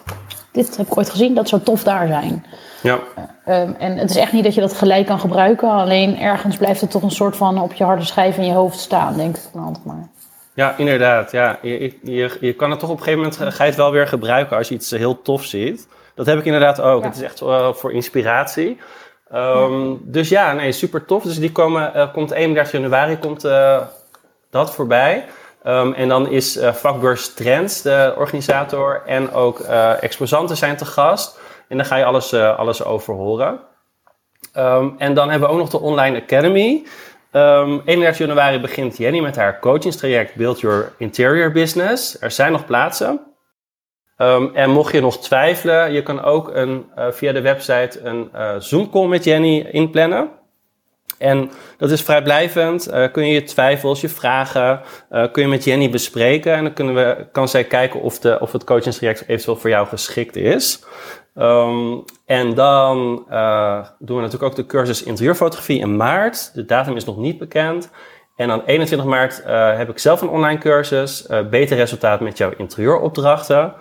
dit 0.51 0.77
heb 0.77 0.87
ik 0.87 0.97
ooit 0.97 1.09
gezien, 1.09 1.35
dat 1.35 1.49
zou 1.49 1.61
tof 1.61 1.83
daar 1.83 2.07
zijn. 2.07 2.45
Ja. 2.81 2.99
Um, 3.47 3.75
en 3.79 3.97
het 3.97 4.09
is 4.09 4.15
echt 4.15 4.31
niet 4.31 4.43
dat 4.43 4.53
je 4.53 4.61
dat 4.61 4.73
gelijk 4.73 5.05
kan 5.05 5.19
gebruiken, 5.19 5.69
alleen 5.69 6.19
ergens 6.19 6.57
blijft 6.57 6.81
het 6.81 6.91
toch 6.91 7.01
een 7.01 7.11
soort 7.11 7.37
van 7.37 7.61
op 7.61 7.73
je 7.73 7.83
harde 7.83 8.03
schijf 8.03 8.37
in 8.37 8.45
je 8.45 8.53
hoofd 8.53 8.79
staan, 8.79 9.17
denk 9.17 9.35
ik 9.35 9.43
dan 9.53 9.77
maar. 9.83 10.09
Ja, 10.53 10.77
inderdaad. 10.77 11.31
Ja. 11.31 11.57
Je, 11.61 11.97
je, 12.03 12.37
je 12.39 12.53
kan 12.53 12.69
het 12.69 12.79
toch 12.79 12.89
op 12.89 12.97
een 12.97 13.03
gegeven 13.03 13.23
moment 13.23 13.53
ga 13.55 13.63
je 13.63 13.69
het 13.69 13.79
wel 13.79 13.91
weer 13.91 14.07
gebruiken 14.07 14.57
als 14.57 14.67
je 14.67 14.75
iets 14.75 14.91
heel 14.91 15.21
tof 15.21 15.43
ziet. 15.43 15.87
Dat 16.15 16.25
heb 16.25 16.39
ik 16.39 16.45
inderdaad 16.45 16.81
ook. 16.81 17.01
Ja. 17.01 17.07
Het 17.07 17.17
is 17.17 17.23
echt 17.23 17.41
uh, 17.41 17.73
voor 17.73 17.93
inspiratie. 17.93 18.77
Um, 19.33 19.91
ja. 19.91 19.97
Dus 20.01 20.29
ja, 20.29 20.53
nee, 20.53 20.71
super 20.71 21.05
tof. 21.05 21.23
Dus 21.23 21.39
die 21.39 21.51
komen, 21.51 21.91
uh, 21.95 22.13
komt 22.13 22.31
31 22.31 22.81
januari 22.81 23.17
komt, 23.17 23.45
uh, 23.45 23.81
dat 24.53 24.73
voorbij. 24.73 25.25
Um, 25.65 25.93
en 25.93 26.07
dan 26.07 26.29
is 26.29 26.57
uh, 26.57 26.73
vakbeurs 26.73 27.33
Trends 27.33 27.81
de 27.81 28.13
organisator 28.17 29.01
en 29.05 29.31
ook 29.31 29.59
uh, 29.59 30.03
exposanten 30.03 30.57
zijn 30.57 30.77
te 30.77 30.85
gast. 30.85 31.39
En 31.67 31.77
dan 31.77 31.85
ga 31.85 31.95
je 31.95 32.05
alles, 32.05 32.33
uh, 32.33 32.57
alles 32.57 32.83
over 32.83 33.13
horen. 33.13 33.59
Um, 34.57 34.95
en 34.97 35.13
dan 35.13 35.29
hebben 35.29 35.47
we 35.47 35.53
ook 35.53 35.61
nog 35.61 35.69
de 35.69 35.79
Online 35.79 36.21
Academy. 36.21 36.85
Um, 37.31 37.81
31 37.85 38.17
januari 38.17 38.59
begint 38.59 38.97
Jenny 38.97 39.19
met 39.19 39.35
haar 39.35 39.59
coachingstraject 39.59 40.35
Build 40.35 40.59
Your 40.59 40.93
Interior 40.97 41.51
Business. 41.51 42.21
Er 42.21 42.31
zijn 42.31 42.51
nog 42.51 42.65
plaatsen. 42.65 43.21
en 44.53 44.69
mocht 44.69 44.93
je 44.93 45.01
nog 45.01 45.19
twijfelen, 45.19 45.93
je 45.93 46.03
kan 46.03 46.23
ook 46.23 46.55
een, 46.55 46.85
via 46.95 47.31
de 47.31 47.41
website 47.41 47.99
een 48.03 48.29
Zoom 48.61 48.89
call 48.89 49.07
met 49.07 49.23
Jenny 49.23 49.59
inplannen. 49.59 50.29
En 51.17 51.51
dat 51.77 51.91
is 51.91 52.01
vrijblijvend. 52.01 52.93
Uh, 52.93 53.11
kun 53.11 53.27
je 53.27 53.33
je 53.33 53.43
twijfels, 53.43 54.01
je 54.01 54.09
vragen, 54.09 54.81
uh, 55.11 55.31
kun 55.31 55.43
je 55.43 55.49
met 55.49 55.63
Jenny 55.63 55.89
bespreken. 55.89 56.53
En 56.53 56.63
dan 56.63 56.73
kunnen 56.73 56.95
we, 56.95 57.27
kan 57.31 57.47
zij 57.47 57.63
kijken 57.63 58.01
of, 58.01 58.19
de, 58.19 58.39
of 58.39 58.51
het 58.51 58.63
coachingstraject 58.63 59.23
eventueel 59.27 59.57
voor 59.57 59.69
jou 59.69 59.87
geschikt 59.87 60.35
is. 60.35 60.83
Um, 61.35 62.03
en 62.25 62.53
dan 62.53 63.25
uh, 63.31 63.85
doen 63.99 64.15
we 64.15 64.21
natuurlijk 64.23 64.51
ook 64.51 64.55
de 64.55 64.65
cursus 64.65 65.03
interieurfotografie 65.03 65.79
in 65.79 65.95
maart. 65.95 66.51
De 66.53 66.65
datum 66.65 66.95
is 66.95 67.05
nog 67.05 67.17
niet 67.17 67.37
bekend. 67.37 67.91
En 68.35 68.47
dan 68.47 68.61
21 68.65 69.07
maart 69.07 69.43
heb 69.77 69.89
ik 69.89 69.99
zelf 69.99 70.21
een 70.21 70.29
online 70.29 70.59
cursus. 70.59 71.27
beter 71.49 71.77
resultaat 71.77 72.19
met 72.19 72.37
jouw 72.37 72.51
interieuropdrachten. 72.57 73.73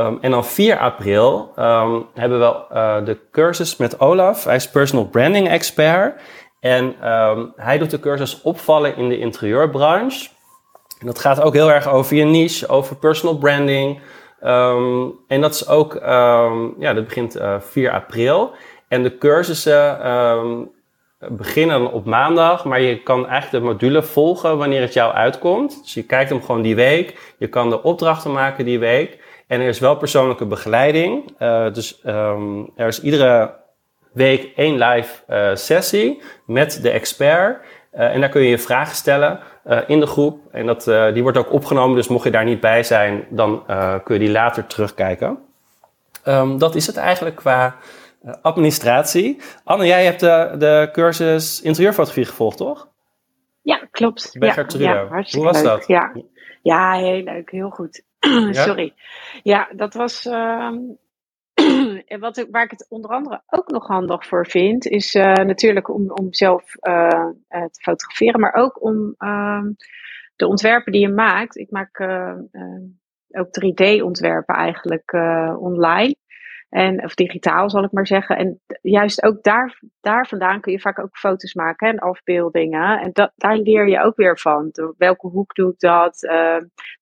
Um, 0.00 0.18
en 0.20 0.30
dan 0.30 0.44
4 0.44 0.78
april 0.78 1.52
um, 1.58 2.06
hebben 2.14 2.40
we 2.40 3.02
de 3.04 3.18
cursus 3.30 3.76
met 3.76 4.00
Olaf. 4.00 4.44
Hij 4.44 4.56
is 4.56 4.70
personal 4.70 5.06
branding 5.06 5.48
expert. 5.48 6.20
En 6.60 7.10
um, 7.12 7.52
hij 7.56 7.78
doet 7.78 7.90
de 7.90 8.00
cursus 8.00 8.42
opvallen 8.42 8.96
in 8.96 9.08
de 9.08 9.18
interieurbranche. 9.18 10.28
En 10.98 11.06
dat 11.06 11.18
gaat 11.18 11.40
ook 11.40 11.54
heel 11.54 11.70
erg 11.70 11.88
over 11.88 12.16
je 12.16 12.24
niche, 12.24 12.68
over 12.68 12.96
personal 12.96 13.38
branding. 13.38 14.00
Um, 14.44 15.14
en 15.28 15.40
dat 15.40 15.54
is 15.54 15.68
ook, 15.68 15.94
um, 15.94 16.74
ja, 16.78 16.94
dat 16.94 17.04
begint 17.04 17.36
uh, 17.36 17.60
4 17.60 17.90
april. 17.90 18.52
En 18.88 19.02
de 19.02 19.18
cursussen 19.18 19.98
beginnen 21.28 21.92
op 21.92 22.04
maandag, 22.04 22.64
maar 22.64 22.80
je 22.80 23.02
kan 23.02 23.26
eigenlijk 23.26 23.64
de 23.64 23.70
module 23.70 24.02
volgen 24.02 24.58
wanneer 24.58 24.80
het 24.80 24.92
jou 24.92 25.12
uitkomt. 25.12 25.82
Dus 25.82 25.94
je 25.94 26.02
kijkt 26.02 26.30
hem 26.30 26.42
gewoon 26.42 26.62
die 26.62 26.74
week. 26.74 27.34
Je 27.38 27.46
kan 27.46 27.70
de 27.70 27.82
opdrachten 27.82 28.32
maken 28.32 28.64
die 28.64 28.78
week. 28.78 29.18
En 29.46 29.60
er 29.60 29.68
is 29.68 29.78
wel 29.78 29.96
persoonlijke 29.96 30.46
begeleiding. 30.46 31.34
Uh, 31.38 31.72
dus 31.72 32.00
er 32.76 32.86
is 32.86 33.02
iedere 33.02 33.59
week 34.12 34.52
één 34.56 34.78
live 34.78 35.22
uh, 35.28 35.54
sessie 35.54 36.22
met 36.46 36.82
de 36.82 36.90
expert. 36.90 37.64
Uh, 37.94 38.14
en 38.14 38.20
daar 38.20 38.28
kun 38.28 38.42
je 38.42 38.48
je 38.48 38.58
vragen 38.58 38.94
stellen 38.94 39.40
uh, 39.66 39.78
in 39.86 40.00
de 40.00 40.06
groep. 40.06 40.40
En 40.52 40.66
dat, 40.66 40.84
die 41.14 41.22
wordt 41.22 41.38
ook 41.38 41.52
opgenomen, 41.52 41.96
dus 41.96 42.08
mocht 42.08 42.24
je 42.24 42.30
daar 42.30 42.44
niet 42.44 42.60
bij 42.60 42.82
zijn, 42.82 43.26
dan 43.28 43.64
kun 44.04 44.14
je 44.14 44.20
die 44.20 44.30
later 44.30 44.66
terugkijken. 44.66 45.38
Um, 46.26 46.58
dat 46.58 46.74
is 46.74 46.86
het 46.86 46.96
eigenlijk 46.96 47.36
qua 47.36 47.76
administratie. 48.42 49.40
Anne, 49.64 49.86
jij 49.86 50.04
hebt 50.04 50.20
de, 50.20 50.54
de 50.58 50.88
cursus 50.92 51.62
interieurfotografie 51.62 52.24
gevolgd, 52.24 52.56
toch? 52.56 52.88
Ja, 53.62 53.88
klopt. 53.90 54.36
Bij 54.38 54.48
ja, 54.48 54.66
ja, 54.78 55.24
Hoe 55.30 55.44
was 55.44 55.56
leuk. 55.56 55.64
dat? 55.64 55.86
Ja. 55.86 56.12
ja, 56.62 56.92
heel 56.92 57.22
leuk. 57.22 57.50
Heel 57.50 57.70
goed. 57.70 58.02
Sorry. 58.50 58.94
Ja, 59.42 59.68
dat 59.76 59.94
was... 59.94 60.26
Uh, 60.26 60.68
en 62.06 62.20
wat 62.20 62.36
ik, 62.36 62.46
waar 62.50 62.64
ik 62.64 62.70
het 62.70 62.86
onder 62.88 63.10
andere 63.10 63.42
ook 63.46 63.68
nog 63.68 63.86
handig 63.86 64.26
voor 64.26 64.46
vind, 64.46 64.86
is 64.86 65.14
uh, 65.14 65.34
natuurlijk 65.34 65.88
om, 65.88 66.10
om 66.10 66.34
zelf 66.34 66.74
uh, 66.82 67.28
te 67.48 67.80
fotograferen, 67.80 68.40
maar 68.40 68.54
ook 68.54 68.82
om 68.82 69.14
ehm, 69.18 69.72
de 70.36 70.46
ontwerpen 70.46 70.92
die 70.92 71.00
je 71.00 71.08
maakt. 71.08 71.56
Ik 71.56 71.70
maak 71.70 72.00
ook 73.30 73.48
3D-ontwerpen 73.48 74.54
eigenlijk 74.54 75.12
online. 75.58 76.14
En, 76.70 77.04
of 77.04 77.14
digitaal 77.14 77.70
zal 77.70 77.84
ik 77.84 77.92
maar 77.92 78.06
zeggen. 78.06 78.36
En 78.36 78.60
juist 78.82 79.22
ook 79.22 79.42
daar, 79.42 79.80
daar 80.00 80.26
vandaan 80.26 80.60
kun 80.60 80.72
je 80.72 80.80
vaak 80.80 80.98
ook 80.98 81.16
foto's 81.16 81.54
maken 81.54 81.88
en 81.88 81.98
afbeeldingen. 81.98 83.00
En 83.00 83.10
dat, 83.12 83.32
daar 83.36 83.56
leer 83.56 83.88
je 83.88 84.02
ook 84.02 84.16
weer 84.16 84.38
van. 84.38 84.68
Door 84.72 84.94
welke 84.98 85.26
hoek 85.26 85.54
doe 85.54 85.72
ik 85.72 85.78
dat? 85.78 86.22
Uh, 86.22 86.32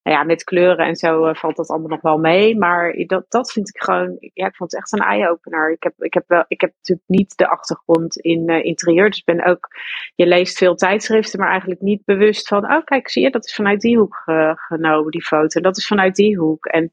nou 0.03 0.17
ja, 0.17 0.23
met 0.23 0.43
kleuren 0.43 0.85
en 0.85 0.95
zo 0.95 1.27
uh, 1.27 1.35
valt 1.35 1.55
dat 1.55 1.69
allemaal 1.69 1.89
nog 1.89 2.01
wel 2.01 2.17
mee. 2.17 2.57
Maar 2.57 2.93
dat, 3.07 3.25
dat 3.27 3.51
vind 3.51 3.69
ik 3.69 3.81
gewoon, 3.81 4.17
ja, 4.33 4.45
ik 4.45 4.55
vond 4.55 4.71
het 4.71 4.79
echt 4.79 4.91
een 4.93 5.05
eye-opener. 5.05 5.71
Ik 5.71 5.83
heb, 5.83 5.93
ik, 5.97 6.13
heb 6.13 6.23
wel, 6.27 6.45
ik 6.47 6.61
heb 6.61 6.71
natuurlijk 6.77 7.07
niet 7.07 7.37
de 7.37 7.49
achtergrond 7.49 8.17
in 8.17 8.49
uh, 8.49 8.65
interieur. 8.65 9.09
Dus 9.09 9.19
ik 9.19 9.35
ben 9.35 9.45
ook, 9.45 9.67
je 10.15 10.27
leest 10.27 10.57
veel 10.57 10.75
tijdschriften, 10.75 11.39
maar 11.39 11.49
eigenlijk 11.49 11.81
niet 11.81 12.05
bewust 12.05 12.47
van, 12.47 12.71
oh 12.71 12.83
kijk, 12.83 13.09
zie 13.09 13.23
je, 13.23 13.29
dat 13.29 13.45
is 13.45 13.55
vanuit 13.55 13.81
die 13.81 13.97
hoek 13.97 14.23
genomen, 14.55 15.11
die 15.11 15.25
foto. 15.25 15.57
En 15.57 15.63
dat 15.63 15.77
is 15.77 15.87
vanuit 15.87 16.15
die 16.15 16.37
hoek. 16.37 16.65
En, 16.65 16.91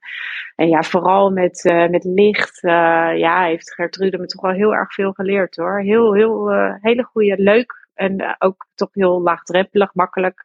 en 0.54 0.68
ja, 0.68 0.82
vooral 0.82 1.30
met, 1.30 1.62
met 1.90 2.04
licht 2.04 2.64
ja, 3.18 3.44
heeft 3.44 3.74
Gertrude 3.74 4.18
me 4.18 4.26
toch 4.26 4.42
wel 4.42 4.52
heel 4.52 4.74
erg 4.74 4.92
veel 4.92 5.12
geleerd 5.12 5.56
hoor. 5.56 5.80
Heel, 5.80 6.14
heel, 6.14 6.52
uh, 6.52 6.74
hele 6.80 7.02
goede, 7.02 7.34
leuk 7.38 7.88
en 7.94 8.22
uh, 8.22 8.32
ook 8.38 8.66
toch 8.74 8.88
heel 8.92 9.22
laagdrempelig, 9.22 9.94
makkelijk 9.94 10.44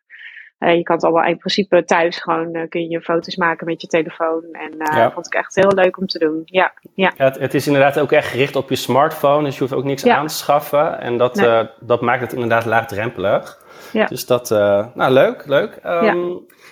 Uh, 0.59 0.76
je 0.76 0.84
kan 0.84 0.95
het 0.95 1.05
allemaal 1.05 1.30
in 1.30 1.38
principe 1.38 1.84
thuis 1.84 2.17
gewoon 2.17 2.55
uh, 2.55 2.69
kun 2.69 2.89
je 2.89 3.01
foto's 3.01 3.36
maken 3.36 3.65
met 3.65 3.82
je 3.82 3.88
telefoon. 3.88 4.43
En 4.51 4.72
uh, 4.78 4.97
Ja. 4.97 5.11
vond 5.11 5.26
ik 5.26 5.34
echt 5.34 5.55
heel 5.55 5.72
leuk 5.74 5.97
om 5.97 6.05
te 6.07 6.19
doen. 6.19 6.41
Ja, 6.45 6.74
ja. 6.93 7.11
Ja, 7.17 7.26
het, 7.26 7.39
het 7.39 7.53
is 7.53 7.67
inderdaad 7.67 7.99
ook 7.99 8.11
echt 8.11 8.28
gericht 8.28 8.55
op 8.55 8.69
je 8.69 8.76
smartphone, 8.76 9.43
dus 9.43 9.53
je 9.53 9.59
hoeft 9.59 9.74
ook 9.74 9.84
niks 9.84 10.03
Ja. 10.03 10.15
aan 10.15 10.28
te 10.28 10.34
schaffen. 10.34 10.99
En 10.99 11.17
dat, 11.17 11.36
Nee. 11.36 11.47
eh, 11.47 11.67
dat 11.80 12.01
maakt 12.01 12.22
het 12.22 12.34
inderdaad 12.34 12.65
laagdrempelig. 12.65 13.57
Ja. 13.93 14.05
Dus 14.05 14.26
dat, 14.26 14.51
eh, 14.51 14.86
nou 14.93 15.11
leuk, 15.13 15.45
leuk. 15.45 15.76
Ehm. 15.84 16.15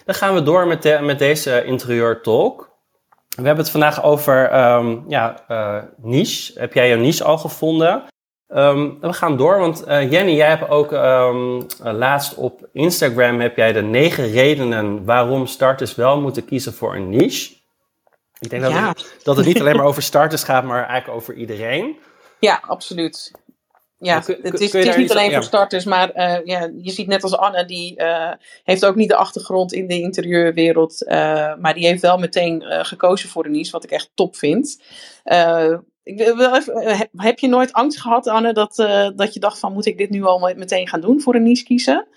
Dan 0.06 0.16
gaan 0.16 0.34
we 0.34 0.44
door 0.44 0.68
met, 0.68 0.82
de, 0.84 1.00
met 1.02 1.20
deze 1.20 1.64
interieur 1.66 2.22
talk. 2.22 2.69
We 3.36 3.46
hebben 3.46 3.64
het 3.64 3.70
vandaag 3.70 4.04
over 4.04 4.50
ehm, 4.50 4.98
ja, 5.08 5.44
eh, 5.48 5.84
niche. 5.98 6.60
Heb 6.60 6.74
jij 6.74 6.90
jouw 6.90 6.98
niche 6.98 7.24
al 7.24 7.38
gevonden? 7.38 8.04
Ehm, 8.48 8.90
we 9.02 9.14
gaan 9.14 9.38
door, 9.38 9.60
want 9.60 9.84
eh, 9.84 10.12
Jenny, 10.12 10.36
jij 10.36 10.50
hebt 10.50 10.70
ook 10.70 10.92
ehm, 10.92 11.62
eh, 11.84 11.94
laatst 11.94 12.36
op 12.36 12.68
Instagram 12.74 13.40
heb 13.40 13.56
jij 13.56 13.74
de 13.74 13.82
negen 13.82 14.32
redenen 14.32 15.06
waarom 15.06 15.46
starters 15.46 15.96
wel 15.96 16.22
moeten 16.22 16.46
kiezen 16.46 16.74
voor 16.74 16.96
een 16.96 17.10
niche. 17.10 17.58
Ik 18.40 18.50
denk 18.50 18.62
dat, 18.62 18.72
het, 18.72 19.20
dat 19.24 19.38
het 19.38 19.46
niet 19.46 19.60
alleen 19.60 19.76
maar 19.76 19.86
over 19.92 20.02
starters 20.02 20.44
gaat, 20.44 20.64
maar 20.64 20.86
eigenlijk 20.86 21.18
over 21.20 21.34
iedereen. 21.34 21.98
Ja, 22.40 22.62
absoluut. 22.68 23.32
Ja, 24.00 24.20
kun- 24.20 24.36
het 24.42 24.54
is, 24.60 24.72
het 24.74 24.98
niet 24.98 25.12
alleen 25.12 25.26
voor 25.34 25.44
starters, 25.44 25.86
maar 25.86 26.10
eh, 26.12 26.46
ja, 26.46 26.72
je 26.82 26.92
ziet 26.92 27.08
net 27.08 27.24
als 27.24 27.38
Anne, 27.38 27.66
die 27.66 27.96
eh, 27.96 28.32
heeft 28.64 28.86
ook 28.86 28.96
niet 28.96 29.10
de 29.10 29.16
achtergrond 29.16 29.74
in 29.74 29.88
de 29.88 30.00
interieurwereld, 30.02 31.04
eh, 31.06 31.56
maar 31.56 31.74
die 31.74 31.86
heeft 31.88 32.02
wel 32.02 32.18
meteen 32.18 32.62
eh, 32.62 32.84
gekozen 32.86 33.30
voor 33.30 33.44
de 33.44 33.50
niche, 33.50 33.72
wat 33.72 33.84
ik 33.84 33.92
echt 33.92 34.12
top 34.14 34.36
vind. 34.36 34.82
Eh, 35.24 35.74
ik 36.04 36.18
wil 36.18 36.56
even, 36.56 36.98
heb- 36.98 37.10
heb 37.16 37.40
je 37.40 37.48
nooit 37.48 37.74
angst 37.74 38.02
gehad, 38.02 38.28
Anne, 38.28 38.54
dat, 38.54 38.80
eh, 38.80 39.10
dat 39.16 39.34
je 39.34 39.40
dacht 39.40 39.60
van, 39.60 39.74
moet 39.74 39.86
ik 39.86 39.98
dit 39.98 40.10
nu 40.10 40.24
al 40.24 40.40
meteen 40.56 40.88
gaan 40.88 41.02
doen 41.02 41.22
voor 41.22 41.36
een 41.36 41.44
niche 41.44 41.64
kiezen? 41.64 42.08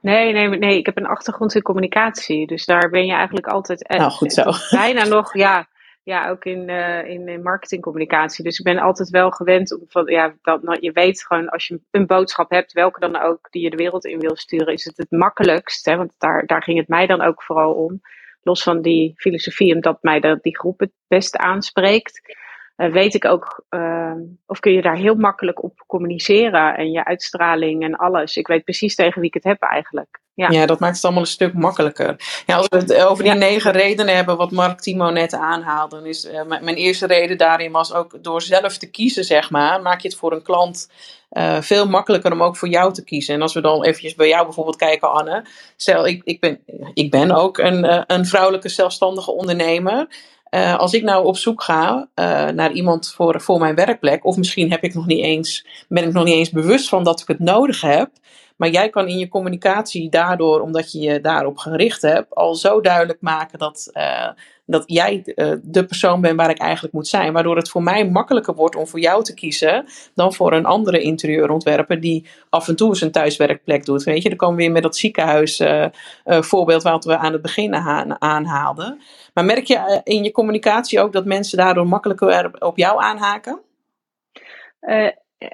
Nee, 0.00 0.32
nee, 0.32 0.48
nee, 0.48 0.78
ik 0.78 0.86
heb 0.86 0.96
een 0.96 1.06
achtergrond 1.06 1.54
in 1.54 1.62
communicatie. 1.62 2.46
Dus 2.46 2.64
daar 2.64 2.90
ben 2.90 3.06
je 3.06 3.12
eigenlijk 3.12 3.46
altijd. 3.46 3.86
eh, 3.86 3.98
Nou, 3.98 4.10
goed 4.10 4.32
zo. 4.32 4.52
Bijna 4.70 5.04
nog, 5.04 5.36
ja. 5.36 5.68
Ja, 6.08 6.28
ook 6.28 6.44
in, 6.44 6.68
eh, 6.68 7.08
in, 7.08 7.28
in 7.28 7.42
marketingcommunicatie. 7.42 8.44
Dus 8.44 8.58
ik 8.58 8.64
ben 8.64 8.78
altijd 8.78 9.10
wel 9.10 9.30
gewend 9.30 9.72
om 9.72 9.84
van, 9.88 10.06
ja, 10.06 10.34
dat, 10.42 10.62
nou, 10.62 10.78
je 10.80 10.92
weet 10.92 11.26
gewoon 11.26 11.48
als 11.48 11.66
je 11.66 11.80
een 11.90 12.06
boodschap 12.06 12.50
hebt, 12.50 12.72
welke 12.72 13.00
dan 13.00 13.16
ook, 13.20 13.50
die 13.50 13.62
je 13.62 13.70
de 13.70 13.76
wereld 13.76 14.04
in 14.04 14.18
wil 14.18 14.36
sturen, 14.36 14.72
is 14.72 14.84
het 14.84 14.96
het 14.96 15.10
makkelijkst. 15.10 15.84
Hè, 15.84 15.96
want 15.96 16.12
daar, 16.18 16.46
daar 16.46 16.62
ging 16.62 16.78
het 16.78 16.88
mij 16.88 17.06
dan 17.06 17.20
ook 17.20 17.42
vooral 17.42 17.74
om. 17.74 18.00
Los 18.42 18.62
van 18.62 18.82
die 18.82 19.12
filosofie, 19.16 19.74
omdat 19.74 20.02
mij 20.02 20.20
dat, 20.20 20.42
die 20.42 20.58
groep 20.58 20.80
het 20.80 20.92
beste 21.08 21.38
aanspreekt. 21.38 22.36
Eh, 22.78 22.92
weet 22.92 23.14
ik 23.14 23.24
ook, 23.24 23.64
eh, 23.68 24.12
of 24.46 24.60
kun 24.60 24.72
je 24.72 24.82
daar 24.82 24.96
heel 24.96 25.14
makkelijk 25.14 25.62
op 25.62 25.84
communiceren 25.86 26.76
en 26.76 26.90
je 26.90 27.04
uitstraling 27.04 27.82
en 27.82 27.96
alles. 27.96 28.36
Ik 28.36 28.46
weet 28.46 28.64
precies 28.64 28.94
tegen 28.94 29.20
wie 29.20 29.28
ik 29.28 29.34
het 29.34 29.44
heb 29.44 29.62
eigenlijk. 29.62 30.20
Ja. 30.34 30.50
Ja, 30.50 30.66
dat 30.66 30.80
maakt 30.80 30.94
het 30.94 31.04
allemaal 31.04 31.22
een 31.22 31.28
stuk 31.28 31.54
makkelijker. 31.54 32.16
Ja, 32.46 32.56
als 32.56 32.68
we 32.68 32.76
het 32.76 32.94
over 32.94 33.24
die 33.24 33.32
Ja. 33.32 33.38
negen 33.38 33.72
redenen 33.72 34.14
hebben, 34.16 34.36
wat 34.36 34.50
Mark 34.50 34.80
Timo 34.80 35.10
net 35.10 35.34
aanhaalde, 35.34 35.96
dan 35.96 36.06
is 36.06 36.24
eh, 36.24 36.44
mijn 36.46 36.76
eerste 36.76 37.06
reden 37.06 37.38
daarin 37.38 37.72
was 37.72 37.92
ook 37.94 38.22
door 38.22 38.42
zelf 38.42 38.76
te 38.76 38.90
kiezen, 38.90 39.24
zeg 39.24 39.50
maar, 39.50 39.82
maak 39.82 40.00
je 40.00 40.08
het 40.08 40.16
voor 40.16 40.32
een 40.32 40.42
klant 40.42 40.90
eh, 41.28 41.60
veel 41.60 41.88
makkelijker 41.88 42.32
om 42.32 42.42
ook 42.42 42.56
voor 42.56 42.68
jou 42.68 42.92
te 42.92 43.04
kiezen. 43.04 43.34
En 43.34 43.42
als 43.42 43.54
we 43.54 43.60
dan 43.60 43.84
eventjes 43.84 44.14
bij 44.14 44.28
jou 44.28 44.44
bijvoorbeeld 44.44 44.76
kijken, 44.76 45.12
Anne. 45.12 45.44
Stel, 45.76 46.06
ik, 46.06 46.22
ik, 46.24 46.40
ben, 46.40 46.60
ik 46.94 47.10
ben 47.10 47.30
ook 47.30 47.58
een, 47.58 48.12
een 48.12 48.26
vrouwelijke 48.26 48.68
zelfstandige 48.68 49.30
ondernemer. 49.30 50.06
Eh, 50.50 50.78
als 50.78 50.92
ik 50.92 51.02
nou 51.02 51.24
op 51.24 51.36
zoek 51.36 51.62
ga 51.62 52.08
eh, 52.14 52.48
naar 52.48 52.72
iemand 52.72 53.12
voor, 53.12 53.40
voor 53.40 53.58
mijn 53.58 53.74
werkplek, 53.74 54.24
of 54.24 54.36
misschien 54.36 54.70
heb 54.70 54.82
ik 54.82 54.94
nog 54.94 55.06
niet 55.06 55.24
eens, 55.24 55.66
ben 55.88 56.04
ik 56.04 56.12
nog 56.12 56.24
niet 56.24 56.34
eens 56.34 56.50
bewust 56.50 56.88
van 56.88 57.04
dat 57.04 57.20
ik 57.20 57.28
het 57.28 57.38
nodig 57.38 57.80
heb. 57.80 58.10
Maar 58.56 58.68
jij 58.68 58.88
kan 58.88 59.08
in 59.08 59.18
je 59.18 59.28
communicatie 59.28 60.10
daardoor, 60.10 60.60
omdat 60.60 60.92
je 60.92 61.00
je 61.00 61.20
daarop 61.20 61.58
gericht 61.58 62.02
hebt, 62.02 62.34
al 62.34 62.54
zo 62.54 62.80
duidelijk 62.80 63.20
maken 63.20 63.58
dat, 63.58 63.90
eh, 63.92 64.28
dat 64.70 64.82
jij 64.86 65.22
eh, 65.24 65.52
de 65.62 65.84
persoon 65.84 66.20
bent 66.20 66.36
waar 66.36 66.50
ik 66.50 66.58
eigenlijk 66.58 66.94
moet 66.94 67.08
zijn. 67.08 67.32
Waardoor 67.32 67.56
het 67.56 67.70
voor 67.70 67.82
mij 67.82 68.08
makkelijker 68.08 68.54
wordt 68.54 68.76
om 68.76 68.86
voor 68.86 69.00
jou 69.00 69.24
te 69.24 69.34
kiezen 69.34 69.84
dan 70.14 70.32
voor 70.34 70.52
een 70.52 70.64
andere 70.66 71.00
interieurontwerper 71.00 72.00
die 72.00 72.26
af 72.48 72.68
en 72.68 72.76
toe 72.76 72.96
zijn 72.96 73.10
thuiswerkplek 73.10 73.84
doet. 73.84 74.02
Weet 74.02 74.22
je, 74.22 74.28
dan 74.28 74.38
komen 74.38 74.56
we 74.56 74.62
weer 74.62 74.72
met 74.72 74.82
dat 74.82 74.96
ziekenhuis 74.96 75.60
eh, 75.60 75.84
eh, 75.84 75.90
voorbeeld 76.24 76.82
wat 76.82 77.04
we 77.04 77.16
aan 77.16 77.32
het 77.32 77.42
begin 77.42 77.74
aan- 77.74 78.20
aanhaalden. 78.22 79.00
Maar 79.34 79.44
merk 79.44 79.64
je 79.64 80.00
in 80.04 80.24
je 80.24 80.32
communicatie 80.32 81.00
ook 81.00 81.12
dat 81.12 81.24
mensen 81.24 81.58
daardoor 81.58 81.86
makkelijker 81.86 82.56
op 82.58 82.76
jou 82.76 83.02
aanhaken? 83.02 83.60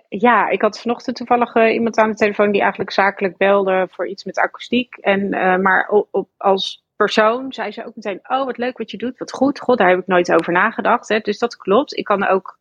Ja, 0.08 0.48
ik 0.48 0.62
had 0.62 0.80
vanochtend 0.80 1.16
toevallig 1.16 1.56
iemand 1.56 1.98
aan 1.98 2.10
de 2.10 2.16
telefoon 2.16 2.50
die 2.52 2.60
eigenlijk 2.60 2.90
zakelijk 2.90 3.36
belde 3.36 3.88
voor 3.90 4.08
iets 4.08 4.24
met 4.24 4.38
akoestiek. 4.38 4.96
En, 4.96 5.28
maar 5.62 5.88
op- 6.10 6.28
als 6.36 6.83
persoon 7.04 7.52
zei 7.52 7.70
ze 7.70 7.86
ook 7.86 7.94
meteen: 7.94 8.20
Oh, 8.22 8.44
wat 8.44 8.58
leuk 8.58 8.78
wat 8.78 8.90
je 8.90 8.96
doet, 8.96 9.18
wat 9.18 9.32
goed. 9.32 9.60
God, 9.60 9.78
daar 9.78 9.88
heb 9.88 9.98
ik 9.98 10.06
nooit 10.06 10.32
over 10.32 10.52
nagedacht. 10.52 11.08
Hè. 11.08 11.18
Dus 11.18 11.38
dat 11.38 11.56
klopt. 11.56 11.96
Ik 11.96 12.04
kan 12.04 12.26
ook, 12.26 12.58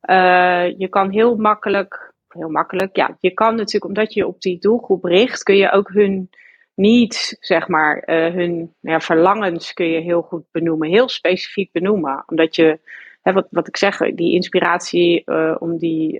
eh, 0.00 0.78
je 0.78 0.88
kan 0.88 1.10
heel 1.10 1.36
makkelijk, 1.36 2.12
heel 2.28 2.48
makkelijk, 2.48 2.96
ja, 2.96 3.16
je 3.20 3.30
kan 3.30 3.54
natuurlijk, 3.54 3.84
omdat 3.84 4.14
je 4.14 4.26
op 4.26 4.40
die 4.40 4.58
doelgroep 4.58 5.04
richt, 5.04 5.42
kun 5.42 5.56
je 5.56 5.72
ook 5.72 5.88
hun 5.88 6.30
needs, 6.74 7.36
zeg 7.40 7.68
maar, 7.68 7.98
eh, 7.98 8.34
hun 8.34 8.56
nou 8.56 8.72
ja, 8.80 9.00
verlangens 9.00 9.72
kun 9.72 9.86
je 9.86 10.00
heel 10.00 10.22
goed 10.22 10.44
benoemen, 10.50 10.88
heel 10.88 11.08
specifiek 11.08 11.72
benoemen. 11.72 12.22
Omdat 12.26 12.56
je 12.56 12.78
hè, 13.22 13.32
wat, 13.32 13.46
wat 13.50 13.68
ik 13.68 13.76
zeg, 13.76 13.96
die 13.98 14.34
inspiratie 14.34 15.24
eh, 15.24 15.56
om 15.58 15.78
die, 15.78 16.18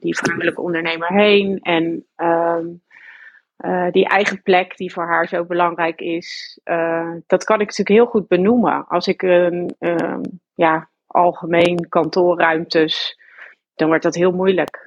die 0.00 0.16
vrouwelijke 0.16 0.60
ondernemer 0.60 1.12
heen 1.12 1.58
en 1.60 2.06
ehm, 2.16 2.66
eh, 3.56 3.90
die 3.90 4.08
eigen 4.08 4.42
plek 4.42 4.76
die 4.76 4.92
voor 4.92 5.06
haar 5.06 5.28
zo 5.28 5.44
belangrijk 5.44 6.00
is, 6.00 6.60
eh, 6.64 7.12
dat 7.26 7.44
kan 7.44 7.60
ik 7.60 7.66
natuurlijk 7.66 7.98
heel 7.98 8.06
goed 8.06 8.28
benoemen. 8.28 8.86
Als 8.88 9.06
ik 9.06 9.22
een 9.22 9.74
ehm, 9.78 10.22
ja, 10.54 10.88
algemeen 11.06 11.88
kantoorruimtes, 11.88 13.18
dan 13.74 13.88
wordt 13.88 14.02
dat 14.02 14.14
heel 14.14 14.32
moeilijk. 14.32 14.84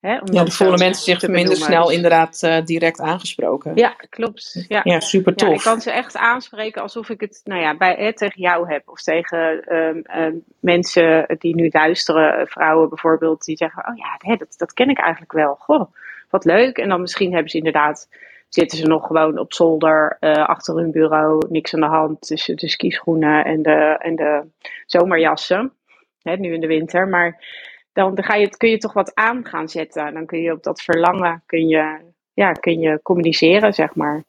Hè, 0.00 0.18
om 0.18 0.26
Ja, 0.26 0.32
dan 0.32 0.50
voelen 0.50 0.78
mensen 0.78 1.04
zich 1.04 1.20
minder 1.20 1.42
benoemen. 1.42 1.66
snel 1.66 1.90
inderdaad 1.90 2.42
eh, 2.42 2.64
direct 2.64 3.00
aangesproken. 3.00 3.72
Ja, 3.74 3.96
klopt. 4.08 4.64
Ja. 4.68 4.80
Ja, 4.84 5.00
super 5.00 5.32
Ja, 5.36 5.46
tof. 5.46 5.54
ik 5.54 5.62
kan 5.62 5.80
ze 5.80 5.90
echt 5.90 6.16
aanspreken 6.16 6.82
alsof 6.82 7.08
ik 7.08 7.20
het 7.20 7.40
nou 7.44 7.60
ja, 7.60 7.76
bij, 7.76 8.12
tegen 8.12 8.40
jou 8.40 8.72
heb. 8.72 8.88
Of 8.88 9.00
tegen 9.00 9.64
ehm, 9.64 9.98
ehm, 9.98 10.34
mensen 10.60 11.36
die 11.38 11.54
nu 11.54 11.68
luisteren, 11.72 12.46
vrouwen 12.46 12.88
bijvoorbeeld, 12.88 13.44
die 13.44 13.56
zeggen: 13.56 13.88
Oh 13.88 13.96
ja, 13.96 14.14
hè, 14.18 14.36
dat, 14.36 14.54
dat 14.56 14.72
ken 14.72 14.88
ik 14.88 14.98
eigenlijk 14.98 15.32
wel. 15.32 15.54
Goh, 15.58 15.92
wat 16.32 16.44
leuk. 16.44 16.78
En 16.78 16.88
dan 16.88 17.00
misschien 17.00 17.32
hebben 17.32 17.50
ze 17.50 17.56
inderdaad, 17.56 18.08
zitten 18.48 18.78
ze 18.78 18.86
nog 18.86 19.06
gewoon 19.06 19.38
op 19.38 19.52
zolder 19.52 20.16
eh, 20.20 20.48
achter 20.48 20.76
hun 20.76 20.90
bureau, 20.90 21.46
niks 21.48 21.74
aan 21.74 21.80
de 21.80 21.86
hand. 21.86 22.20
Tussen 22.20 22.56
de 22.56 22.68
skischoenen 22.68 23.44
en 23.44 23.62
de, 23.62 23.96
en 23.98 24.16
de 24.16 24.46
zomerjassen. 24.86 25.72
Hè, 26.22 26.36
nu 26.36 26.52
in 26.52 26.60
de 26.60 26.66
winter. 26.66 27.08
Maar 27.08 27.44
dan 27.92 28.22
ga 28.22 28.34
je, 28.34 28.56
kun 28.56 28.70
je 28.70 28.78
toch 28.78 28.92
wat 28.92 29.14
aan 29.14 29.46
gaan 29.46 29.68
zetten. 29.68 30.14
Dan 30.14 30.26
kun 30.26 30.40
je 30.40 30.52
op 30.52 30.62
dat 30.62 30.82
verlangen 30.82 31.42
kun 31.46 31.68
je, 31.68 31.98
ja, 32.34 32.52
kun 32.52 32.80
je 32.80 33.00
communiceren, 33.02 33.74
zeg 33.74 33.94
maar. 33.94 34.24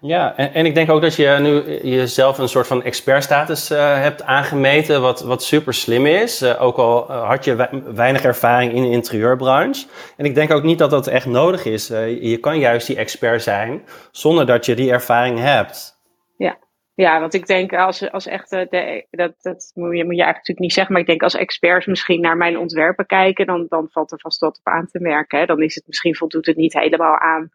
Ja, 0.00 0.36
en, 0.36 0.54
en 0.54 0.66
ik 0.66 0.74
denk 0.74 0.90
ook 0.90 1.00
dat 1.02 1.14
je 1.14 1.36
nu 1.40 1.78
jezelf 1.90 2.38
een 2.38 2.48
soort 2.48 2.66
van 2.66 2.82
expertstatus 2.82 3.70
eh 3.70 3.94
hebt 4.00 4.22
aangemeten, 4.22 5.00
wat, 5.00 5.20
wat 5.20 5.42
super 5.42 5.74
slim 5.74 6.06
is. 6.06 6.42
Eh, 6.42 6.62
ook 6.62 6.76
al 6.76 7.08
eh, 7.08 7.28
had 7.28 7.44
je 7.44 7.54
wei- 7.54 7.82
weinig 7.94 8.22
ervaring 8.24 8.72
in 8.72 8.82
de 8.82 8.90
interieurbranche. 8.90 9.86
En 10.16 10.24
ik 10.24 10.34
denk 10.34 10.50
ook 10.50 10.62
niet 10.62 10.78
dat 10.78 10.90
dat 10.90 11.06
echt 11.06 11.26
nodig 11.26 11.64
is. 11.64 11.86
Je 12.20 12.38
kan 12.40 12.58
juist 12.58 12.86
die 12.86 12.96
expert 12.96 13.42
zijn 13.42 13.82
zonder 14.10 14.46
dat 14.46 14.66
je 14.66 14.74
die 14.74 14.90
ervaring 14.90 15.38
hebt. 15.38 15.98
Ja, 16.36 16.56
want 16.94 17.34
ik 17.34 17.46
denk 17.46 17.72
als, 17.72 18.10
als 18.10 18.26
echt, 18.26 18.52
eh, 18.52 18.68
de, 18.68 19.06
dat, 19.10 19.34
dat 19.42 19.72
moet, 19.74 19.96
je, 19.96 20.04
moet 20.04 20.16
je 20.16 20.22
eigenlijk 20.22 20.24
natuurlijk 20.24 20.58
niet 20.58 20.72
zeggen, 20.72 20.92
maar 20.92 21.02
ik 21.02 21.08
denk 21.08 21.22
als 21.22 21.34
experts 21.34 21.86
misschien 21.86 22.20
naar 22.20 22.36
mijn 22.36 22.58
ontwerpen 22.58 23.06
kijken, 23.06 23.46
dan, 23.46 23.66
dan 23.68 23.88
valt 23.90 24.12
er 24.12 24.20
vast 24.20 24.40
wat 24.40 24.58
op 24.58 24.66
aan 24.66 24.86
te 24.86 25.00
merken. 25.00 25.38
Hè. 25.38 25.46
Dan 25.46 25.62
is 25.62 25.74
het 25.74 25.86
misschien 25.86 26.16
voldoet 26.16 26.46
het 26.46 26.56
niet 26.56 26.72
helemaal 26.72 27.18
aan 27.18 27.48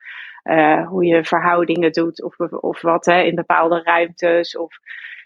eh, 0.44 0.88
hoe 0.88 1.06
je 1.06 1.24
verhoudingen 1.24 1.92
doet 1.92 2.24
of, 2.24 2.38
of 2.40 2.82
wat 2.82 3.06
hè, 3.06 3.22
in 3.22 3.36
bepaalde 3.36 3.82
ruimtes. 3.84 4.58
Of, 4.58 4.78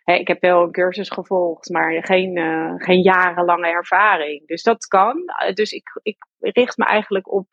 hè, 0.03 0.14
ik 0.14 0.28
heb 0.28 0.41
wel 0.41 0.64
een 0.64 0.72
cursus 0.72 1.09
gevolgd, 1.09 1.70
maar 1.70 2.03
geen, 2.03 2.38
eh, 2.38 2.74
geen 2.78 3.01
jarenlange 3.01 3.68
ervaring. 3.68 4.47
Dus 4.47 4.64
dat 4.64 4.88
kan. 4.88 5.24
Dus 5.53 5.72
ik, 5.72 5.99
ik 6.01 6.18
richt 6.39 6.78
me 6.78 6.86
eigenlijk 6.86 7.32
op 7.32 7.47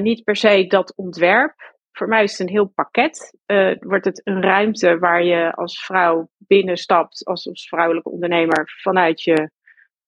niet 0.00 0.24
per 0.24 0.36
se 0.36 0.66
dat 0.66 0.96
ontwerp. 0.96 1.75
Voor 1.96 2.08
mij 2.08 2.22
is 2.22 2.30
het 2.30 2.40
een 2.40 2.54
heel 2.54 2.66
pakket. 2.74 3.34
Eh, 3.46 3.70
wordt 3.80 4.04
het 4.04 4.20
een 4.24 4.42
ruimte 4.42 4.98
waar 4.98 5.22
je 5.24 5.52
als 5.54 5.84
vrouw 5.84 6.28
binnenstapt, 6.38 7.24
als, 7.24 7.48
als 7.48 7.68
vrouwelijke 7.68 8.10
ondernemer, 8.10 8.72
vanuit 8.82 9.22
je 9.22 9.50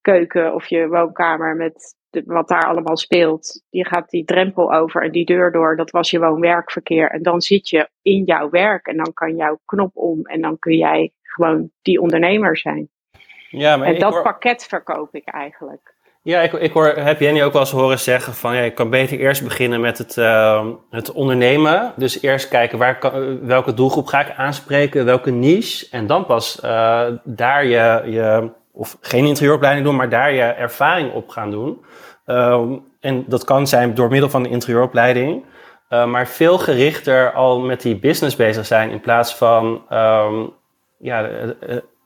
keuken 0.00 0.54
of 0.54 0.66
je 0.66 0.88
woonkamer 0.88 1.56
met 1.56 1.96
de- 2.10 2.22
wat 2.26 2.48
daar 2.48 2.66
allemaal 2.66 2.96
speelt. 2.96 3.62
Je 3.68 3.86
gaat 3.86 4.10
die 4.10 4.24
drempel 4.24 4.72
over 4.74 5.02
en 5.02 5.10
die 5.12 5.24
deur 5.24 5.52
door. 5.52 5.76
Dat 5.76 5.90
was 5.90 6.10
je 6.10 6.18
woon-werkverkeer. 6.18 7.10
En 7.10 7.22
dan 7.22 7.40
zit 7.40 7.68
je 7.68 7.88
in 8.02 8.24
jouw 8.24 8.50
werk 8.50 8.86
en 8.86 8.96
dan 8.96 9.12
kan 9.12 9.36
jouw 9.36 9.60
knop 9.64 9.96
om 9.96 10.26
en 10.26 10.40
dan 10.40 10.58
kun 10.58 10.76
jij 10.76 11.12
gewoon 11.22 11.70
die 11.82 12.00
ondernemer 12.00 12.56
zijn. 12.56 12.88
Ja, 13.50 13.76
maar 13.76 13.86
En 13.86 13.98
dat 13.98 14.12
hoor- 14.12 14.22
pakket 14.22 14.64
verkoop 14.66 15.14
ik 15.14 15.28
eigenlijk. 15.28 15.94
Ja, 16.28 16.40
ik, 16.40 16.52
ik 16.52 16.72
hoor, 16.72 16.86
heb 16.86 17.20
Jenny 17.20 17.42
ook 17.42 17.52
wel 17.52 17.62
eens 17.62 17.70
horen 17.70 17.98
zeggen 17.98 18.34
van 18.34 18.54
ja, 18.54 18.62
je 18.62 18.70
kan 18.70 18.90
beter 18.90 19.18
eerst 19.18 19.44
beginnen 19.44 19.80
met 19.80 19.98
het, 19.98 20.16
uh, 20.16 20.66
het 20.90 21.12
ondernemen. 21.12 21.92
Dus 21.96 22.22
eerst 22.22 22.48
kijken 22.48 22.78
waar 22.78 22.98
welke 23.42 23.74
doelgroep 23.74 24.06
ga 24.06 24.20
ik 24.20 24.34
aanspreken, 24.36 25.04
welke 25.04 25.30
niche. 25.30 25.86
En 25.90 26.06
dan 26.06 26.26
pas 26.26 26.60
uh, 26.64 27.06
daar 27.24 27.64
je, 27.64 28.02
je, 28.04 28.50
of 28.72 28.96
geen 29.00 29.24
interieuropleiding 29.24 29.86
doen, 29.86 29.96
maar 29.96 30.08
daar 30.08 30.32
je 30.32 30.42
ervaring 30.42 31.12
op 31.12 31.28
gaan 31.28 31.50
doen. 31.50 31.84
Um, 32.26 32.84
en 33.00 33.24
dat 33.26 33.44
kan 33.44 33.66
zijn 33.66 33.94
door 33.94 34.08
middel 34.08 34.30
van 34.30 34.42
de 34.42 34.48
interieuropleiding. 34.48 35.44
Uh, 35.90 36.06
maar 36.06 36.26
veel 36.26 36.58
gerichter 36.58 37.32
al 37.32 37.60
met 37.60 37.82
die 37.82 37.98
business 37.98 38.36
bezig 38.36 38.66
zijn 38.66 38.90
in 38.90 39.00
plaats 39.00 39.34
van 39.34 39.82
um, 39.92 40.52
ja, 40.98 41.28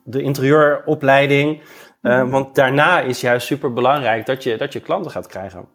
de 0.04 0.22
interieuropleiding. 0.22 1.60
Uh, 2.02 2.30
want 2.30 2.54
daarna 2.54 3.00
is 3.00 3.20
juist 3.20 3.46
super 3.46 3.72
belangrijk 3.72 4.26
dat 4.26 4.42
je, 4.42 4.56
dat 4.56 4.72
je 4.72 4.80
klanten 4.80 5.10
gaat 5.10 5.26
krijgen. 5.26 5.68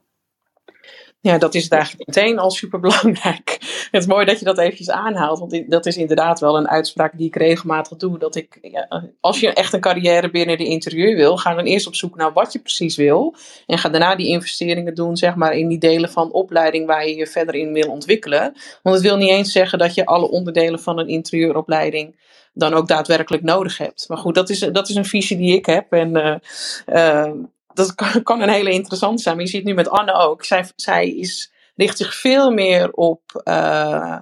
Ja, 1.19 1.37
dat 1.37 1.55
is 1.55 1.63
het 1.63 1.71
eigenlijk 1.71 2.07
meteen 2.07 2.39
al 2.39 2.51
super 2.51 2.79
belangrijk. 2.79 3.57
Het 3.91 4.01
is 4.01 4.07
mooi 4.07 4.25
dat 4.25 4.39
je 4.39 4.45
dat 4.45 4.57
eventjes 4.57 4.89
aanhaalt, 4.89 5.39
want 5.39 5.63
dat 5.69 5.85
is 5.85 5.97
inderdaad 5.97 6.39
wel 6.39 6.57
een 6.57 6.69
uitspraak 6.69 7.17
die 7.17 7.27
ik 7.27 7.35
regelmatig 7.35 7.97
doe. 7.97 8.19
Dat 8.19 8.35
ik, 8.35 8.57
ja, 8.61 9.03
als 9.19 9.39
je 9.39 9.53
echt 9.53 9.73
een 9.73 9.79
carrière 9.79 10.29
binnen 10.29 10.57
de 10.57 10.65
interieur 10.65 11.15
wil, 11.15 11.37
ga 11.37 11.53
dan 11.53 11.65
eerst 11.65 11.87
op 11.87 11.95
zoek 11.95 12.15
naar 12.15 12.33
wat 12.33 12.53
je 12.53 12.59
precies 12.59 12.95
wil. 12.95 13.35
En 13.65 13.77
ga 13.77 13.89
daarna 13.89 14.15
die 14.15 14.27
investeringen 14.27 14.95
doen, 14.95 15.17
zeg 15.17 15.35
maar, 15.35 15.53
in 15.53 15.67
die 15.67 15.77
delen 15.77 16.09
van 16.09 16.31
opleiding 16.31 16.85
waar 16.85 17.07
je 17.07 17.15
je 17.15 17.27
verder 17.27 17.55
in 17.55 17.73
wil 17.73 17.89
ontwikkelen. 17.89 18.53
Want 18.83 18.95
het 18.95 19.05
wil 19.05 19.17
niet 19.17 19.29
eens 19.29 19.51
zeggen 19.51 19.79
dat 19.79 19.93
je 19.93 20.05
alle 20.05 20.29
onderdelen 20.29 20.79
van 20.79 20.99
een 20.99 21.07
interieuropleiding 21.07 22.15
dan 22.53 22.73
ook 22.73 22.87
daadwerkelijk 22.87 23.43
nodig 23.43 23.77
hebt. 23.77 24.05
Maar 24.07 24.17
goed, 24.17 24.35
dat 24.35 24.49
is, 24.49 24.59
dat 24.59 24.89
is 24.89 24.95
een 24.95 25.05
visie 25.05 25.37
die 25.37 25.55
ik 25.55 25.65
heb. 25.65 25.91
En 25.91 26.17
uh, 26.17 26.35
uh, 26.87 27.31
dat 27.77 27.95
kan, 27.95 28.23
kan, 28.23 28.41
een 28.41 28.49
hele 28.49 28.71
interessant 28.71 29.21
zijn. 29.21 29.39
Je 29.39 29.47
ziet 29.47 29.63
nu 29.63 29.73
met 29.73 29.89
Anne 29.89 30.13
ook. 30.13 30.43
Zij, 30.45 30.65
zij 30.75 31.09
is, 31.09 31.51
richt 31.75 31.97
zich 31.97 32.15
veel 32.15 32.51
meer 32.51 32.91
op 32.91 33.41
uh, 33.43 34.17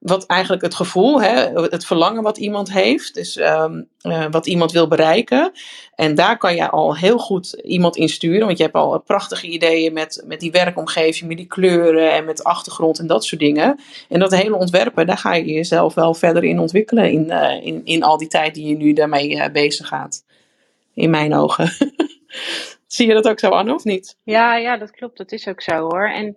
wat 0.00 0.26
eigenlijk 0.26 0.62
het 0.62 0.74
gevoel, 0.74 1.22
hè, 1.22 1.60
het 1.62 1.86
verlangen 1.86 2.22
wat 2.22 2.38
iemand 2.38 2.72
heeft. 2.72 3.14
Dus 3.14 3.36
um, 3.36 3.88
uh, 4.02 4.26
wat 4.30 4.46
iemand 4.46 4.72
wil 4.72 4.88
bereiken. 4.88 5.52
En 5.94 6.14
daar 6.14 6.38
kan 6.38 6.54
je 6.54 6.70
al 6.70 6.96
heel 6.96 7.18
goed 7.18 7.52
iemand 7.52 7.96
in 7.96 8.08
sturen. 8.08 8.46
Want 8.46 8.56
je 8.56 8.62
hebt 8.62 8.74
al 8.74 9.00
prachtige 9.00 9.46
ideeën 9.46 9.92
met, 9.92 10.22
met 10.26 10.40
die 10.40 10.50
werkomgeving, 10.50 11.28
met 11.28 11.36
die 11.36 11.46
kleuren 11.46 12.12
en 12.12 12.24
met 12.24 12.44
achtergrond 12.44 12.98
en 12.98 13.06
dat 13.06 13.24
soort 13.24 13.40
dingen. 13.40 13.80
En 14.08 14.20
dat 14.20 14.34
hele 14.34 14.56
ontwerpen, 14.56 15.06
daar 15.06 15.18
ga 15.18 15.34
je 15.34 15.52
jezelf 15.52 15.94
wel 15.94 16.14
verder 16.14 16.44
in 16.44 16.58
ontwikkelen. 16.58 17.10
In, 17.10 17.24
uh, 17.24 17.66
in, 17.66 17.80
in 17.84 18.02
al 18.02 18.16
die 18.16 18.28
tijd 18.28 18.54
die 18.54 18.66
je 18.66 18.76
nu 18.76 18.92
daarmee 18.92 19.50
bezig 19.50 19.88
gaat. 19.88 20.24
In 20.94 21.10
mijn 21.10 21.34
ogen. 21.34 21.72
Zie 22.92 23.06
je 23.06 23.14
dat 23.14 23.28
ook 23.28 23.38
zo, 23.38 23.48
Anne, 23.48 23.74
of 23.74 23.84
niet? 23.84 24.16
Ja, 24.22 24.56
ja, 24.56 24.76
dat 24.76 24.90
klopt. 24.90 25.16
Dat 25.16 25.32
is 25.32 25.48
ook 25.48 25.60
zo 25.60 25.72
hoor. 25.72 26.08
En 26.08 26.36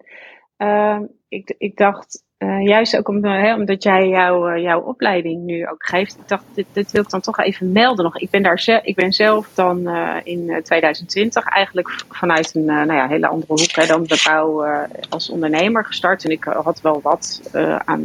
uh, 0.57 0.99
ik, 1.27 1.55
ik 1.57 1.77
dacht, 1.77 2.23
uh, 2.43 2.67
juist 2.67 2.97
ook 2.97 3.07
om, 3.07 3.25
hè, 3.25 3.55
omdat 3.55 3.83
jij 3.83 4.07
uh, 4.07 4.63
jouw 4.63 4.81
opleiding 4.81 5.43
nu 5.43 5.67
ook 5.67 5.85
geeft. 5.85 6.15
Ik 6.15 6.27
dacht, 6.27 6.43
dit, 6.53 6.65
dit, 6.73 6.91
wil 6.91 7.01
ik 7.01 7.09
dan 7.09 7.21
toch 7.21 7.39
even 7.39 7.71
melden 7.71 8.03
nog. 8.03 8.17
Ik 8.17 8.29
ben, 8.29 8.43
daar 8.43 8.81
ik 8.83 8.95
ben 8.95 9.13
zelf 9.13 9.49
dan 9.53 9.89
in 10.23 10.59
2020 10.63 11.45
eigenlijk 11.45 12.03
vanuit 12.09 12.55
een 12.55 12.65
nou 12.65 12.93
ja, 12.93 13.07
hele 13.07 13.27
andere 13.27 13.53
hoek 13.53 13.75
hè, 13.75 13.85
dan 13.85 14.03
de 14.03 14.21
bouw 14.23 14.65
als 15.09 15.29
ondernemer 15.29 15.85
gestart. 15.85 16.23
En 16.23 16.31
ik 16.31 16.43
had 16.43 16.81
wel 16.81 16.99
wat 17.03 17.41
aan 17.85 18.03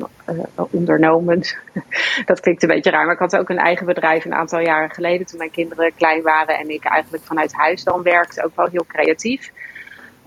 ondernomen. 0.70 1.40
dat 2.24 2.40
klinkt 2.40 2.62
een 2.62 2.68
beetje 2.68 2.90
raar, 2.90 3.04
maar 3.04 3.14
ik 3.14 3.20
had 3.20 3.36
ook 3.36 3.48
een 3.48 3.58
eigen 3.58 3.86
bedrijf 3.86 4.24
een 4.24 4.34
aantal 4.34 4.60
jaren 4.60 4.90
geleden 4.90 5.26
toen 5.26 5.38
mijn 5.38 5.50
kinderen 5.50 5.92
klein 5.94 6.22
waren 6.22 6.58
en 6.58 6.70
ik 6.70 6.84
eigenlijk 6.84 7.24
vanuit 7.24 7.52
huis 7.52 7.84
dan 7.84 8.02
werkte. 8.02 8.44
Ook 8.44 8.56
wel 8.56 8.68
heel 8.70 8.86
creatief. 8.86 9.52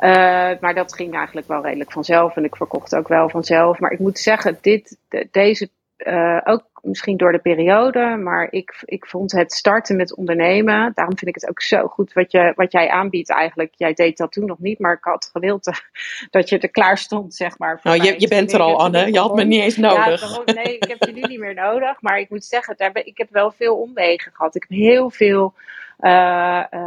Uh, 0.02 0.52
maar 0.60 0.74
dat 0.74 0.94
ging 0.94 1.16
eigenlijk 1.16 1.48
wel 1.48 1.62
redelijk 1.62 1.92
vanzelf 1.92 2.36
en 2.36 2.44
ik 2.44 2.56
verkocht 2.56 2.96
ook 2.96 3.08
wel 3.08 3.30
vanzelf. 3.30 3.80
Maar 3.80 3.92
ik 3.92 4.00
moet 4.00 4.20
zeggen, 4.20 4.58
dit, 4.62 4.98
de, 5.10 5.28
deze, 5.32 5.70
uh, 5.98 6.42
ook 6.44 6.64
misschien 6.82 7.18
door 7.18 7.32
de 7.32 7.40
periode, 7.40 8.16
maar 8.16 8.48
ik, 8.52 8.82
ik 8.86 9.06
vond 9.06 9.32
het 9.32 9.54
starten 9.54 9.96
met 9.96 10.16
ondernemen, 10.16 10.92
daarom 10.96 11.18
vind 11.18 11.36
ik 11.36 11.42
het 11.42 11.50
ook 11.50 11.62
zo 11.62 11.88
goed 11.88 12.14
wat, 12.14 12.32
je, 12.32 12.54
wat 12.56 12.72
jij 12.72 12.90
aanbiedt 12.90 13.30
eigenlijk. 13.30 13.74
Jij 13.76 13.94
deed 13.94 14.18
dat 14.18 14.32
toen 14.32 14.46
nog 14.46 14.60
niet, 14.60 14.80
maar 14.80 14.94
ik 14.94 15.04
had 15.04 15.30
gewild 15.32 15.64
dat 16.30 16.50
je 16.50 16.60
er 16.60 16.72
klaar 16.72 16.98
stond, 16.98 17.36
zeg 17.36 17.58
maar. 17.58 17.80
Nou, 17.84 18.04
je, 18.04 18.16
je 18.18 18.28
bent 18.28 18.54
er 18.54 18.60
al, 18.60 18.80
Anne. 18.80 19.12
Je 19.12 19.20
had 19.20 19.36
me 19.36 19.44
niet 19.44 19.62
eens 19.62 19.78
nodig. 19.78 20.42
Ja, 20.46 20.54
nee, 20.54 20.78
ik 20.78 20.88
heb 20.88 21.04
je 21.04 21.14
nu 21.14 21.22
niet 21.22 21.40
meer 21.40 21.54
nodig. 21.54 22.02
Maar 22.02 22.20
ik 22.20 22.30
moet 22.30 22.46
zeggen, 22.46 22.78
daar 22.78 22.92
ben, 22.92 23.06
ik 23.06 23.18
heb 23.18 23.30
wel 23.32 23.52
veel 23.52 23.76
omwegen 23.76 24.32
gehad. 24.34 24.56
Ik 24.56 24.66
heb 24.68 24.78
heel 24.78 25.10
veel 25.10 25.54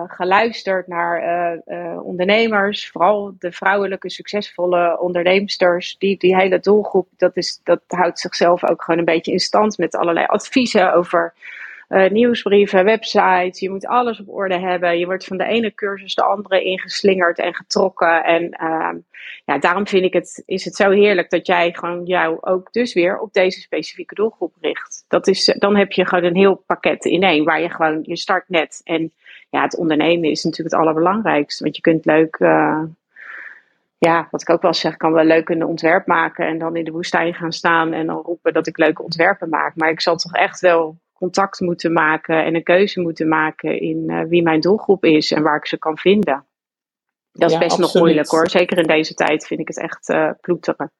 geluisterd 0.06 0.86
naar 0.86 1.22
uh, 1.66 2.04
ondernemers, 2.04 2.90
vooral 2.90 3.34
de 3.38 3.52
vrouwelijke 3.52 4.10
succesvolle 4.10 5.00
onderneemsters. 5.00 5.96
Die, 5.98 6.16
die 6.18 6.36
hele 6.36 6.60
doelgroep, 6.60 7.08
dat, 7.16 7.36
is, 7.36 7.60
dat 7.64 7.80
houdt 7.86 8.18
zichzelf 8.18 8.64
ook 8.64 8.82
gewoon 8.82 8.98
een 8.98 9.06
beetje 9.06 9.32
in 9.32 9.38
stand 9.38 9.78
met 9.78 9.96
allerlei 9.96 10.26
adviezen 10.26 10.94
over 10.94 11.32
uh, 11.88 12.10
nieuwsbrieven, 12.10 12.84
websites. 12.84 13.60
Je 13.60 13.70
moet 13.70 13.86
alles 13.86 14.20
op 14.20 14.28
orde 14.28 14.58
hebben. 14.58 14.98
Je 14.98 15.06
wordt 15.06 15.24
van 15.24 15.36
de 15.36 15.44
ene 15.44 15.74
cursus 15.74 16.14
de 16.14 16.22
andere 16.22 16.62
ingeslingerd 16.62 17.38
en 17.38 17.54
getrokken. 17.54 18.24
En 18.24 18.42
uh, 18.62 18.90
ja, 19.44 19.58
daarom 19.58 19.86
vind 19.86 20.04
ik 20.04 20.12
het, 20.12 20.42
is 20.46 20.64
het 20.64 20.74
zo 20.74 20.90
heerlijk 20.90 21.30
dat 21.30 21.46
jij 21.46 21.72
gewoon 21.72 22.04
jou 22.04 22.38
ook 22.40 22.72
dus 22.72 22.94
weer 22.94 23.18
op 23.18 23.32
deze 23.32 23.60
specifieke 23.60 24.14
doelgroep 24.14 24.54
richt. 24.60 25.04
Dat 25.08 25.26
is, 25.26 25.56
dan 25.58 25.76
heb 25.76 25.92
je 25.92 26.06
gewoon 26.06 26.24
een 26.24 26.36
heel 26.36 26.62
pakket 26.66 27.04
in 27.04 27.22
één, 27.22 27.44
waar 27.44 27.60
je 27.60 27.70
gewoon, 27.70 28.00
je 28.02 28.16
start 28.16 28.48
net. 28.48 28.80
En 28.84 29.12
ja, 29.50 29.62
het 29.62 29.76
ondernemen 29.76 30.30
is 30.30 30.44
natuurlijk 30.44 30.74
het 30.74 30.82
allerbelangrijkste. 30.82 31.62
Want 31.62 31.76
je 31.76 31.82
kunt 31.82 32.04
leuk, 32.04 32.38
uh, 32.38 32.82
ja, 33.98 34.28
wat 34.30 34.42
ik 34.42 34.50
ook 34.50 34.62
wel 34.62 34.74
zeg, 34.74 34.96
kan 34.96 35.12
wel 35.12 35.24
leuk 35.24 35.48
een 35.48 35.64
ontwerp 35.64 36.06
maken 36.06 36.46
en 36.46 36.58
dan 36.58 36.76
in 36.76 36.84
de 36.84 36.90
woestijn 36.90 37.34
gaan 37.34 37.52
staan 37.52 37.92
en 37.92 38.06
dan 38.06 38.22
roepen 38.22 38.52
dat 38.52 38.66
ik 38.66 38.78
leuke 38.78 39.02
ontwerpen 39.02 39.48
maak. 39.48 39.76
Maar 39.76 39.90
ik 39.90 40.00
zal 40.00 40.16
toch 40.16 40.32
echt 40.32 40.60
wel 40.60 40.96
contact 41.24 41.60
moeten 41.60 41.92
maken 41.92 42.44
en 42.44 42.54
een 42.54 42.62
keuze 42.62 43.00
moeten 43.00 43.28
maken 43.28 43.80
in 43.80 44.10
uh, 44.10 44.22
wie 44.28 44.42
mijn 44.42 44.60
doelgroep 44.60 45.04
is 45.04 45.32
en 45.32 45.42
waar 45.42 45.56
ik 45.56 45.66
ze 45.66 45.78
kan 45.78 45.98
vinden. 45.98 46.46
Dat 47.32 47.50
is 47.50 47.52
ja, 47.52 47.58
best 47.58 47.70
absoluut. 47.70 47.92
nog 47.92 48.02
moeilijk 48.02 48.28
hoor. 48.28 48.50
Zeker 48.50 48.78
in 48.78 48.86
deze 48.86 49.14
tijd 49.14 49.46
vind 49.46 49.60
ik 49.60 49.68
het 49.68 49.78
echt 49.78 50.08
uh, 50.08 50.30
ploeteren. 50.40 50.92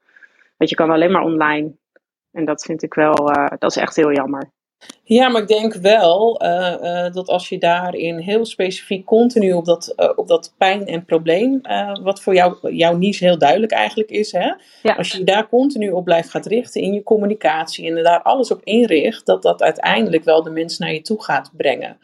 Want 0.57 0.71
je 0.71 0.77
kan 0.77 0.91
alleen 0.91 1.13
maar 1.13 1.23
online. 1.23 1.77
En 2.33 2.45
dat 2.45 2.65
vind 2.65 2.83
ik 2.83 2.95
wel, 2.95 3.31
uh, 3.31 3.47
dat 3.59 3.71
is 3.71 3.77
echt 3.77 3.97
heel 3.97 4.13
jammer. 4.13 4.51
Ja, 5.07 5.29
maar 5.29 5.43
ik 5.43 5.49
denk 5.49 5.75
wel 5.75 6.43
uh, 6.45 6.75
uh, 6.83 7.13
dat 7.13 7.29
als 7.29 7.49
je 7.49 7.59
daarin 7.59 8.19
heel 8.19 8.45
specifiek 8.45 9.05
continu 9.05 9.53
op 9.53 9.65
dat, 9.65 9.95
uh, 9.97 10.11
op 10.17 10.29
dat 10.29 10.55
pijn 10.59 10.87
en 10.87 11.05
probleem, 11.05 11.61
wat 12.03 12.23
voor 12.23 12.35
jou, 12.35 12.75
jouw 12.77 12.97
niche 12.97 13.25
heel 13.25 13.39
duidelijk 13.39 13.73
eigenlijk 13.73 14.11
is, 14.11 14.33
hè? 14.33 14.53
Ja. 14.83 14.95
als 14.97 15.13
je 15.13 15.25
daar 15.25 15.49
continu 15.49 15.91
op 15.91 16.05
blijft 16.05 16.31
gaat 16.31 16.47
richten 16.47 16.81
in 16.81 16.93
je 16.93 17.03
communicatie 17.03 17.87
en 17.87 18.03
daar 18.03 18.23
alles 18.23 18.51
op 18.51 18.61
inricht, 18.63 19.27
dat 19.27 19.43
dat 19.43 19.63
uiteindelijk 19.63 20.25
wel 20.25 20.43
de 20.43 20.51
mensen 20.51 20.85
naar 20.85 20.95
je 20.95 21.03
toe 21.03 21.23
gaat 21.23 21.51
brengen. 21.57 21.97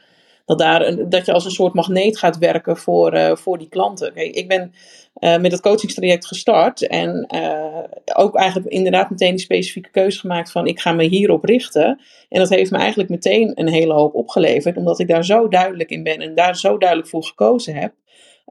Dat, 0.50 0.58
daar 0.58 0.86
een, 0.86 1.08
dat 1.08 1.26
je 1.26 1.32
als 1.32 1.44
een 1.44 1.50
soort 1.50 1.74
magneet 1.74 2.18
gaat 2.18 2.38
werken 2.38 2.76
voor, 2.76 3.14
uh, 3.14 3.36
voor 3.36 3.58
die 3.58 3.68
klanten. 3.68 4.16
Ik 4.16 4.48
ben 4.48 4.72
uh, 5.20 5.38
met 5.38 5.52
het 5.52 5.60
coachingstraject 5.60 6.26
gestart 6.26 6.86
en 6.86 7.26
uh, 7.34 8.14
ook 8.14 8.36
eigenlijk 8.36 8.72
inderdaad 8.72 9.10
meteen 9.10 9.30
die 9.30 9.44
specifieke 9.44 9.90
keuze 9.90 10.18
gemaakt 10.18 10.52
van 10.52 10.66
ik 10.66 10.80
ga 10.80 10.92
me 10.92 11.04
hierop 11.04 11.44
richten. 11.44 12.00
En 12.28 12.40
dat 12.40 12.48
heeft 12.48 12.70
me 12.70 12.78
eigenlijk 12.78 13.10
meteen 13.10 13.52
een 13.54 13.68
hele 13.68 13.92
hoop 13.92 14.14
opgeleverd, 14.14 14.76
omdat 14.76 14.98
ik 14.98 15.08
daar 15.08 15.24
zo 15.24 15.48
duidelijk 15.48 15.90
in 15.90 16.02
ben 16.02 16.18
en 16.18 16.34
daar 16.34 16.56
zo 16.56 16.78
duidelijk 16.78 17.08
voor 17.08 17.24
gekozen 17.24 17.74
heb. 17.74 17.92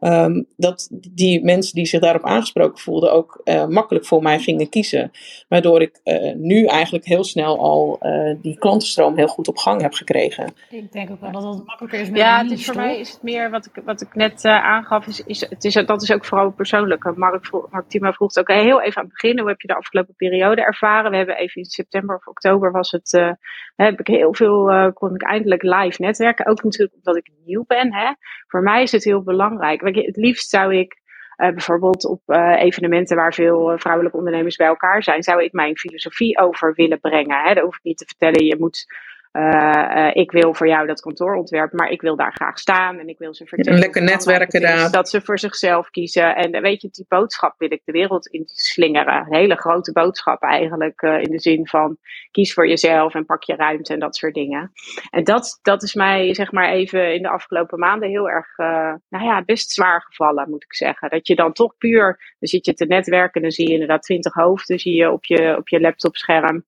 Um, 0.01 0.45
dat 0.55 0.87
die 1.11 1.43
mensen 1.43 1.75
die 1.75 1.85
zich 1.85 1.99
daarop 1.99 2.23
aangesproken 2.23 2.77
voelden 2.77 3.11
ook 3.11 3.41
uh, 3.43 3.67
makkelijk 3.67 4.05
voor 4.05 4.21
mij 4.21 4.39
gingen 4.39 4.69
kiezen. 4.69 5.11
Waardoor 5.47 5.81
ik 5.81 5.99
uh, 6.03 6.33
nu 6.35 6.65
eigenlijk 6.65 7.05
heel 7.05 7.23
snel 7.23 7.59
al 7.59 7.99
uh, 8.01 8.35
die 8.41 8.57
klantenstroom 8.57 9.17
heel 9.17 9.27
goed 9.27 9.47
op 9.47 9.57
gang 9.57 9.81
heb 9.81 9.93
gekregen. 9.93 10.53
Ik 10.69 10.91
denk 10.91 11.09
ook 11.11 11.21
wel 11.21 11.31
dat 11.31 11.43
het 11.43 11.65
makkelijker 11.65 11.99
is 11.99 12.09
met 12.09 12.19
Ja, 12.19 12.41
het 12.41 12.51
is 12.51 12.65
voor 12.65 12.75
mij 12.75 12.99
is 12.99 13.11
het 13.11 13.23
meer 13.23 13.49
wat 13.49 13.65
ik, 13.65 13.81
wat 13.85 14.01
ik 14.01 14.15
net 14.15 14.45
aangaf. 14.45 15.07
Is, 15.07 15.23
is, 15.23 15.49
het 15.49 15.63
is, 15.63 15.73
dat 15.73 16.01
is 16.01 16.11
ook 16.11 16.25
vooral 16.25 16.51
persoonlijk. 16.51 17.15
Mark, 17.15 17.51
Tima 17.87 18.13
vroeg 18.13 18.35
het 18.35 18.39
ook 18.39 18.55
heel 18.55 18.81
even 18.81 18.97
aan 18.97 19.07
het 19.07 19.13
begin. 19.13 19.39
Hoe 19.39 19.49
heb 19.49 19.61
je 19.61 19.67
de 19.67 19.75
afgelopen 19.75 20.15
periode 20.15 20.61
ervaren? 20.61 21.11
We 21.11 21.17
hebben 21.17 21.37
even 21.37 21.61
in 21.61 21.65
september 21.65 22.15
of 22.15 22.27
oktober 22.27 22.71
was 22.71 22.91
het, 22.91 23.37
heb 23.75 23.99
ik 23.99 24.07
heel 24.07 24.33
veel, 24.33 24.91
kon 24.93 25.15
ik 25.15 25.23
eindelijk 25.23 25.63
live 25.63 26.01
netwerken. 26.01 26.45
Ook 26.45 26.63
natuurlijk 26.63 26.95
omdat 26.95 27.15
ik 27.15 27.31
nieuw 27.45 27.63
ben. 27.67 27.93
Hè. 27.93 28.11
Voor 28.47 28.61
mij 28.61 28.81
is 28.81 28.91
het 28.91 29.03
heel 29.03 29.23
belangrijk 29.23 29.81
het 29.95 30.17
liefst 30.17 30.49
zou 30.49 30.75
ik 30.75 30.97
uh, 31.37 31.49
bijvoorbeeld 31.49 32.05
op 32.05 32.21
uh, 32.27 32.61
evenementen 32.61 33.15
waar 33.15 33.33
veel 33.33 33.77
vrouwelijke 33.77 34.17
ondernemers 34.17 34.55
bij 34.55 34.67
elkaar 34.67 35.03
zijn, 35.03 35.23
zou 35.23 35.43
ik 35.43 35.53
mijn 35.53 35.77
filosofie 35.77 36.39
over 36.39 36.73
willen 36.73 36.99
brengen. 36.99 37.43
Hè. 37.43 37.53
Daar 37.53 37.63
hoef 37.63 37.77
ik 37.77 37.83
niet 37.83 37.97
te 37.97 38.05
vertellen, 38.05 38.45
je 38.45 38.55
moet 38.59 38.85
ik 40.13 40.31
wil 40.31 40.53
voor 40.53 40.67
jou 40.67 40.87
dat 40.87 41.01
kantoorontwerp, 41.01 41.73
maar 41.73 41.89
ik 41.89 42.01
wil 42.01 42.15
daar 42.15 42.33
graag 42.33 42.59
staan 42.59 42.99
en 42.99 43.07
ik 43.07 43.17
wil 43.17 43.33
ze 43.33 43.45
vertellen. 43.45 43.79
lekker 43.79 44.03
netwerken 44.03 44.61
daar. 44.61 44.91
Dat 44.91 45.09
ze 45.09 45.21
voor 45.21 45.39
zichzelf 45.39 45.89
kiezen. 45.89 46.35
En 46.35 46.61
weet 46.61 46.81
je, 46.81 46.89
die 46.91 47.05
boodschap 47.07 47.55
wil 47.57 47.71
ik 47.71 47.81
de 47.85 47.91
wereld 47.91 48.27
in 48.27 48.43
slingeren. 48.45 49.15
Een 49.15 49.35
hele 49.35 49.55
grote 49.55 49.91
boodschap 49.91 50.41
eigenlijk 50.41 51.01
in 51.01 51.31
de 51.31 51.39
zin 51.39 51.67
van 51.67 51.97
kies 52.31 52.53
voor 52.53 52.67
jezelf 52.67 53.13
en 53.13 53.25
pak 53.25 53.43
je 53.43 53.55
ruimte 53.55 53.93
en 53.93 53.99
dat 53.99 54.15
soort 54.15 54.33
dingen. 54.33 54.71
En 55.09 55.23
dat, 55.23 55.59
dat 55.61 55.83
is 55.83 55.93
mij 55.93 56.33
zeg 56.33 56.51
maar 56.51 56.69
even 56.69 57.13
in 57.13 57.21
de 57.21 57.29
afgelopen 57.29 57.79
maanden 57.79 58.09
heel 58.09 58.29
erg, 58.29 58.57
uh, 58.57 58.93
nou 59.09 59.25
ja, 59.25 59.43
best 59.43 59.71
zwaar 59.71 60.01
gevallen 60.01 60.49
moet 60.49 60.63
ik 60.63 60.75
zeggen. 60.75 61.09
Dat 61.09 61.27
je 61.27 61.35
dan 61.35 61.53
toch 61.53 61.77
puur, 61.77 62.35
dan 62.39 62.49
zit 62.49 62.65
je 62.65 62.73
te 62.73 62.85
netwerken, 62.85 63.41
dan 63.41 63.51
zie 63.51 63.67
je 63.67 63.73
inderdaad 63.73 64.01
twintig 64.01 64.33
hoofden 64.33 64.79
zie 64.79 64.95
je 64.95 65.11
op 65.11 65.25
je, 65.25 65.55
op 65.57 65.69
je 65.69 65.81
laptopscherm. 65.81 66.65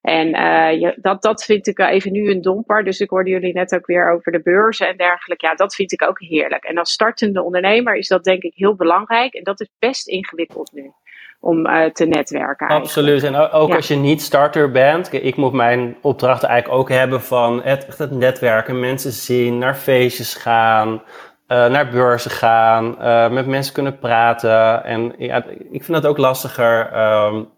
En 0.00 0.28
uh, 0.28 0.90
dat, 0.96 1.22
dat 1.22 1.44
vind 1.44 1.66
ik 1.66 1.78
even 1.78 2.12
nu 2.12 2.30
een 2.30 2.42
domper. 2.42 2.84
Dus 2.84 3.00
ik 3.00 3.10
hoorde 3.10 3.30
jullie 3.30 3.52
net 3.52 3.74
ook 3.74 3.86
weer 3.86 4.12
over 4.12 4.32
de 4.32 4.40
beurzen 4.40 4.88
en 4.88 4.96
dergelijke. 4.96 5.46
Ja, 5.46 5.54
dat 5.54 5.74
vind 5.74 5.92
ik 5.92 6.02
ook 6.02 6.20
heerlijk. 6.20 6.64
En 6.64 6.78
als 6.78 6.92
startende 6.92 7.42
ondernemer 7.42 7.96
is 7.96 8.08
dat 8.08 8.24
denk 8.24 8.42
ik 8.42 8.52
heel 8.54 8.74
belangrijk. 8.74 9.34
En 9.34 9.42
dat 9.44 9.60
is 9.60 9.68
best 9.78 10.08
ingewikkeld 10.08 10.70
nu 10.72 10.92
om 11.40 11.66
uh, 11.66 11.84
te 11.84 12.04
netwerken. 12.04 12.68
Eigenlijk. 12.68 12.70
Absoluut. 12.70 13.22
En 13.22 13.34
ook 13.36 13.68
ja. 13.68 13.76
als 13.76 13.88
je 13.88 13.96
niet 13.96 14.22
starter 14.22 14.70
bent. 14.70 15.12
Ik 15.12 15.36
moet 15.36 15.52
mijn 15.52 15.96
opdrachten 16.00 16.48
eigenlijk 16.48 16.80
ook 16.80 16.88
hebben 16.88 17.20
van 17.20 17.62
het, 17.62 17.98
het 17.98 18.10
netwerken, 18.10 18.80
mensen 18.80 19.12
zien, 19.12 19.58
naar 19.58 19.74
feestjes 19.74 20.34
gaan. 20.34 21.02
Uh, 21.48 21.66
naar 21.66 21.88
beurzen 21.88 22.30
gaan, 22.30 22.96
met 23.34 23.46
mensen 23.46 23.74
kunnen 23.74 23.98
praten. 23.98 24.84
En 24.84 25.14
ja, 25.18 25.44
ik 25.70 25.84
vind 25.84 26.02
dat 26.02 26.06
ook 26.06 26.18
lastiger. 26.18 26.98
Um, 27.26 27.48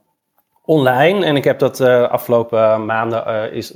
online. 0.65 1.25
En 1.25 1.37
ik 1.37 1.45
heb 1.45 1.59
dat 1.59 1.81
uh, 1.81 2.09
afgelopen 2.09 2.87
maanden 2.87 3.25
uh, 3.29 3.53
is, 3.53 3.75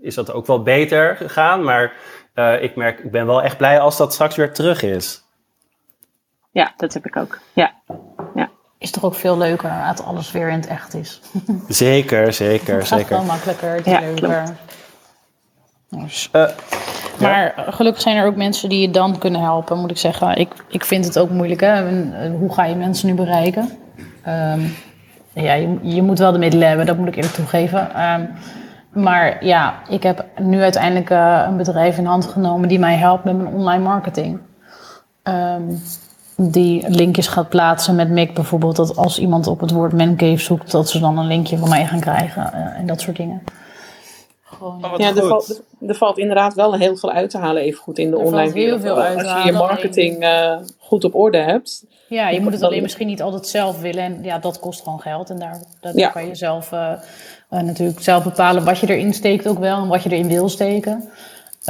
is 0.00 0.14
dat 0.14 0.32
ook 0.32 0.46
wel 0.46 0.62
beter 0.62 1.16
gegaan. 1.16 1.64
Maar 1.64 1.92
uh, 2.34 2.62
ik 2.62 2.76
merk, 2.76 2.98
ik 2.98 3.10
ben 3.10 3.26
wel 3.26 3.42
echt 3.42 3.56
blij 3.56 3.80
als 3.80 3.96
dat 3.96 4.12
straks 4.12 4.36
weer 4.36 4.52
terug 4.52 4.82
is. 4.82 5.22
Ja, 6.50 6.72
dat 6.76 6.94
heb 6.94 7.06
ik 7.06 7.16
ook. 7.16 7.38
Ja. 7.52 7.72
ja. 8.34 8.50
Is 8.78 8.90
toch 8.90 9.04
ook 9.04 9.14
veel 9.14 9.38
leuker 9.38 9.70
als 9.70 10.02
alles 10.02 10.32
weer 10.32 10.48
in 10.48 10.56
het 10.56 10.66
echt 10.66 10.94
is. 10.94 11.20
zeker, 11.68 12.32
zeker, 12.32 12.76
het 12.76 12.86
zeker. 12.86 13.08
wel 13.08 13.24
makkelijker, 13.24 13.74
het 13.74 13.84
ja, 13.84 14.00
leuker. 14.00 14.56
Dus. 15.88 16.30
maar 16.30 16.54
ja. 17.18 17.52
gelukkig 17.56 18.02
zijn 18.02 18.16
er 18.16 18.26
ook 18.26 18.36
mensen 18.36 18.68
die 18.68 18.80
je 18.80 18.90
dan 18.90 19.18
kunnen 19.18 19.40
helpen, 19.40 19.78
moet 19.78 19.90
ik 19.90 19.98
zeggen. 19.98 20.36
Ik, 20.36 20.52
ik 20.68 20.84
vind 20.84 21.04
het 21.04 21.18
ook 21.18 21.30
moeilijk, 21.30 21.60
hè. 21.60 21.82
Hoe 22.28 22.52
ga 22.54 22.64
je 22.64 22.74
mensen 22.74 23.08
nu 23.08 23.14
bereiken? 23.14 23.78
Um, 24.26 24.74
ja, 25.32 25.52
je, 25.52 25.78
je, 25.82 26.02
moet 26.02 26.18
wel 26.18 26.32
de 26.32 26.38
middelen 26.38 26.68
hebben, 26.68 26.86
dat 26.86 26.96
moet 26.96 27.08
ik 27.08 27.16
eerlijk 27.16 27.34
toegeven. 27.34 28.02
Um, 28.02 28.28
maar 29.02 29.44
ja, 29.44 29.74
ik 29.88 30.02
heb 30.02 30.24
nu 30.40 30.62
uiteindelijk 30.62 31.10
uh, 31.10 31.44
een 31.46 31.56
bedrijf 31.56 31.98
in 31.98 32.04
hand 32.04 32.26
genomen 32.26 32.68
die 32.68 32.78
mij 32.78 32.96
helpt 32.96 33.24
met 33.24 33.36
mijn 33.36 33.54
online 33.54 33.82
marketing. 33.82 34.38
Um, 35.22 35.80
die 36.36 36.88
linkjes 36.88 37.28
gaat 37.28 37.48
plaatsen 37.48 37.94
met 37.94 38.10
Mick 38.10 38.34
bijvoorbeeld. 38.34 38.76
Dat 38.76 38.96
als 38.96 39.18
iemand 39.18 39.46
op 39.46 39.60
het 39.60 39.70
woord 39.70 39.92
mancave 39.92 40.36
zoekt, 40.36 40.70
dat 40.70 40.88
ze 40.88 40.98
dan 40.98 41.18
een 41.18 41.26
linkje 41.26 41.58
van 41.58 41.68
mij 41.68 41.86
gaan 41.86 42.00
krijgen 42.00 42.50
uh, 42.54 42.78
en 42.78 42.86
dat 42.86 43.00
soort 43.00 43.16
dingen. 43.16 43.42
Gewoon, 44.56 44.84
oh, 44.84 44.98
ja, 44.98 45.08
er 45.08 45.26
valt, 45.26 45.62
er 45.86 45.94
valt, 45.94 46.18
inderdaad 46.18 46.54
wel 46.54 46.74
heel 46.74 46.96
veel 46.96 47.10
uit 47.10 47.30
te 47.30 47.38
halen, 47.38 47.62
even 47.62 47.82
goed 47.82 47.98
in 47.98 48.10
de 48.10 48.16
er 48.16 48.22
online 48.22 48.52
wereld. 48.52 48.82
Heel 48.82 48.94
veel 48.94 49.02
uit 49.02 49.18
Als 49.18 49.42
je 49.42 49.52
je 49.52 49.58
marketing 49.58 50.22
uh, 50.22 50.56
goed 50.78 51.04
op 51.04 51.14
orde 51.14 51.38
hebt. 51.38 51.84
Ja, 52.08 52.28
je 52.28 52.40
moet 52.40 52.52
het 52.52 52.62
alleen 52.62 52.82
misschien 52.82 53.06
niet 53.06 53.22
altijd 53.22 53.46
zelf 53.46 53.80
willen. 53.80 54.02
En 54.02 54.18
ja, 54.22 54.38
dat 54.38 54.58
kost 54.58 54.82
gewoon 54.82 55.00
geld. 55.00 55.30
En 55.30 55.38
daar, 55.38 55.60
daar 55.80 55.96
ja. 55.96 56.08
kan 56.08 56.26
je 56.26 56.34
zelf 56.34 56.72
uh, 56.72 56.92
uh, 57.50 57.60
natuurlijk 57.60 58.00
zelf 58.00 58.24
bepalen 58.24 58.64
wat 58.64 58.78
je 58.78 58.88
erin 58.88 59.14
steekt 59.14 59.46
ook 59.46 59.58
wel. 59.58 59.82
En 59.82 59.88
wat 59.88 60.02
je 60.02 60.10
erin 60.10 60.28
wil 60.28 60.48
steken. 60.48 61.08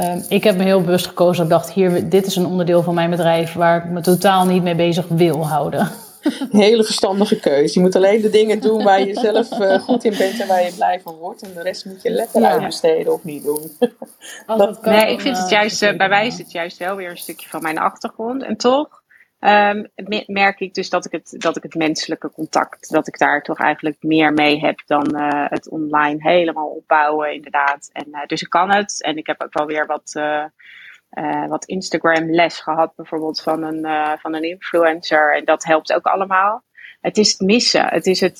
Um, 0.01 0.23
ik 0.29 0.43
heb 0.43 0.57
me 0.57 0.63
heel 0.63 0.81
bewust 0.81 1.07
gekozen. 1.07 1.43
Ik 1.43 1.49
dacht, 1.49 1.71
hier, 1.71 2.09
dit 2.09 2.25
is 2.25 2.35
een 2.35 2.45
onderdeel 2.45 2.83
van 2.83 2.93
mijn 2.93 3.09
bedrijf 3.09 3.53
waar 3.53 3.85
ik 3.85 3.91
me 3.91 4.01
totaal 4.01 4.45
niet 4.45 4.63
mee 4.63 4.75
bezig 4.75 5.05
wil 5.07 5.47
houden. 5.47 5.87
Een 6.21 6.59
hele 6.59 6.83
verstandige 6.83 7.39
keuze. 7.39 7.73
Je 7.73 7.85
moet 7.85 7.95
alleen 7.95 8.21
de 8.21 8.29
dingen 8.29 8.59
doen 8.59 8.83
waar 8.83 9.07
je 9.07 9.13
zelf 9.13 9.59
uh, 9.59 9.79
goed 9.79 10.03
in 10.03 10.17
bent 10.17 10.39
en 10.39 10.47
waar 10.47 10.63
je 10.63 10.73
blij 10.75 10.99
van 11.01 11.15
wordt. 11.15 11.41
En 11.41 11.53
de 11.53 11.61
rest 11.61 11.85
moet 11.85 12.01
je 12.01 12.09
lekker 12.09 12.41
ja. 12.41 12.49
uitbesteden 12.49 13.13
of 13.13 13.23
niet 13.23 13.43
doen. 13.43 13.71
dat 14.47 14.79
kan, 14.79 14.93
nee, 14.93 15.11
ik 15.11 15.21
vind 15.21 15.37
het 15.37 15.49
juist, 15.49 15.79
bij 15.79 16.09
mij 16.09 16.27
is 16.27 16.37
het 16.37 16.51
juist 16.51 16.77
wel 16.77 16.95
weer 16.95 17.09
een 17.09 17.17
stukje 17.17 17.49
van 17.49 17.61
mijn 17.61 17.77
achtergrond. 17.77 18.43
En 18.43 18.57
toch 18.57 18.99
Um, 19.43 19.87
merk 20.25 20.59
ik 20.59 20.73
dus 20.73 20.89
dat 20.89 21.05
ik, 21.05 21.11
het, 21.11 21.35
dat 21.37 21.57
ik 21.57 21.63
het 21.63 21.75
menselijke 21.75 22.31
contact, 22.31 22.89
dat 22.91 23.07
ik 23.07 23.17
daar 23.17 23.41
toch 23.41 23.59
eigenlijk 23.59 23.97
meer 23.99 24.33
mee 24.33 24.59
heb 24.59 24.81
dan 24.85 25.15
uh, 25.15 25.45
het 25.49 25.69
online 25.69 26.21
helemaal 26.21 26.67
opbouwen, 26.67 27.33
inderdaad. 27.33 27.89
En, 27.93 28.07
uh, 28.11 28.25
dus 28.25 28.41
ik 28.41 28.49
kan 28.49 28.73
het. 28.73 29.03
En 29.03 29.17
ik 29.17 29.27
heb 29.27 29.43
ook 29.43 29.53
wel 29.53 29.65
weer 29.65 29.85
wat, 29.85 30.13
uh, 31.19 31.47
wat 31.47 31.65
Instagram 31.65 32.31
les 32.31 32.59
gehad, 32.59 32.95
bijvoorbeeld 32.95 33.41
van 33.41 33.63
een, 33.63 34.17
van 34.19 34.35
een 34.35 34.43
influencer. 34.43 35.35
En 35.35 35.45
dat 35.45 35.63
helpt 35.63 35.93
ook 35.93 36.05
allemaal. 36.05 36.63
Het 37.01 37.17
is 37.17 37.31
het 37.31 37.39
missen. 37.39 37.87
Het 37.87 38.05
is 38.05 38.19
het 38.19 38.39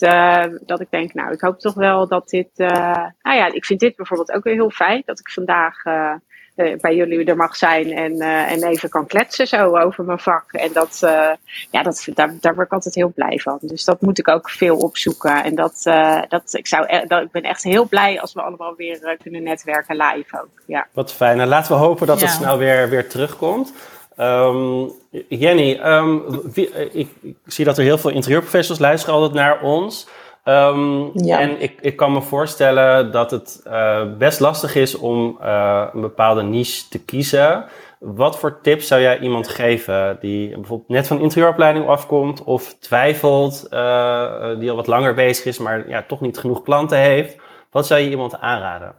dat 0.65 0.80
ik 0.80 0.88
denk, 0.89 1.13
nou, 1.13 1.32
ik 1.32 1.41
hoop 1.41 1.59
toch 1.59 1.74
wel 1.74 2.07
dat 2.07 2.30
dit. 2.30 2.49
nou 2.57 3.11
ja, 3.22 3.53
ik 3.53 3.65
vind 3.65 3.80
dit 3.80 3.95
bijvoorbeeld 3.95 4.32
ook 4.32 4.43
weer 4.43 4.53
heel 4.53 4.69
fijn. 4.69 5.01
Dat 5.05 5.19
ik 5.19 5.30
vandaag 5.30 5.86
uh, 5.86 6.15
bij 6.56 6.95
jullie 6.95 7.26
er 7.26 7.36
mag 7.36 7.56
zijn 7.56 7.91
en, 7.91 8.16
uh, 8.16 8.52
en 8.52 8.64
even 8.64 8.89
kan 8.89 9.08
kletsen 9.08 9.47
zo 9.47 9.78
over 9.78 10.04
mijn 10.04 10.20
vak. 10.20 10.52
En 10.52 10.74
dat, 10.74 11.02
uh, 11.04 11.30
ja, 11.72 11.84
dat, 11.84 12.08
daar, 12.14 12.36
daar 12.39 12.56
word 12.56 12.66
ik 12.66 12.74
altijd 12.74 12.95
heel 12.95 13.12
blij 13.16 13.39
van. 13.39 13.58
Dus 13.62 13.84
dat 13.84 14.02
moet 14.02 14.20
ik 14.20 14.28
ook 14.28 14.49
veel 14.49 14.78
opzoeken. 14.78 15.43
En 15.43 15.56
dat, 15.56 15.82
dat, 16.30 16.54
ik, 16.54 16.68
zou, 16.68 16.86
e 16.88 17.06
dat, 17.08 17.22
ik 17.22 17.32
ben 17.32 17.43
echt 17.43 17.64
heel 17.64 17.88
blij 17.88 18.22
als 18.22 18.34
we 18.34 18.41
allemaal 18.41 18.76
weer 18.76 19.18
kunnen 19.22 19.43
netwerken 19.43 19.95
live 19.95 20.41
ook. 20.41 20.62
Ja. 20.66 20.88
Wat 20.93 21.14
fijn. 21.14 21.39
En 21.39 21.47
laten 21.47 21.72
we 21.72 21.78
hopen 21.78 22.08
dat 22.08 22.22
het 22.22 22.30
snel 22.30 22.58
weer, 22.58 22.89
weer 22.89 23.10
terugkomt. 23.10 23.74
Um, 24.18 24.91
Jenny, 25.28 25.80
um, 25.84 26.41
wie, 26.54 26.70
ik, 26.91 27.10
ik, 27.22 27.36
zie 27.45 27.66
dat 27.66 27.78
er 27.78 27.84
heel 27.84 27.97
veel 27.97 28.10
interieurprofessionals 28.10 28.82
luisteren 28.82 29.16
altijd 29.16 29.34
naar 29.34 29.62
ons. 29.62 30.08
Um, 30.43 31.11
ja. 31.13 31.39
En 31.39 31.61
ik, 31.61 31.81
ik 31.81 31.95
kan 31.95 32.11
me 32.11 32.21
voorstellen 32.21 33.11
dat 33.11 33.31
het 33.31 33.61
uh, 33.67 34.17
best 34.17 34.39
lastig 34.39 34.75
is 34.75 34.95
om 34.95 35.37
uh, 35.41 35.87
een 35.93 36.01
bepaalde 36.01 36.41
niche 36.41 36.87
te 36.89 37.03
kiezen. 37.05 37.65
Wat 37.99 38.39
voor 38.39 38.61
tips 38.61 38.87
zou 38.87 39.01
jij 39.01 39.19
iemand 39.19 39.47
geven 39.47 40.17
die 40.19 40.49
bijvoorbeeld 40.49 40.89
net 40.89 41.07
van 41.07 41.19
interieuropleiding 41.19 41.87
afkomt 41.87 42.43
of 42.43 42.75
twijfelt, 42.79 43.67
uh, 43.69 44.59
die 44.59 44.69
al 44.69 44.75
wat 44.75 44.87
langer 44.87 45.13
bezig 45.13 45.45
is, 45.45 45.57
maar 45.57 45.89
ja, 45.89 46.03
toch 46.03 46.21
niet 46.21 46.37
genoeg 46.37 46.61
klanten 46.61 46.97
heeft? 46.97 47.35
Wat 47.71 47.87
zou 47.87 48.01
je 48.01 48.09
iemand 48.09 48.39
aanraden? 48.39 48.95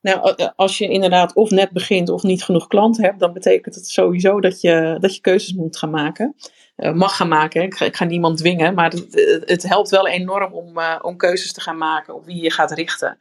Nou, 0.00 0.34
als 0.56 0.78
je 0.78 0.88
inderdaad 0.88 1.34
of 1.34 1.50
net 1.50 1.70
begint 1.70 2.08
of 2.08 2.22
niet 2.22 2.44
genoeg 2.44 2.66
klanten 2.66 3.04
hebt, 3.04 3.20
dan 3.20 3.32
betekent 3.32 3.74
het 3.74 3.88
sowieso 3.88 4.40
dat 4.40 4.60
je, 4.60 4.96
dat 5.00 5.14
je 5.14 5.20
keuzes 5.20 5.52
moet 5.52 5.76
gaan 5.76 5.90
maken. 5.90 6.34
Uh, 6.76 6.92
mag 6.92 7.16
gaan 7.16 7.28
maken. 7.28 7.62
Ik 7.62 7.74
ga, 7.74 7.84
ik 7.84 7.96
ga, 7.96 8.04
niemand 8.04 8.38
dwingen, 8.38 8.74
maar 8.74 8.90
het, 8.90 9.42
het, 9.44 9.62
helpt 9.62 9.90
wel 9.90 10.08
enorm 10.08 10.52
om, 10.52 10.78
uh, 10.78 10.98
om 11.02 11.16
keuzes 11.16 11.52
te 11.52 11.60
gaan 11.60 11.78
maken 11.78 12.14
op 12.14 12.24
wie 12.24 12.42
je 12.42 12.50
gaat 12.50 12.72
richten. 12.72 13.18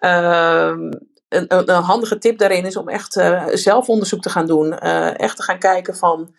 Uh, 0.00 0.74
een, 1.28 1.44
een, 1.48 1.82
handige 1.82 2.18
tip 2.18 2.38
daarin 2.38 2.64
is 2.64 2.76
om 2.76 2.88
echt 2.88 3.16
uh, 3.16 3.46
zelfonderzoek 3.52 4.22
te 4.22 4.30
gaan 4.30 4.46
doen. 4.46 4.78
echt 4.78 5.36
te 5.36 5.42
gaan 5.42 5.58
kijken 5.58 5.96
van 5.96 6.34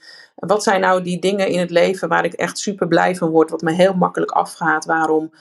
wat 0.47 0.63
zijn 0.63 0.81
nou 0.81 1.01
die 1.01 1.19
dingen 1.19 1.47
in 1.47 1.59
het 1.59 1.69
leven 1.69 2.09
waar 2.09 2.25
ik 2.25 2.33
echt 2.33 2.57
super 2.57 2.87
blij 2.87 3.15
van 3.15 3.29
word, 3.29 3.49
wat 3.49 3.61
me 3.61 3.71
heel 3.71 3.93
makkelijk 3.93 4.31
afgaat, 4.31 4.85
waarom 4.85 5.31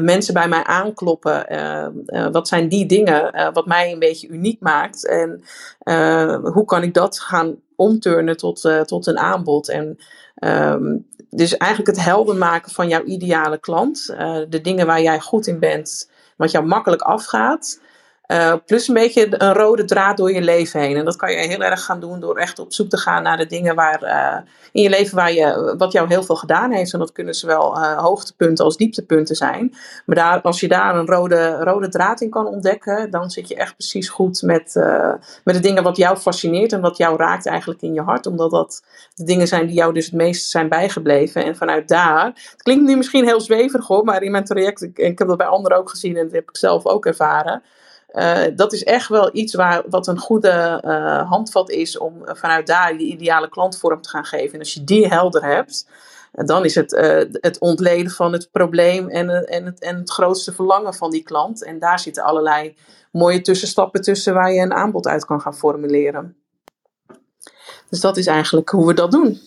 mensen 0.00 0.34
bij 0.34 0.48
mij 0.48 0.64
aankloppen. 0.64 1.46
wat 2.32 2.48
zijn 2.48 2.68
die 2.68 2.86
dingen 2.86 3.52
wat 3.52 3.66
mij 3.66 3.92
een 3.92 3.98
beetje 3.98 4.28
uniek 4.28 4.60
maakt 4.60 5.06
en 5.06 5.42
hoe 6.52 6.64
kan 6.64 6.82
ik 6.82 6.94
dat 6.94 7.20
gaan 7.20 7.56
omturnen 7.76 8.36
tot, 8.36 8.70
tot 8.84 9.06
een 9.06 9.18
aanbod. 9.18 9.68
En 9.68 9.98
Um, 10.44 11.06
dus 11.30 11.56
eigenlijk 11.56 11.96
het 11.96 12.04
helder 12.04 12.36
maken 12.36 12.72
van 12.72 12.88
jouw 12.88 13.02
ideale 13.04 13.58
klant. 13.58 14.06
De 14.48 14.60
dingen 14.62 14.86
waar 14.86 15.02
jij 15.02 15.20
goed 15.20 15.46
in 15.46 15.58
bent, 15.58 16.10
wat 16.36 16.50
jou 16.50 16.66
makkelijk 16.66 17.02
afgaat. 17.02 17.80
Uh, 18.30 18.54
plus 18.66 18.88
een 18.88 18.94
beetje 18.94 19.26
een 19.30 19.52
rode 19.52 19.84
draad 19.84 20.16
door 20.16 20.32
je 20.32 20.40
leven 20.40 20.80
heen. 20.80 20.96
En 20.96 21.04
dat 21.04 21.16
kan 21.16 21.32
je 21.32 21.36
heel 21.36 21.62
erg 21.62 21.84
gaan 21.84 22.00
doen 22.00 22.20
door 22.20 22.36
echt 22.36 22.58
op 22.58 22.72
zoek 22.72 22.88
te 22.88 22.96
gaan 22.96 23.22
naar 23.22 23.36
de 23.36 23.46
dingen 23.46 23.74
waar, 23.74 24.02
uh, 24.02 24.50
in 24.72 24.82
je 24.82 24.88
leven 24.88 25.16
waar 25.16 25.32
je, 25.32 25.74
wat 25.78 25.92
jou 25.92 26.08
heel 26.08 26.22
veel 26.22 26.36
gedaan 26.36 26.72
heeft. 26.72 26.92
En 26.92 26.98
dat 26.98 27.12
kunnen 27.12 27.34
zowel 27.34 27.76
uh, 27.76 27.98
hoogtepunten 27.98 28.64
als 28.64 28.76
dieptepunten 28.76 29.36
zijn. 29.36 29.74
Maar 30.06 30.16
daar, 30.16 30.40
als 30.40 30.60
je 30.60 30.68
daar 30.68 30.96
een 30.96 31.06
rode, 31.06 31.56
rode 31.56 31.88
draad 31.88 32.20
in 32.20 32.30
kan 32.30 32.46
ontdekken, 32.46 33.10
dan 33.10 33.30
zit 33.30 33.48
je 33.48 33.54
echt 33.54 33.76
precies 33.76 34.08
goed 34.08 34.42
met, 34.42 34.74
met 35.44 35.54
de 35.54 35.60
dingen 35.60 35.82
wat 35.82 35.96
jou 35.96 36.16
fascineert 36.16 36.72
en 36.72 36.80
wat 36.80 36.96
jou 36.96 37.16
raakt 37.16 37.46
eigenlijk 37.46 37.82
in 37.82 37.92
je 37.92 38.02
hart. 38.02 38.26
Omdat 38.26 38.50
dat 38.50 38.82
de 39.14 39.24
dingen 39.24 39.46
zijn 39.46 39.66
die 39.66 39.76
jou 39.76 39.92
dus 39.92 40.04
het 40.04 40.14
meest 40.14 40.50
zijn 40.50 40.68
bijgebleven. 40.68 41.44
En 41.44 41.56
vanuit 41.56 41.88
daar, 41.88 42.24
het 42.24 42.62
klinkt 42.62 42.84
nu 42.84 42.96
misschien 42.96 43.24
heel 43.24 43.40
zweverig 43.40 43.86
hoor, 43.86 44.04
maar 44.04 44.22
in 44.22 44.30
mijn 44.30 44.44
traject, 44.44 44.82
ik, 44.82 44.98
ik 44.98 45.18
heb 45.18 45.28
dat 45.28 45.36
bij 45.36 45.46
anderen 45.46 45.78
ook 45.78 45.90
gezien 45.90 46.16
en 46.16 46.24
dat 46.24 46.32
heb 46.32 46.48
ik 46.48 46.56
zelf 46.56 46.86
ook 46.86 47.06
ervaren 47.06 47.62
uh, 48.14 48.42
dat 48.56 48.72
is 48.72 48.84
echt 48.84 49.08
wel 49.08 49.30
iets 49.32 49.54
waar, 49.54 49.82
wat 49.88 50.06
een 50.06 50.18
goede 50.18 50.82
uh, 50.84 51.30
handvat 51.30 51.70
is 51.70 51.98
om 51.98 52.14
vanuit 52.24 52.66
daar 52.66 52.92
je 52.92 53.04
ideale 53.04 53.48
klantvorm 53.48 54.00
te 54.00 54.08
gaan 54.08 54.24
geven. 54.24 54.52
En 54.52 54.58
als 54.58 54.74
je 54.74 54.84
die 54.84 55.06
helder 55.06 55.44
hebt, 55.44 55.88
dan 56.32 56.64
is 56.64 56.74
het 56.74 56.90
het 57.40 57.58
ontleden 57.58 58.12
van 58.12 58.32
het 58.32 58.48
probleem 58.50 59.08
en, 59.08 59.46
en, 59.46 59.64
het, 59.64 59.80
en 59.80 59.96
het 59.96 60.10
grootste 60.10 60.52
verlangen 60.52 60.94
van 60.94 61.10
die 61.10 61.22
klant. 61.22 61.64
En 61.64 61.78
daar 61.78 61.98
zitten 61.98 62.22
allerlei 62.22 62.76
mooie 63.12 63.40
tussenstappen 63.40 64.00
tussen 64.00 64.34
waar 64.34 64.52
je 64.52 64.60
een 64.60 64.72
aanbod 64.72 65.06
uit 65.06 65.24
kan 65.24 65.40
gaan 65.40 65.56
formuleren. 65.56 66.36
Dus 67.90 68.00
dat 68.00 68.16
is 68.16 68.26
eigenlijk 68.26 68.68
hoe 68.68 68.86
we 68.86 68.94
dat 68.94 69.10
doen. 69.10 69.40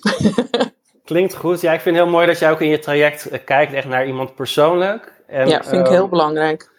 Klinkt 1.04 1.36
goed. 1.36 1.62
Ja, 1.62 1.74
ik 1.74 1.82
vind 1.82 1.96
het 1.96 2.04
heel 2.06 2.14
mooi 2.14 2.28
dat 2.28 2.40
jij 2.40 2.52
ook 2.52 2.62
in 2.62 2.70
je 2.70 2.80
traject 2.80 3.30
eh, 3.30 3.40
kijkt 3.46 3.74
echt 3.74 3.88
naar 3.88 4.08
iemand 4.08 4.36
persoonlijk. 4.36 5.14
En, 5.28 5.48
ja, 5.48 5.64
vind 5.64 5.88
ik 5.88 5.94
heel 5.94 6.08
belangrijk. 6.08 6.72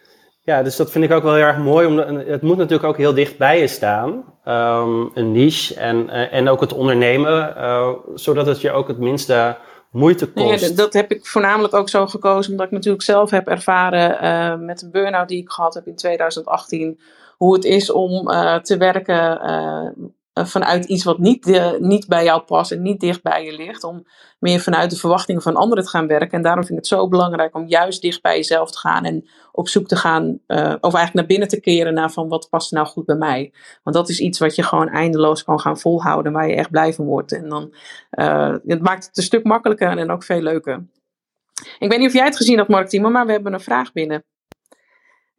Ja, 0.45 0.63
dus 0.63 0.77
dat 0.77 0.91
vind 0.91 1.05
ik 1.05 1.11
ook 1.11 1.23
wel 1.23 1.35
heel 1.35 1.45
erg 1.45 1.59
mooi. 1.59 1.87
Omdat, 1.87 2.09
het 2.27 2.43
moet 2.43 2.57
natuurlijk 2.57 2.89
ook 2.89 2.97
heel 2.97 3.15
dicht 3.15 3.39
bij 3.39 3.61
je 3.61 3.67
staan. 3.67 4.25
Um, 4.49 5.11
een 5.15 5.33
niche 5.33 5.75
en, 5.75 6.07
uh, 6.07 6.33
en 6.33 6.49
ook 6.49 6.61
het 6.61 6.73
ondernemen. 6.73 7.55
Uh, 7.57 7.89
zodat 8.15 8.47
het 8.47 8.61
je 8.61 8.71
ook 8.71 8.89
het 8.89 8.99
minste 8.99 9.57
moeite 9.91 10.33
kost. 10.33 10.61
Nee, 10.61 10.73
dat 10.73 10.93
heb 10.93 11.13
ik 11.13 11.27
voornamelijk 11.27 11.75
ook 11.75 11.89
zo 11.89 12.07
gekozen. 12.07 12.51
Omdat 12.51 12.67
ik 12.67 12.73
natuurlijk 12.73 13.03
zelf 13.03 13.31
heb 13.31 13.49
ervaren 13.49 14.25
uh, 14.25 14.67
met 14.67 14.83
een 14.83 14.91
burn-out 14.91 15.29
die 15.29 15.43
ik 15.43 15.51
gehad 15.51 15.75
heb 15.75 15.87
in 15.87 15.97
2018. 15.97 17.01
Hoe 17.37 17.55
het 17.55 17.65
is 17.65 17.91
om 17.91 18.27
te 18.63 18.77
werken 18.79 19.41
eh, 19.41 19.89
vanuit 20.35 20.85
iets 20.85 21.05
wat 21.05 21.19
niet, 21.19 21.61
niet 21.79 22.09
bij 22.09 22.25
jou 22.25 22.43
past 22.43 22.73
en 22.73 22.83
niet 22.83 23.01
dicht 23.01 23.23
bij 23.23 23.45
je 23.45 23.57
ligt. 23.57 23.85
Om 23.85 24.07
meer 24.39 24.61
vanuit 24.61 24.91
de 24.91 24.97
verwachtingen 24.97 25.43
van 25.43 25.57
anderen 25.57 25.85
te 25.85 25.91
gaan 25.91 26.07
werken. 26.07 26.31
En 26.31 26.43
daarom 26.43 26.65
vind 26.65 26.79
ik 26.79 26.85
het 26.85 26.99
zo 26.99 27.09
belangrijk 27.09 27.55
om 27.55 27.67
juist 27.67 28.03
dicht 28.03 28.23
bij 28.23 28.37
jezelf 28.37 28.71
te 28.71 28.79
gaan. 28.79 29.05
En 29.05 29.29
op 29.53 29.69
zoek 29.69 29.87
te 29.87 29.97
gaan, 29.97 30.25
uh, 30.25 30.75
of 30.81 30.95
eigenlijk 30.95 31.15
naar 31.15 31.27
binnen 31.27 31.49
te 31.49 31.61
keren 31.61 31.95
naar 31.95 32.11
van 32.11 32.29
wat 32.29 32.49
past 32.51 32.73
nou 32.73 32.87
goed 32.87 33.05
bij 33.05 33.17
mij. 33.17 33.53
Want 33.83 33.97
dat 33.97 34.09
is 34.09 34.21
iets 34.21 34.39
wat 34.39 34.55
je 34.55 34.63
gewoon 34.63 34.89
eindeloos 34.89 35.45
kan 35.45 35.61
gaan 35.61 35.79
volhouden. 35.79 36.33
Waar 36.33 36.49
je 36.49 36.55
echt 36.55 36.71
blij 36.71 36.93
van 36.93 37.05
wordt. 37.05 37.33
En 37.33 37.49
dan, 37.49 37.75
uh, 38.11 38.55
het 38.67 38.83
maakt 38.83 39.07
het 39.07 39.17
een 39.17 39.23
stuk 39.23 39.45
makkelijker 39.45 39.99
en 39.99 40.11
ook 40.11 40.25
veel 40.25 40.41
leuker. 40.41 40.87
Ik 41.79 41.91
weet 41.91 41.99
niet 41.99 42.09
of 42.09 42.15
jij 42.15 42.25
het 42.25 42.37
gezien 42.37 42.57
hebt, 42.57 42.69
Mark 42.69 42.89
Timo, 42.89 43.11
maar 43.11 43.27
we 43.27 43.33
hebben 43.33 43.53
een 43.53 43.61
vraag 43.61 43.93
binnen. 43.93 44.25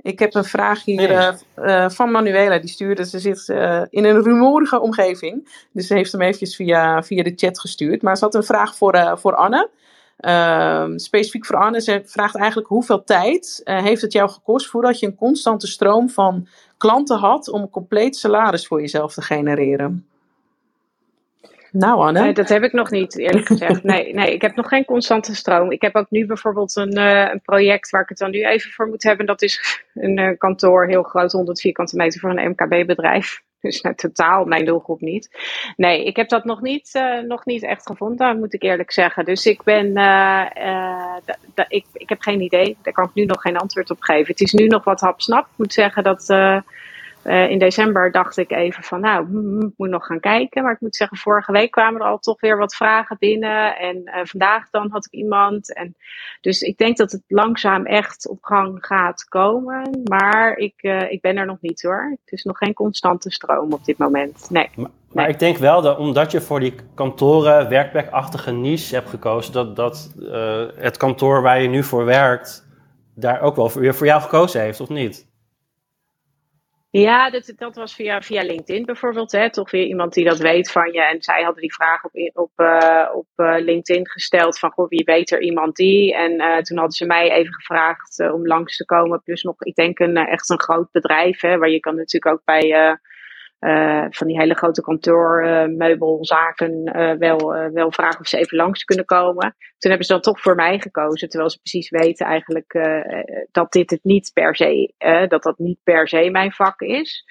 Ik 0.06 0.20
heb 0.20 0.34
een 0.34 0.46
vraag 0.46 0.84
hier 0.84 1.12
uh, 1.12 1.34
uh, 1.58 1.90
van 1.90 2.12
Manuela. 2.12 2.60
Die 2.60 2.70
stuurde, 2.70 3.06
ze 3.06 3.20
zit 3.20 3.48
uh, 3.48 3.82
in 3.90 4.06
een 4.06 4.24
rumoerige 4.24 4.80
omgeving. 4.80 5.66
Dus 5.72 5.88
ze 5.88 5.94
heeft 5.94 6.12
hem 6.12 6.22
eventjes 6.22 6.56
via, 6.56 7.04
via 7.04 7.24
de 7.24 7.34
chat 7.36 7.60
gestuurd. 7.60 8.02
Maar 8.02 8.18
ze 8.18 8.24
had 8.24 8.36
een 8.36 8.44
vraag 8.44 8.76
voor, 8.76 9.18
voor 9.18 9.36
Anne. 9.36 9.70
Ehm, 10.18 10.98
specifiek 10.98 11.46
voor 11.46 11.56
Anne. 11.56 11.82
Ze 11.82 12.02
vraagt 12.06 12.36
eigenlijk 12.36 12.68
hoeveel 12.68 13.04
tijd 13.04 13.62
heeft 13.64 14.02
het 14.02 14.12
jou 14.12 14.30
gekost 14.30 14.68
voordat 14.68 15.00
je 15.00 15.06
een 15.06 15.16
constante 15.16 15.68
stroom 15.68 16.10
van 16.10 16.48
klanten 16.78 17.18
had 17.18 17.50
om 17.50 17.62
een 17.62 17.70
compleet 17.70 18.16
salaris 18.16 18.68
voor 18.68 18.82
jezelf 18.82 19.14
te 19.14 19.22
genereren? 19.22 20.06
Nou, 21.78 22.00
Anne. 22.00 22.22
Nee, 22.22 22.34
dat 22.34 22.50
heb 22.50 22.64
ik 22.64 22.74
nog 22.74 22.92
niet, 22.92 23.18
eerlijk 23.18 23.48
gezegd. 23.48 23.84
Nee, 23.84 24.14
nee, 24.14 24.34
ik 24.34 24.42
heb 24.42 24.56
nog 24.56 24.68
geen 24.68 24.86
constante 24.86 25.36
stroom. 25.36 25.72
Ik 25.72 25.82
heb 25.82 25.96
ook 25.96 26.10
nu 26.10 26.26
bijvoorbeeld 26.26 26.76
een, 26.76 26.98
uh, 26.98 27.30
een 27.32 27.42
project 27.42 27.90
waar 27.90 28.02
ik 28.02 28.10
het 28.10 28.18
dan 28.18 28.32
nu 28.32 28.46
even 28.46 28.72
voor 28.72 28.88
moet 28.88 29.04
hebben. 29.04 29.26
Dat 29.26 29.42
is 29.42 29.84
een 29.94 30.20
uh, 30.20 30.38
kantoor, 30.38 30.88
heel 30.88 31.04
groot, 31.04 31.32
100 31.32 31.62
vierkante 31.62 31.96
meter 31.96 32.20
voor 32.20 32.30
een 32.30 32.50
MKB-bedrijf. 32.50 33.42
Dus 33.66 33.82
nou, 33.82 33.96
totaal 33.96 34.46
mijn 34.46 34.66
doelgroep 34.66 35.02
niet. 35.02 35.30
Nee, 35.76 36.06
ik 36.06 36.16
heb 36.16 36.30
dat 36.30 36.44
nog 36.44 36.62
niet, 36.62 36.90
uh, 36.94 37.20
nog 37.20 37.46
niet 37.46 37.64
echt 37.64 37.86
gevonden, 37.86 38.40
moet 38.40 38.54
ik 38.54 38.64
eerlijk 38.64 38.92
zeggen. 38.92 39.26
Dus 39.26 39.46
ik 39.46 39.64
ben, 39.64 39.88
ik, 41.68 41.86
ik 41.94 42.10
heb 42.10 42.22
geen 42.22 42.42
idee. 42.42 42.78
Daar 42.82 42.94
kan 42.94 43.06
ik 43.06 43.14
nu 43.14 43.26
nog 43.26 43.42
geen 43.42 43.58
antwoord 43.58 43.90
op 43.90 44.02
geven. 44.02 44.28
Het 44.28 44.42
is 44.42 44.54
nu 44.54 44.68
nog 44.68 44.84
wat 44.84 45.00
hapsnap. 45.00 45.46
Ik 45.46 45.58
moet 45.58 45.74
zeggen 45.74 46.04
dat 46.04 46.26
uh, 47.26 47.50
in 47.50 47.60
december 47.60 48.12
dacht 48.12 48.38
ik 48.38 48.52
even 48.52 48.84
van, 48.84 49.02
nou, 49.02 49.24
ik 49.66 49.74
moet 49.78 49.90
nog 49.90 50.06
gaan 50.06 50.20
kijken. 50.20 50.64
Maar 50.64 50.72
ik 50.72 50.80
moet 50.80 50.96
zeggen, 50.96 51.18
vorige 51.18 51.52
week 51.52 51.72
kwamen 51.72 52.02
er 52.02 52.08
al 52.08 52.20
toch 52.20 52.42
weer 52.42 52.58
wat 52.58 52.76
vragen 52.76 53.18
binnen. 53.20 53.78
En 53.78 54.02
uh, 54.06 54.14
vandaag 54.24 54.70
dan 54.70 54.90
had 54.92 55.06
ik 55.06 55.12
iemand. 55.12 55.74
En, 55.74 55.96
dus 56.42 56.62
ik 56.62 56.78
denk 56.78 56.98
dat 56.98 57.12
het 57.12 57.24
langzaam 57.28 57.86
echt 57.86 58.28
op 58.28 58.38
gang 58.42 58.78
gaat 58.86 59.24
komen. 59.24 60.02
Maar 60.04 60.58
ik, 60.58 60.74
uh, 60.82 61.12
ik 61.12 61.22
ben 61.22 61.38
er 61.38 61.46
nog 61.46 61.62
niet 61.62 61.82
hoor. 61.82 62.18
Het 62.24 62.32
is 62.32 62.44
nog 62.44 62.58
geen 62.58 62.74
constante 62.74 63.32
stroom 63.32 63.74
op 63.74 63.86
dit 63.86 63.98
moment. 63.98 64.48
Nee. 64.50 64.70
Maar, 64.76 64.90
maar 65.12 65.24
nee. 65.24 65.34
ik 65.34 65.40
denk 65.40 65.58
wel 65.58 65.82
dat 65.82 65.98
omdat 65.98 66.32
je 66.32 66.42
voor 66.42 66.60
die 66.60 66.76
kantoren, 66.96 67.70
werkplekachtige 67.70 68.52
niche 68.52 68.96
hebt 68.96 69.10
gekozen, 69.10 69.54
dat, 69.54 69.76
dat 69.76 70.14
het 70.76 70.98
kantoor 70.98 71.42
waar 71.42 71.62
je 71.62 71.68
nu 71.68 71.84
voor 71.84 72.06
werkt, 72.06 72.68
daar 73.16 73.42
ook 73.42 73.56
wel 73.56 73.72
weer 73.72 73.96
voor 73.96 74.08
jou 74.08 74.22
gekozen 74.22 74.62
heeft, 74.62 74.80
of 74.80 74.90
niet? 74.90 75.34
Ja, 77.02 77.30
dat, 77.30 77.54
dat 77.56 77.76
was 77.76 77.96
via, 77.96 78.22
via 78.22 78.44
LinkedIn 78.44 78.86
bijvoorbeeld. 78.86 79.32
Hè? 79.32 79.52
Toch 79.52 79.72
weer 79.72 79.86
iemand 79.86 80.14
die 80.14 80.26
dat 80.26 80.38
weet 80.38 80.72
van 80.72 80.92
je. 80.92 81.02
En 81.02 81.22
zij 81.24 81.44
hadden 81.44 81.62
die 81.62 81.74
vraag 81.74 82.04
op, 82.04 82.12
op, 82.34 82.52
uh, 82.56 83.10
op 83.14 83.28
uh, 83.36 83.56
LinkedIn 83.60 84.10
gesteld 84.10 84.60
van 84.60 84.72
goh, 84.72 84.90
wie 84.90 85.04
weet 85.04 85.32
er 85.32 85.42
iemand 85.42 85.76
die. 85.76 86.16
En 86.16 86.32
uh, 86.32 86.58
toen 86.58 86.78
hadden 86.78 86.96
ze 86.96 87.06
mij 87.06 87.32
even 87.32 87.54
gevraagd 87.54 88.20
om 88.20 88.48
langs 88.48 88.78
te 88.78 88.86
komen. 88.86 89.22
Plus 89.24 89.44
nog, 89.44 89.56
ik 89.64 89.76
denk 89.76 90.00
een, 90.00 90.18
echt 90.18 90.50
een 90.50 90.62
groot 90.62 90.92
bedrijf. 90.92 91.42
Hè, 91.42 91.58
waar 91.58 91.70
je 91.70 91.80
kan 91.80 91.96
natuurlijk 91.96 92.34
ook 92.34 92.42
bij 92.46 92.98
uh, 93.60 94.06
van 94.10 94.28
die 94.28 94.40
hele 94.40 94.56
grote 94.56 94.82
kantoormeubelzaken 94.82 96.98
uh, 96.98 97.12
wel, 97.12 97.54
wel 97.74 97.92
vragen 97.92 98.20
of 98.20 98.28
ze 98.28 98.38
even 98.38 98.58
langs 98.58 98.84
kunnen 98.84 99.06
komen. 99.06 99.56
Toen 99.78 99.90
hebben 99.90 100.08
ze 100.08 100.14
dan 100.14 100.22
toch 100.22 100.42
voor 100.42 100.56
mij 100.56 100.80
gekozen, 100.80 101.30
terwijl 101.30 101.50
ze 101.50 101.60
precies 101.60 101.90
weten 101.90 102.26
eigenlijk 102.26 102.80
dat 103.52 103.72
dit 103.72 103.90
het 103.90 104.04
niet 104.04 104.32
per 104.34 104.56
se, 104.56 104.94
dat 105.28 105.44
dat 105.44 105.58
niet 105.58 105.80
per 105.84 106.08
se 106.08 106.30
mijn 106.30 106.52
vak 106.52 106.82
is. 106.82 107.26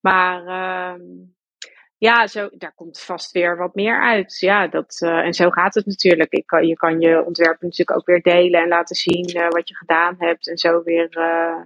Maar 0.00 0.46
ehm, 0.46 1.02
ja, 1.98 2.26
zo, 2.26 2.48
daar 2.52 2.74
komt 2.74 3.00
vast 3.00 3.32
weer 3.32 3.56
wat 3.56 3.74
meer 3.74 4.00
uit. 4.00 4.38
Ja, 4.38 4.68
dat, 4.68 5.00
en 5.00 5.34
zo 5.34 5.50
gaat 5.50 5.74
het 5.74 5.86
natuurlijk. 5.86 6.32
Ik 6.32 6.60
je 6.60 6.76
kan 6.76 7.00
je 7.00 7.24
ontwerpen 7.24 7.66
natuurlijk 7.66 7.98
ook 7.98 8.06
weer 8.06 8.22
delen 8.22 8.62
en 8.62 8.68
laten 8.68 8.96
zien 8.96 9.48
wat 9.48 9.68
je 9.68 9.76
gedaan 9.76 10.14
hebt. 10.18 10.48
En 10.48 10.58
zo 10.58 10.82
weer 10.82 11.08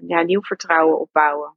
ja, 0.07 0.23
nieuw 0.23 0.43
vertrouwen 0.43 1.01
opbouwen. 1.01 1.55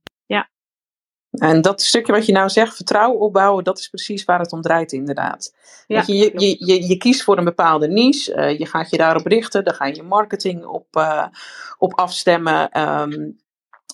En 1.32 1.62
dat 1.62 1.82
stukje 1.82 2.12
wat 2.12 2.26
je 2.26 2.32
nou 2.32 2.50
zegt, 2.50 2.76
vertrouwen 2.76 3.20
opbouwen, 3.20 3.64
dat 3.64 3.80
is 3.80 3.88
precies 3.88 4.26
waar 4.26 4.40
het 4.40 4.52
om 4.52 4.62
draait 4.62 4.92
inderdaad. 4.92 5.56
Ja, 5.88 6.04
je, 6.06 6.16
je, 6.16 6.32
je, 6.34 6.66
je, 6.66 6.88
je, 6.88 6.98
kiest 6.98 7.24
voor 7.24 7.38
een 7.38 7.44
bepaalde 7.44 7.88
niche, 7.88 8.36
uh, 8.36 8.58
je 8.58 8.66
gaat 8.66 8.90
je 8.90 8.98
daarop 8.98 9.26
richten, 9.26 9.64
daar 9.64 9.74
ga 9.74 9.86
je 9.86 9.96
je 9.96 10.04
marketing 10.04 10.66
op, 10.66 10.88
uh, 10.98 11.26
op 11.78 12.00
afstemmen. 12.00 12.82
Um, 12.82 13.40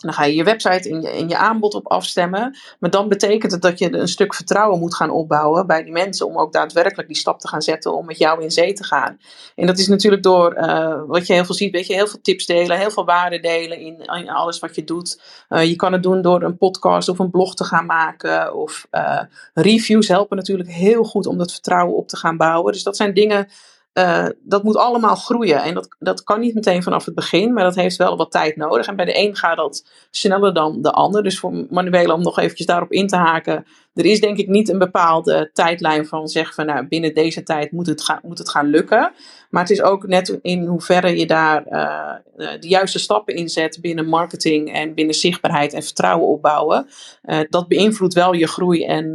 dan 0.04 0.14
ga 0.14 0.24
je 0.24 0.36
je 0.36 0.44
website 0.44 0.90
en 0.90 1.02
je, 1.02 1.28
je 1.28 1.38
aanbod 1.38 1.74
op 1.74 1.88
afstemmen. 1.88 2.58
Maar 2.80 2.90
dan 2.90 3.10
betekent 3.10 3.52
het 3.52 3.62
dat 3.62 3.80
je 3.80 3.94
een 3.94 4.08
stuk 4.08 4.34
vertrouwen 4.34 4.80
moet 4.80 4.96
gaan 4.96 5.10
opbouwen 5.10 5.68
bij 5.68 5.84
die 5.84 5.92
mensen. 5.92 6.26
Om 6.26 6.38
ook 6.38 6.54
daadwerkelijk 6.54 7.08
die 7.08 7.18
stap 7.18 7.40
te 7.40 7.48
gaan 7.48 7.62
zetten 7.62 7.96
om 7.96 8.06
met 8.06 8.18
jou 8.18 8.44
in 8.44 8.52
zee 8.52 8.74
te 8.74 8.84
gaan. 8.84 9.20
En 9.56 9.68
dat 9.68 9.80
is 9.80 9.88
natuurlijk 9.88 10.24
door 10.24 10.58
uh, 10.58 11.02
wat 11.08 11.28
je 11.28 11.34
heel 11.34 11.46
veel 11.46 11.56
ziet. 11.56 11.72
Weet 11.72 11.88
je, 11.88 11.94
heel 11.94 12.08
veel 12.08 12.22
tips 12.22 12.46
delen, 12.46 12.78
heel 12.78 12.92
veel 12.92 13.06
waarde 13.06 13.40
delen 13.40 13.80
in, 13.80 14.30
alles 14.30 14.60
wat 14.60 14.76
je 14.76 14.84
doet. 14.84 15.22
Uh, 15.50 15.64
je 15.64 15.76
kan 15.76 15.94
het 15.94 16.04
doen 16.04 16.22
door 16.22 16.44
een 16.44 16.58
podcast 16.58 17.10
of 17.10 17.20
een 17.20 17.32
blog 17.32 17.56
te 17.56 17.64
gaan 17.64 17.86
maken. 17.86 18.56
Of 18.56 18.88
uh, 18.92 19.20
reviews 19.54 20.08
helpen 20.08 20.38
natuurlijk 20.38 20.70
heel 20.70 21.04
goed 21.04 21.26
om 21.26 21.38
dat 21.38 21.52
vertrouwen 21.52 21.96
op 21.96 22.08
te 22.08 22.18
gaan 22.18 22.38
bouwen. 22.38 22.74
Dus 22.74 22.84
dat 22.84 22.98
zijn 22.98 23.14
dingen 23.14 23.48
uh, 23.94 24.26
dat 24.44 24.64
moet 24.64 24.78
allemaal 24.78 25.16
groeien. 25.16 25.64
En 25.64 25.74
dat, 25.74 25.96
dat 26.00 26.24
kan 26.24 26.40
niet 26.40 26.54
meteen 26.54 26.84
vanaf 26.84 27.06
het 27.06 27.16
begin, 27.16 27.54
maar 27.54 27.64
dat 27.64 27.76
heeft 27.76 27.96
wel 27.96 28.18
wat 28.18 28.32
tijd 28.32 28.56
nodig. 28.56 28.88
En 28.88 28.96
bij 28.96 29.06
de 29.06 29.20
een 29.20 29.36
gaat 29.36 29.58
dat 29.58 29.88
sneller 30.12 30.54
dan 30.54 30.82
de 30.82 30.92
ander. 30.92 31.24
Dus 31.24 31.40
voor 31.40 31.66
Manuela, 31.70 32.14
om 32.14 32.22
nog 32.22 32.40
eventjes 32.40 32.68
daarop 32.68 32.92
in 32.92 33.08
te 33.08 33.16
haken. 33.16 33.66
Er 33.94 34.06
is 34.06 34.20
denk 34.20 34.38
ik 34.38 34.48
niet 34.48 34.70
een 34.70 34.78
bepaalde 34.78 35.50
tijdlijn 35.54 36.06
van 36.06 36.28
zeg 36.28 36.54
van 36.54 36.66
nou, 36.66 36.88
binnen 36.88 37.14
deze 37.14 37.44
tijd 37.44 37.72
moet 37.72 37.88
het, 37.88 38.04
gaan, 38.04 38.20
moet 38.24 38.38
het 38.38 38.50
gaan 38.50 38.68
lukken. 38.68 39.12
Maar 39.50 39.62
het 39.62 39.72
is 39.72 39.82
ook 39.82 40.08
net 40.08 40.40
in 40.42 40.66
hoeverre 40.66 41.18
je 41.18 41.26
daar 41.26 41.66
uh, 41.70 42.14
de 42.60 42.68
juiste 42.68 43.00
stappen 43.00 43.36
in 43.36 43.50
zet 43.50 43.82
binnen 43.82 44.08
marketing 44.08 44.74
en 44.74 44.94
binnen 44.94 45.16
zichtbaarheid 45.16 45.74
en 45.74 45.84
vertrouwen 45.84 46.28
opbouwen. 46.28 46.88
Uh, 47.24 47.40
dat 47.50 47.68
beïnvloedt 47.68 48.14
wel 48.14 48.34
je 48.34 48.48
groei 48.48 48.86
en 48.86 49.14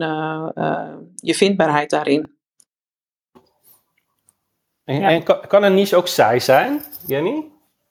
je 1.15 1.35
vindbaarheid 1.35 1.91
daarin. 1.91 2.38
En, 4.89 5.01
ja. 5.01 5.09
en 5.09 5.23
kan, 5.23 5.41
kan, 5.49 5.63
een 5.63 5.75
niche 5.75 5.97
ook 5.97 6.07
saai 6.07 6.41
zijn, 6.41 6.83
Jenny? 7.07 7.45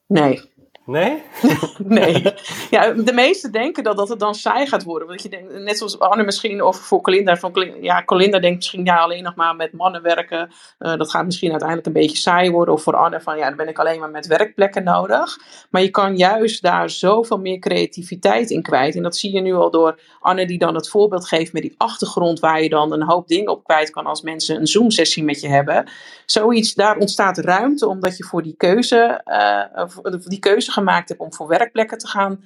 Nee. 0.07 0.41
Nee? 0.87 1.23
nee. 1.99 2.33
Ja, 2.69 2.91
de 2.91 3.13
meesten 3.13 3.51
denken 3.51 3.83
dat, 3.83 3.97
dat 3.97 4.09
het 4.09 4.19
dan 4.19 4.35
saai 4.35 4.67
gaat 4.67 4.83
worden. 4.83 5.07
Want 5.07 5.21
je 5.23 5.29
denkt, 5.29 5.53
net 5.53 5.77
zoals 5.77 5.99
Anne 5.99 6.23
misschien, 6.23 6.63
of 6.63 6.77
voor 6.77 7.01
Colinda. 7.01 7.37
Van, 7.37 7.73
ja, 7.81 8.03
Colinda 8.03 8.39
denkt 8.39 8.55
misschien, 8.55 8.85
ja, 8.85 8.97
alleen 8.97 9.23
nog 9.23 9.35
maar 9.35 9.55
met 9.55 9.73
mannen 9.73 10.01
werken. 10.01 10.49
Uh, 10.79 10.95
dat 10.95 11.09
gaat 11.09 11.25
misschien 11.25 11.49
uiteindelijk 11.49 11.87
een 11.87 12.01
beetje 12.01 12.17
saai 12.17 12.51
worden. 12.51 12.73
Of 12.73 12.83
voor 12.83 12.95
Anne 12.95 13.21
van, 13.21 13.37
ja, 13.37 13.47
dan 13.47 13.57
ben 13.57 13.67
ik 13.67 13.79
alleen 13.79 13.99
maar 13.99 14.09
met 14.09 14.27
werkplekken 14.27 14.83
nodig. 14.83 15.37
Maar 15.69 15.81
je 15.81 15.89
kan 15.89 16.17
juist 16.17 16.61
daar 16.61 16.89
zoveel 16.89 17.39
meer 17.39 17.59
creativiteit 17.59 18.49
in 18.49 18.61
kwijt. 18.61 18.95
En 18.95 19.03
dat 19.03 19.17
zie 19.17 19.33
je 19.33 19.41
nu 19.41 19.53
al 19.53 19.71
door 19.71 19.99
Anne 20.19 20.45
die 20.45 20.57
dan 20.57 20.75
het 20.75 20.89
voorbeeld 20.89 21.27
geeft 21.27 21.53
met 21.53 21.61
die 21.61 21.75
achtergrond. 21.77 22.39
Waar 22.39 22.63
je 22.63 22.69
dan 22.69 22.93
een 22.93 23.03
hoop 23.03 23.27
dingen 23.27 23.51
op 23.51 23.63
kwijt 23.63 23.89
kan 23.89 24.05
als 24.05 24.21
mensen 24.21 24.55
een 24.55 24.67
Zoom-sessie 24.67 25.23
met 25.23 25.41
je 25.41 25.47
hebben. 25.47 25.89
Zoiets, 26.25 26.73
daar 26.73 26.97
ontstaat 26.97 27.37
ruimte 27.37 27.87
omdat 27.87 28.17
je 28.17 28.23
voor 28.23 28.43
die 28.43 28.55
keuze, 28.57 29.21
uh, 29.25 30.13
die 30.25 30.39
keuze 30.39 30.71
gemaakt 30.77 31.09
hebt 31.09 31.21
om 31.21 31.33
voor 31.33 31.47
werkplekken 31.47 31.97
te 31.97 32.07
gaan, 32.07 32.43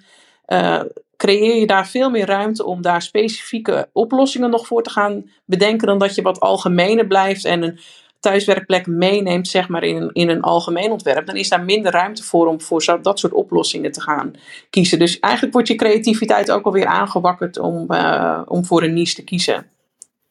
uh, 0.48 0.82
creëer 1.18 1.60
je 1.60 1.68
daar 1.68 1.88
veel 1.88 2.10
meer 2.10 2.26
ruimte 2.26 2.66
om 2.66 2.82
daar 2.82 3.02
specifieke 3.02 3.90
oplossingen 3.94 4.50
nog 4.50 4.68
voor 4.68 4.84
te 4.84 4.90
gaan 4.90 5.30
bedenken 5.46 5.88
dan 5.88 6.00
dat 6.00 6.16
je 6.16 6.22
wat 6.22 6.40
algemener 6.40 7.08
blijft 7.08 7.46
en 7.46 7.64
een 7.64 7.80
thuiswerkplek 8.20 8.88
meeneemt, 8.88 9.48
zeg 9.48 9.68
maar, 9.68 9.84
in, 9.84 10.10
in 10.14 10.30
een 10.30 10.42
algemeen 10.42 10.92
ontwerp, 10.92 11.26
dan 11.26 11.36
is 11.36 11.50
daar 11.50 11.64
minder 11.64 11.92
ruimte 11.92 12.24
voor 12.24 12.48
om 12.48 12.62
voor 12.62 12.84
zo, 12.84 13.02
dat 13.02 13.20
soort 13.20 13.34
oplossingen 13.34 13.92
te 13.92 14.02
gaan 14.02 14.34
kiezen. 14.70 15.00
Dus 15.00 15.20
eigenlijk 15.20 15.54
wordt 15.54 15.68
je 15.68 15.76
creativiteit 15.76 16.52
ook 16.52 16.66
alweer 16.66 16.86
aangewakkerd 16.86 17.60
om, 17.60 17.86
uh, 17.88 18.42
om 18.46 18.66
voor 18.66 18.84
een 18.84 18.94
niche 18.94 19.16
te 19.16 19.24
kiezen. 19.24 19.66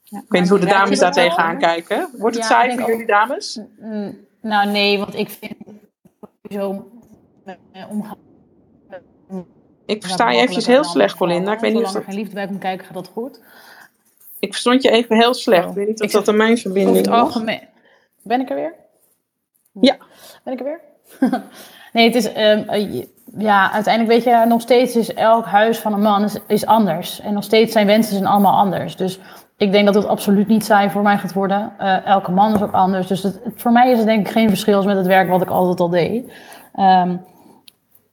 Ja, 0.03 0.19
ik 0.19 0.25
weet 0.29 0.41
niet 0.41 0.51
hoe 0.51 0.59
de 0.59 0.67
dames 0.67 0.99
daar 0.99 1.13
tegenaan 1.13 1.59
kijken. 1.59 2.09
Wordt 2.19 2.37
het 2.37 2.45
ja, 2.45 2.51
saai 2.51 2.79
voor 2.79 2.91
jullie 2.91 3.07
dames? 3.07 3.61
Nou 4.43 4.71
nee, 4.71 4.99
want 4.99 5.15
ik 5.15 5.31
vind 5.31 5.55
zo 6.51 6.89
omgaan. 7.91 8.17
Ik 9.87 10.03
versta 10.03 10.31
je 10.31 10.41
eventjes 10.41 10.67
heel 10.67 10.85
slecht, 10.85 11.17
Colinda. 11.17 11.53
Ik 11.53 11.59
weet 11.59 11.75
niet 11.75 11.85
of 11.85 11.95
er 11.95 12.03
geen 12.03 12.15
liefde 12.15 12.35
bij 12.35 12.47
komt 12.47 12.59
kijken, 12.59 12.87
gaat 12.87 12.95
dat 12.95 13.11
goed? 13.13 13.41
Ik 14.39 14.51
verstond 14.51 14.83
je 14.83 14.91
even 14.91 15.17
heel 15.17 15.35
slecht. 15.35 15.69
Ik 15.69 15.75
weet 15.75 15.89
niet 15.89 16.03
of 16.03 16.11
dat 16.11 16.29
aan 16.29 16.37
mijn 16.37 16.59
verbinding 16.59 17.07
is. 17.07 17.13
algemeen. 17.13 17.69
Ben 18.23 18.41
ik 18.41 18.51
er 18.51 18.57
weer? 18.57 18.75
Ja. 19.81 19.97
Ben 20.45 20.53
ik 20.53 20.61
er 20.61 20.65
weer? 20.65 20.81
nee, 21.93 22.07
het 22.07 22.15
is... 22.15 22.37
Um, 22.37 23.09
ja, 23.39 23.73
uiteindelijk 23.73 24.15
weet 24.15 24.35
je, 24.35 24.47
nog 24.47 24.61
steeds 24.61 24.97
is 24.97 25.15
elk 25.15 25.45
huis 25.45 25.79
van 25.79 25.93
een 25.93 26.01
man 26.01 26.25
is, 26.25 26.37
is 26.47 26.67
anders. 26.67 27.21
En 27.21 27.35
nog 27.35 27.45
steeds 27.45 27.73
zijn 27.73 27.87
wensen 27.87 28.13
zijn 28.13 28.27
allemaal 28.27 28.59
anders. 28.59 28.97
Dus 28.97 29.19
ik 29.57 29.73
denk 29.73 29.87
dat 29.87 29.95
het 29.95 30.07
absoluut 30.07 30.47
niet 30.47 30.65
saai 30.65 30.91
voor 30.91 31.03
mij 31.03 31.19
gaat 31.19 31.33
worden. 31.33 31.73
Uh, 31.81 32.07
elke 32.07 32.31
man 32.31 32.55
is 32.55 32.63
ook 32.63 32.73
anders. 32.73 33.07
Dus 33.07 33.23
het, 33.23 33.41
voor 33.55 33.73
mij 33.73 33.91
is 33.91 33.99
het 33.99 34.07
denk 34.07 34.27
ik 34.27 34.33
geen 34.33 34.49
verschil 34.49 34.83
met 34.83 34.97
het 34.97 35.07
werk 35.07 35.29
wat 35.29 35.43
ik 35.43 35.51
altijd 35.51 35.81
al 35.81 35.89
deed. 35.89 36.33
Um, 36.79 37.21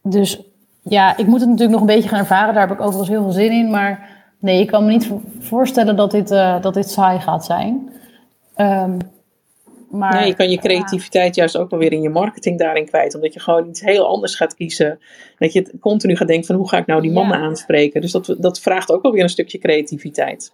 dus 0.09 0.41
ja, 0.81 1.17
ik 1.17 1.27
moet 1.27 1.39
het 1.39 1.49
natuurlijk 1.49 1.79
nog 1.79 1.81
een 1.81 1.95
beetje 1.95 2.09
gaan 2.09 2.19
ervaren. 2.19 2.53
Daar 2.53 2.67
heb 2.67 2.77
ik 2.77 2.83
overigens 2.83 3.09
heel 3.09 3.21
veel 3.21 3.31
zin 3.31 3.51
in. 3.51 3.69
Maar 3.69 4.09
nee, 4.39 4.61
ik 4.61 4.67
kan 4.67 4.85
me 4.85 4.91
niet 4.91 5.11
voorstellen 5.39 5.95
dat 5.95 6.11
dit, 6.11 6.31
uh, 6.31 6.61
dat 6.61 6.73
dit 6.73 6.89
saai 6.89 7.19
gaat 7.19 7.45
zijn. 7.45 7.91
Um, 8.57 8.97
maar, 9.89 10.13
nee, 10.13 10.27
je 10.27 10.33
kan 10.33 10.49
je 10.49 10.57
creativiteit 10.57 11.35
juist 11.35 11.57
ook 11.57 11.69
wel 11.69 11.79
weer 11.79 11.91
in 11.91 12.01
je 12.01 12.09
marketing 12.09 12.59
daarin 12.59 12.85
kwijt. 12.85 13.15
Omdat 13.15 13.33
je 13.33 13.39
gewoon 13.39 13.67
iets 13.67 13.81
heel 13.81 14.07
anders 14.07 14.35
gaat 14.35 14.55
kiezen. 14.55 14.99
Dat 15.37 15.53
je 15.53 15.79
continu 15.79 16.15
gaat 16.15 16.27
denken 16.27 16.45
van 16.45 16.55
hoe 16.55 16.69
ga 16.69 16.77
ik 16.77 16.85
nou 16.85 17.01
die 17.01 17.11
mannen 17.11 17.37
aanspreken. 17.37 18.01
Dus 18.01 18.11
dat, 18.11 18.35
dat 18.37 18.59
vraagt 18.59 18.91
ook 18.91 19.01
wel 19.01 19.11
weer 19.11 19.23
een 19.23 19.29
stukje 19.29 19.57
creativiteit. 19.57 20.53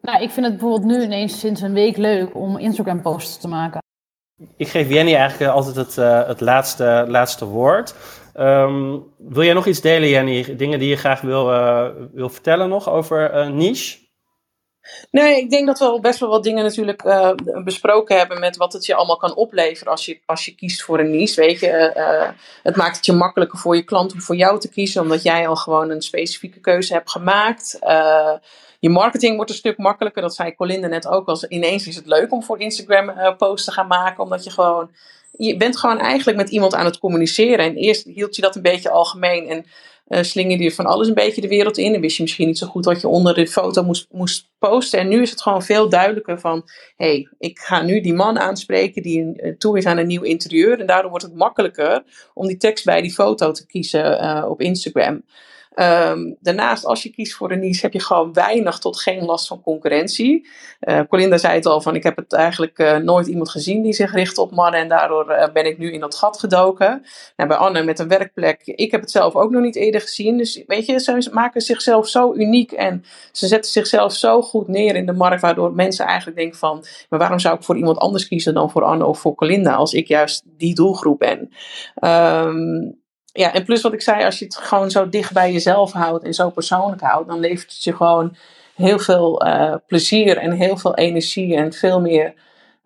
Nou, 0.00 0.22
ik 0.22 0.30
vind 0.30 0.46
het 0.46 0.56
bijvoorbeeld 0.56 0.84
nu 0.84 1.02
ineens 1.02 1.38
sinds 1.38 1.60
een 1.60 1.72
week 1.72 1.96
leuk 1.96 2.34
om 2.34 2.58
Instagram 2.58 3.02
posts 3.02 3.38
te 3.38 3.48
maken. 3.48 3.80
Ik 4.56 4.68
geef 4.68 4.88
Jenny 4.88 5.14
eigenlijk 5.14 5.52
altijd 5.52 5.76
het, 5.76 5.96
uh, 5.96 6.26
het 6.26 6.40
laatste, 6.40 7.04
laatste 7.08 7.44
woord. 7.44 7.94
Um, 8.36 9.04
wil 9.18 9.42
jij 9.42 9.52
nog 9.52 9.66
iets 9.66 9.80
delen, 9.80 10.08
Jenny? 10.08 10.56
Dingen 10.56 10.78
die 10.78 10.88
je 10.88 10.96
graag 10.96 11.20
wil, 11.20 11.52
uh, 11.52 11.88
wil 12.12 12.28
vertellen 12.28 12.68
nog 12.68 12.88
over 12.88 13.34
uh, 13.34 13.48
niche? 13.48 13.98
Nee, 15.10 15.40
ik 15.40 15.50
denk 15.50 15.66
dat 15.66 15.78
we 15.78 15.84
al 15.84 16.00
best 16.00 16.18
wel 16.18 16.28
wat 16.28 16.42
dingen 16.42 16.64
natuurlijk 16.64 17.04
uh, 17.04 17.32
besproken 17.64 18.18
hebben 18.18 18.40
met 18.40 18.56
wat 18.56 18.72
het 18.72 18.86
je 18.86 18.94
allemaal 18.94 19.16
kan 19.16 19.34
opleveren 19.34 19.92
als 19.92 20.04
je, 20.04 20.20
als 20.26 20.44
je 20.44 20.54
kiest 20.54 20.82
voor 20.82 20.98
een 20.98 21.10
niche. 21.10 21.40
Weet 21.40 21.60
je, 21.60 21.92
het 22.62 22.76
maakt 22.76 22.96
het 22.96 23.06
je 23.06 23.12
makkelijker 23.12 23.58
voor 23.58 23.76
je 23.76 23.82
klant 23.82 24.12
om 24.12 24.20
voor 24.20 24.36
jou 24.36 24.60
te 24.60 24.68
kiezen, 24.68 25.02
omdat 25.02 25.22
jij 25.22 25.48
al 25.48 25.56
gewoon 25.56 25.90
een 25.90 26.02
specifieke 26.02 26.60
keuze 26.60 26.92
hebt 26.92 27.10
gemaakt. 27.10 27.78
Je 28.78 28.90
marketing 28.90 29.36
wordt 29.36 29.50
een 29.50 29.56
stuk 29.56 29.78
makkelijker. 29.78 30.22
Dat 30.22 30.34
zei 30.34 30.54
Colinde 30.54 30.88
net 30.88 31.08
ook. 31.08 31.28
Als 31.28 31.44
ineens 31.44 31.86
is 31.86 31.96
het 31.96 32.06
leuk 32.06 32.32
om 32.32 32.42
voor 32.42 32.60
Instagram 32.60 33.36
posts 33.36 33.64
te 33.64 33.72
gaan 33.72 33.86
maken, 33.86 34.22
omdat 34.22 34.44
je 34.44 34.50
gewoon 34.50 34.90
je 35.32 35.56
bent 35.56 35.78
gewoon 35.78 35.98
eigenlijk 35.98 36.38
met 36.38 36.50
iemand 36.50 36.74
aan 36.74 36.84
het 36.84 36.98
communiceren. 36.98 37.64
En 37.64 37.74
eerst 37.74 38.06
hield 38.06 38.36
je 38.36 38.42
dat 38.42 38.56
een 38.56 38.62
beetje 38.62 38.90
algemeen 38.90 39.48
en 39.48 39.64
uh, 40.08 40.22
slingerde 40.22 40.62
je 40.62 40.72
van 40.72 40.86
alles 40.86 41.08
een 41.08 41.14
beetje 41.14 41.40
de 41.40 41.48
wereld 41.48 41.78
in. 41.78 41.94
En 41.94 42.00
wist 42.00 42.16
je 42.16 42.22
misschien 42.22 42.46
niet 42.46 42.58
zo 42.58 42.66
goed 42.66 42.84
wat 42.84 43.00
je 43.00 43.08
onder 43.08 43.34
de 43.34 43.46
foto 43.46 43.82
moest, 43.82 44.06
moest 44.10 44.50
posten. 44.58 44.98
En 44.98 45.08
nu 45.08 45.22
is 45.22 45.30
het 45.30 45.42
gewoon 45.42 45.62
veel 45.62 45.88
duidelijker 45.88 46.40
van, 46.40 46.62
hé, 46.96 47.06
hey, 47.06 47.28
ik 47.38 47.58
ga 47.58 47.82
nu 47.82 48.00
die 48.00 48.14
man 48.14 48.38
aanspreken 48.38 49.02
die 49.02 49.20
uh, 49.20 49.56
toe 49.56 49.78
is 49.78 49.86
aan 49.86 49.98
een 49.98 50.06
nieuw 50.06 50.22
interieur. 50.22 50.80
En 50.80 50.86
daardoor 50.86 51.10
wordt 51.10 51.24
het 51.24 51.34
makkelijker 51.34 52.02
om 52.34 52.46
die 52.46 52.56
tekst 52.56 52.84
bij 52.84 53.02
die 53.02 53.12
foto 53.12 53.50
te 53.52 53.66
kiezen 53.66 54.24
uh, 54.24 54.44
op 54.48 54.60
Instagram. 54.60 55.22
Um, 55.74 56.36
daarnaast, 56.40 56.84
als 56.84 57.02
je 57.02 57.10
kiest 57.10 57.34
voor 57.34 57.50
een 57.52 57.58
niche, 57.58 57.80
heb 57.80 57.92
je 57.92 58.00
gewoon 58.00 58.32
weinig 58.32 58.78
tot 58.78 59.00
geen 59.00 59.24
last 59.24 59.46
van 59.46 59.62
concurrentie. 59.62 60.48
Uh, 60.80 61.00
Colinda 61.08 61.38
zei 61.38 61.54
het 61.54 61.66
al, 61.66 61.80
van 61.80 61.94
ik 61.94 62.02
heb 62.02 62.16
het 62.16 62.32
eigenlijk 62.32 62.78
uh, 62.78 62.96
nooit 62.96 63.26
iemand 63.26 63.48
gezien 63.48 63.82
die 63.82 63.92
zich 63.92 64.12
richt 64.12 64.38
op 64.38 64.50
mannen 64.50 64.80
en 64.80 64.88
daardoor 64.88 65.30
uh, 65.30 65.52
ben 65.52 65.66
ik 65.66 65.78
nu 65.78 65.92
in 65.92 66.00
dat 66.00 66.14
gat 66.14 66.38
gedoken. 66.38 67.04
Nou, 67.36 67.48
bij 67.48 67.58
Anne 67.58 67.82
met 67.82 67.98
een 67.98 68.08
werkplek, 68.08 68.62
ik 68.64 68.90
heb 68.90 69.00
het 69.00 69.10
zelf 69.10 69.34
ook 69.34 69.50
nog 69.50 69.62
niet 69.62 69.76
eerder 69.76 70.00
gezien. 70.00 70.36
Dus 70.36 70.62
weet 70.66 70.86
je, 70.86 71.00
ze 71.00 71.30
maken 71.32 71.60
zichzelf 71.60 72.08
zo 72.08 72.34
uniek 72.34 72.72
en 72.72 73.04
ze 73.32 73.46
zetten 73.46 73.70
zichzelf 73.70 74.12
zo 74.12 74.42
goed 74.42 74.68
neer 74.68 74.96
in 74.96 75.06
de 75.06 75.12
markt, 75.12 75.42
waardoor 75.42 75.72
mensen 75.72 76.06
eigenlijk 76.06 76.36
denken 76.36 76.58
van, 76.58 76.84
maar 77.08 77.18
waarom 77.18 77.38
zou 77.38 77.56
ik 77.56 77.62
voor 77.62 77.76
iemand 77.76 77.98
anders 77.98 78.28
kiezen 78.28 78.54
dan 78.54 78.70
voor 78.70 78.82
Anne 78.82 79.06
of 79.06 79.18
voor 79.18 79.34
Colinda, 79.34 79.74
als 79.74 79.92
ik 79.92 80.08
juist 80.08 80.42
die 80.56 80.74
doelgroep 80.74 81.18
ben. 81.18 81.50
Um, 82.00 83.00
ja, 83.32 83.52
en 83.52 83.64
plus 83.64 83.82
wat 83.82 83.92
ik 83.92 84.02
zei, 84.02 84.24
als 84.24 84.38
je 84.38 84.44
het 84.44 84.56
gewoon 84.56 84.90
zo 84.90 85.08
dicht 85.08 85.32
bij 85.32 85.52
jezelf 85.52 85.92
houdt 85.92 86.24
en 86.24 86.34
zo 86.34 86.50
persoonlijk 86.50 87.00
houdt, 87.00 87.28
dan 87.28 87.40
levert 87.40 87.72
het 87.72 87.84
je 87.84 87.96
gewoon 87.96 88.36
heel 88.74 88.98
veel 88.98 89.46
uh, 89.46 89.74
plezier 89.86 90.36
en 90.36 90.52
heel 90.52 90.76
veel 90.76 90.94
energie 90.94 91.56
en 91.56 91.72
veel 91.72 92.00
meer, 92.00 92.34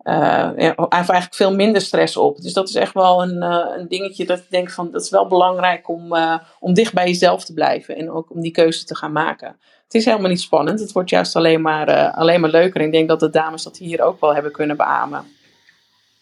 uh, 0.03 0.49
ja, 0.57 0.75
eigenlijk 0.89 1.33
veel 1.35 1.55
minder 1.55 1.81
stress 1.81 2.17
op. 2.17 2.37
Dus 2.37 2.53
dat 2.53 2.69
is 2.69 2.75
echt 2.75 2.93
wel 2.93 3.21
een, 3.21 3.43
uh, 3.43 3.65
een 3.77 3.87
dingetje 3.87 4.25
dat 4.25 4.37
ik 4.37 4.49
denk 4.49 4.71
van, 4.71 4.91
dat 4.91 5.01
is 5.01 5.09
wel 5.09 5.27
belangrijk 5.27 5.89
om, 5.89 6.15
om 6.59 6.73
dicht 6.73 6.93
bij 6.93 7.07
jezelf 7.07 7.45
te 7.45 7.53
blijven 7.53 7.95
en 7.95 8.11
ook 8.11 8.31
om 8.31 8.41
die 8.41 8.51
keuze 8.51 8.85
te 8.85 8.95
gaan 8.95 9.11
maken. 9.11 9.55
Het 9.83 9.95
is 9.95 10.05
helemaal 10.05 10.29
niet 10.29 10.41
spannend, 10.41 10.79
het 10.79 10.91
wordt 10.91 11.09
juist 11.09 11.35
alleen 11.35 11.61
maar, 11.61 12.11
alleen 12.11 12.41
maar 12.41 12.49
leuker. 12.49 12.79
En 12.79 12.85
ik 12.85 12.91
denk 12.91 13.07
dat 13.07 13.19
de 13.19 13.29
dames 13.29 13.63
dat 13.63 13.77
hier 13.77 14.01
ook 14.01 14.21
wel 14.21 14.33
hebben 14.33 14.51
kunnen 14.51 14.77
beamen. 14.77 15.25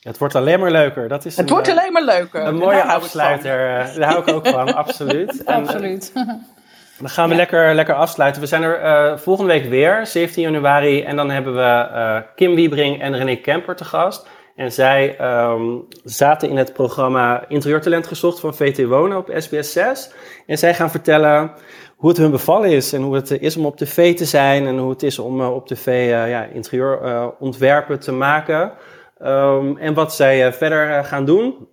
Het 0.05 0.17
wordt 0.17 0.35
alleen 0.35 0.59
maar 0.59 0.71
leuker. 0.71 1.07
Dat 1.07 1.25
is 1.25 1.37
het 1.37 1.49
wordt 1.49 1.69
alleen 1.69 1.91
maar 1.91 2.03
leuker. 2.03 2.45
Een 2.45 2.55
mooie 2.55 2.83
afsluiter. 2.83 3.79
Eh, 3.79 3.95
daar 3.95 4.09
hou 4.09 4.21
ik 4.21 4.33
ook 4.33 4.47
van, 4.47 4.73
absoluut. 4.83 5.43
En, 5.43 5.53
eh, 5.53 5.55
absoluut. 5.55 6.11
Dan 6.99 7.09
gaan 7.09 7.29
we 7.29 7.35
lekker, 7.35 7.75
lekker 7.75 7.95
afsluiten. 7.95 8.41
We 8.41 8.47
zijn 8.47 8.63
er 8.63 8.83
uh, 8.83 9.17
volgende 9.17 9.51
week 9.51 9.69
weer, 9.69 10.07
17 10.07 10.43
januari. 10.43 11.03
En 11.03 11.15
dan 11.15 11.29
hebben 11.29 11.53
we 11.55 11.87
uh, 11.91 12.17
Kim 12.35 12.55
Wiebring 12.55 13.01
en 13.01 13.17
René 13.17 13.35
Kemper 13.35 13.75
te 13.75 13.85
gast. 13.85 14.27
En 14.55 14.71
zij 14.71 15.17
um, 15.21 15.87
zaten 16.03 16.49
in 16.49 16.57
het 16.57 16.73
programma 16.73 17.45
Interieurtalent 17.47 18.07
gezocht 18.07 18.39
van 18.39 18.55
VT 18.55 18.85
Wonen 18.85 19.17
op 19.17 19.31
SBS 19.37 19.71
6. 19.71 20.11
En 20.45 20.57
zij 20.57 20.73
gaan 20.73 20.91
vertellen 20.91 21.51
hoe 21.95 22.09
het 22.09 22.17
hun 22.17 22.31
bevallen 22.31 22.69
is. 22.69 22.93
En 22.93 23.01
hoe 23.01 23.15
het 23.15 23.31
is 23.31 23.57
om 23.57 23.65
op 23.65 23.77
tv 23.77 24.15
te 24.15 24.25
zijn. 24.25 24.67
En 24.67 24.77
hoe 24.77 24.89
het 24.89 25.03
is 25.03 25.19
om 25.19 25.41
op 25.41 25.67
tv 25.67 26.09
ja, 26.09 26.43
interieurontwerpen 26.43 27.99
te 27.99 28.11
maken. 28.11 28.71
Um, 29.21 29.77
en 29.77 29.93
wat 29.93 30.13
zij 30.13 30.47
uh, 30.47 30.51
verder 30.51 30.89
uh, 30.89 31.03
gaan 31.03 31.25
doen. 31.25 31.67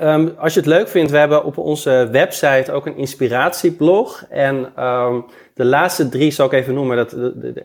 Um, 0.00 0.34
als 0.38 0.54
je 0.54 0.60
het 0.60 0.68
leuk 0.68 0.88
vindt, 0.88 1.10
we 1.10 1.16
hebben 1.16 1.44
op 1.44 1.58
onze 1.58 2.08
website 2.12 2.72
ook 2.72 2.86
een 2.86 2.96
inspiratieblog. 2.96 4.24
En 4.30 4.84
um, 4.84 5.24
de 5.54 5.64
laatste 5.64 6.08
drie 6.08 6.30
zal 6.30 6.46
ik 6.46 6.52
even 6.52 6.74
noemen. 6.74 6.96
Dat, 6.96 7.16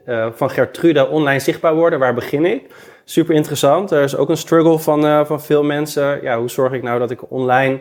uh, 0.05 0.27
van 0.31 0.49
Gertrude, 0.49 1.07
online 1.07 1.39
zichtbaar 1.39 1.75
worden. 1.75 1.99
Waar 1.99 2.13
begin 2.13 2.45
ik? 2.45 2.73
Super 3.03 3.35
interessant. 3.35 3.91
Er 3.91 4.03
is 4.03 4.15
ook 4.15 4.29
een 4.29 4.37
struggle 4.37 4.79
van, 4.79 5.25
van 5.25 5.41
veel 5.41 5.63
mensen. 5.63 6.21
Ja, 6.21 6.39
hoe 6.39 6.49
zorg 6.49 6.73
ik 6.73 6.83
nou 6.83 6.99
dat 6.99 7.11
ik 7.11 7.31
online 7.31 7.79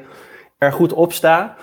er 0.59 0.73
goed 0.73 0.93
op 0.93 1.13
sta? 1.13 1.57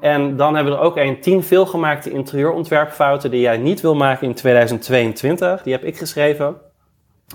En 0.00 0.36
dan 0.36 0.54
hebben 0.54 0.72
we 0.72 0.78
er 0.78 0.84
ook 0.84 0.96
een 0.96 1.20
10 1.20 1.44
veelgemaakte 1.44 2.10
interieurontwerpfouten 2.10 3.30
die 3.30 3.40
jij 3.40 3.56
niet 3.56 3.80
wil 3.80 3.94
maken 3.94 4.26
in 4.26 4.34
2022. 4.34 5.62
Die 5.62 5.72
heb 5.72 5.84
ik 5.84 5.96
geschreven. 5.98 6.67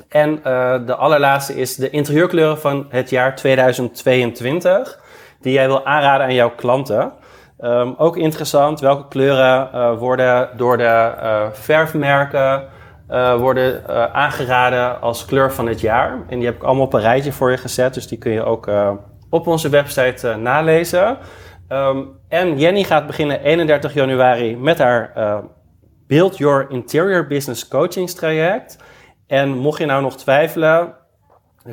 En 0.10 0.30
uh, 0.38 0.76
de 0.86 0.96
allerlaatste 0.96 1.56
is 1.56 1.76
de 1.76 1.90
interieurkleuren 1.90 2.60
van 2.60 2.86
het 2.90 3.10
jaar 3.10 3.36
2022, 3.36 5.00
die 5.42 5.54
jij 5.54 5.68
wil 5.68 5.86
aanraden 5.86 6.26
aan 6.26 6.34
jouw 6.34 6.56
klanten. 6.56 7.12
Um, 7.62 7.96
ook 7.98 8.18
interessant, 8.18 8.80
welke 8.80 9.08
kleuren 9.08 9.70
uh, 9.74 9.98
worden 9.98 10.50
door 10.58 10.78
de 10.78 10.84
uh, 10.84 11.48
verfmerken 11.52 12.64
worden 13.38 13.84
aangeraden 14.14 15.02
als 15.02 15.26
kleur 15.26 15.54
van 15.54 15.68
het 15.68 15.82
jaar. 15.82 16.24
En 16.28 16.38
die 16.38 16.46
heb 16.46 16.56
ik 16.56 16.64
allemaal 16.64 16.86
op 16.86 16.94
een 16.94 17.02
rijtje 17.02 17.32
voor 17.32 17.52
je 17.52 17.58
gezet, 17.58 17.94
dus 17.94 18.08
die 18.08 18.18
kun 18.18 18.32
je 18.32 18.44
ook 18.44 18.70
op 19.30 19.48
onze 19.48 19.70
website 19.70 20.36
nalezen. 20.36 21.18
Um, 21.70 22.20
en 22.30 22.58
Jenny 22.58 22.84
gaat 22.84 23.08
beginnen 23.08 23.42
31 23.42 23.94
januari 23.94 24.58
met 24.58 24.78
haar 24.78 25.14
Build 26.08 26.38
Your 26.38 26.70
Interior 26.70 27.28
Business 27.28 27.68
coachingstraject. 27.68 28.78
En 29.28 29.50
mocht 29.50 29.80
je 29.80 29.86
nou 29.86 30.02
nog 30.02 30.18
twijfelen, 30.18 30.96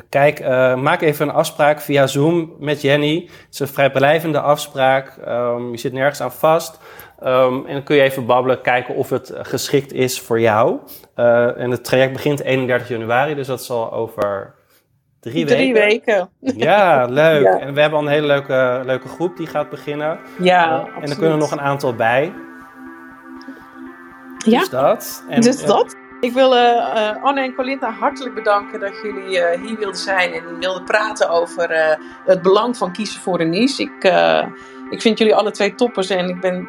kijk, 0.09 0.39
uh, 0.39 0.75
maak 0.75 1.01
even 1.01 1.27
een 1.27 1.33
afspraak 1.33 1.81
via 1.81 2.07
Zoom 2.07 2.55
met 2.59 2.81
Jenny. 2.81 3.29
Het 3.29 3.53
is 3.53 3.59
een 3.59 3.67
vrijblijvende 3.67 4.39
afspraak. 4.39 5.17
Um, 5.27 5.71
je 5.71 5.77
zit 5.77 5.93
nergens 5.93 6.21
aan 6.21 6.31
vast. 6.31 6.79
Um, 7.23 7.65
en 7.65 7.73
dan 7.73 7.83
kun 7.83 7.95
je 7.95 8.01
even 8.01 8.25
babbelen, 8.25 8.61
kijken 8.61 8.95
of 8.95 9.09
het 9.09 9.33
geschikt 9.35 9.93
is 9.93 10.19
voor 10.19 10.39
jou. 10.39 10.79
Uh, 11.15 11.59
en 11.59 11.71
het 11.71 11.83
traject 11.83 12.13
begint 12.13 12.41
31 12.41 12.89
januari, 12.89 13.35
dus 13.35 13.47
dat 13.47 13.63
zal 13.63 13.93
over 13.93 14.53
drie, 15.19 15.45
drie 15.45 15.73
weken. 15.73 16.29
Ja, 16.39 17.05
leuk. 17.05 17.43
Ja. 17.51 17.59
En 17.59 17.73
we 17.73 17.81
hebben 17.81 17.99
al 17.99 18.05
een 18.05 18.11
hele 18.11 18.27
leuke, 18.27 18.81
leuke 18.85 19.07
groep 19.07 19.37
die 19.37 19.47
gaat 19.47 19.69
beginnen. 19.69 20.19
Ja, 20.39 20.87
uh, 20.87 21.03
En 21.03 21.09
er 21.09 21.17
kunnen 21.17 21.37
nog 21.37 21.51
een 21.51 21.61
aantal 21.61 21.93
bij. 21.95 22.33
Ja. 24.37 24.59
Dus 24.59 24.69
dat. 24.69 25.23
En, 25.29 25.41
dus 25.41 25.65
dat. 25.65 25.95
Ik 26.21 26.33
wil 26.33 26.55
uh, 26.55 27.23
Anne 27.23 27.41
en 27.41 27.55
Colinda 27.55 27.91
hartelijk 27.91 28.35
bedanken 28.35 28.79
dat 28.79 28.93
jullie 29.03 29.37
uh, 29.37 29.67
hier 29.67 29.77
wilden 29.77 29.99
zijn 29.99 30.33
en 30.33 30.59
wilden 30.59 30.83
praten 30.83 31.29
over 31.29 31.71
uh, 31.71 32.05
het 32.25 32.41
belang 32.41 32.77
van 32.77 32.91
kiezen 32.91 33.21
voor 33.21 33.39
een 33.39 33.49
niche. 33.49 33.83
Ik, 33.83 34.13
ik 34.89 35.01
vind 35.01 35.17
jullie 35.17 35.35
alle 35.35 35.51
twee 35.51 35.75
toppers 35.75 36.09
en 36.09 36.29
ik 36.29 36.39
ben 36.39 36.67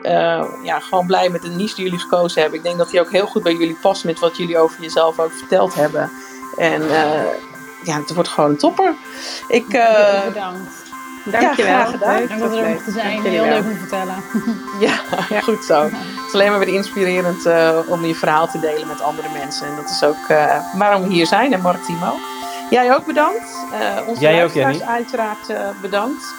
ja, 0.63 0.79
gewoon 0.79 1.07
blij 1.07 1.29
met 1.29 1.43
de 1.43 1.49
niche 1.49 1.75
die 1.75 1.85
jullie 1.85 1.99
gekozen 1.99 2.41
hebben. 2.41 2.59
Ik 2.59 2.65
denk 2.65 2.79
dat 2.79 2.91
die 2.91 3.01
ook 3.01 3.11
heel 3.11 3.27
goed 3.27 3.43
bij 3.43 3.53
jullie 3.53 3.79
past 3.83 4.05
met 4.05 4.19
wat 4.19 4.37
jullie 4.37 4.59
over 4.59 4.83
jezelf 4.83 5.19
ook 5.19 5.33
verteld 5.33 5.75
hebben. 5.75 6.11
En 6.57 6.83
ja, 7.85 8.01
het 8.01 8.15
wordt 8.15 8.29
gewoon 8.29 8.51
een 8.51 8.57
topper. 8.57 8.95
Ik, 9.49 9.67
bedankt. 10.25 10.82
Dankjewel. 11.25 11.73
Ja, 11.73 11.85
gedaan. 11.85 12.17
Leuk 12.19 12.39
dat 12.39 12.51
we 12.51 12.57
er 12.57 12.69
mochten 12.69 12.93
zijn. 12.93 13.23
Heel 13.23 13.45
leuk 13.45 13.65
om 13.65 13.73
te 13.73 13.79
vertellen. 13.79 14.15
Ja, 14.81 15.01
ja, 15.29 15.41
goed 15.41 15.65
zo. 15.65 15.83
Het 15.83 15.93
is 16.27 16.33
alleen 16.33 16.51
maar 16.51 16.59
weer 16.59 16.75
inspirerend 16.75 17.47
uh, 17.47 17.79
om 17.87 18.05
je 18.05 18.15
verhaal 18.15 18.49
te 18.49 18.61
delen 18.61 18.87
met 18.87 19.01
andere 19.01 19.29
mensen. 19.33 19.67
En 19.67 19.77
dat 19.77 19.91
is 19.91 20.03
ook 20.05 20.29
uh, 20.31 20.57
waarom 20.75 21.03
we 21.03 21.09
hier 21.09 21.27
zijn. 21.27 21.53
En 21.53 21.61
Mark 21.61 21.83
Timo. 21.85 22.15
Jij 22.71 22.95
ook 22.95 23.07
bedankt. 23.07 23.67
Uh, 23.73 24.09
onze 24.09 24.21
Jij 24.21 24.45
ook, 24.45 24.53
Jenny. 24.53 24.81
uiteraard 24.81 25.53
bedankt. 25.81 26.35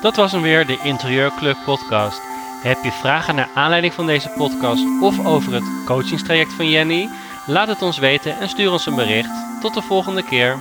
Dat 0.00 0.16
was 0.16 0.32
hem 0.32 0.42
weer, 0.42 0.66
de 0.66 0.78
Interieurclub 0.82 1.56
podcast. 1.64 2.20
Heb 2.62 2.78
je 2.82 2.92
vragen 2.92 3.34
naar 3.34 3.48
aanleiding 3.54 3.94
van 3.94 4.06
deze 4.06 4.28
podcast 4.28 4.84
of 5.00 5.26
over 5.26 5.52
het 5.54 5.64
coachingstraject 5.84 6.52
van 6.52 6.68
Jenny? 6.70 7.08
Laat 7.46 7.68
het 7.68 7.82
ons 7.82 7.98
weten 7.98 8.38
en 8.40 8.48
stuur 8.48 8.70
ons 8.72 8.86
een 8.86 8.94
bericht. 8.94 9.30
Tot 9.60 9.74
de 9.74 9.82
volgende 9.82 10.22
keer. 10.22 10.56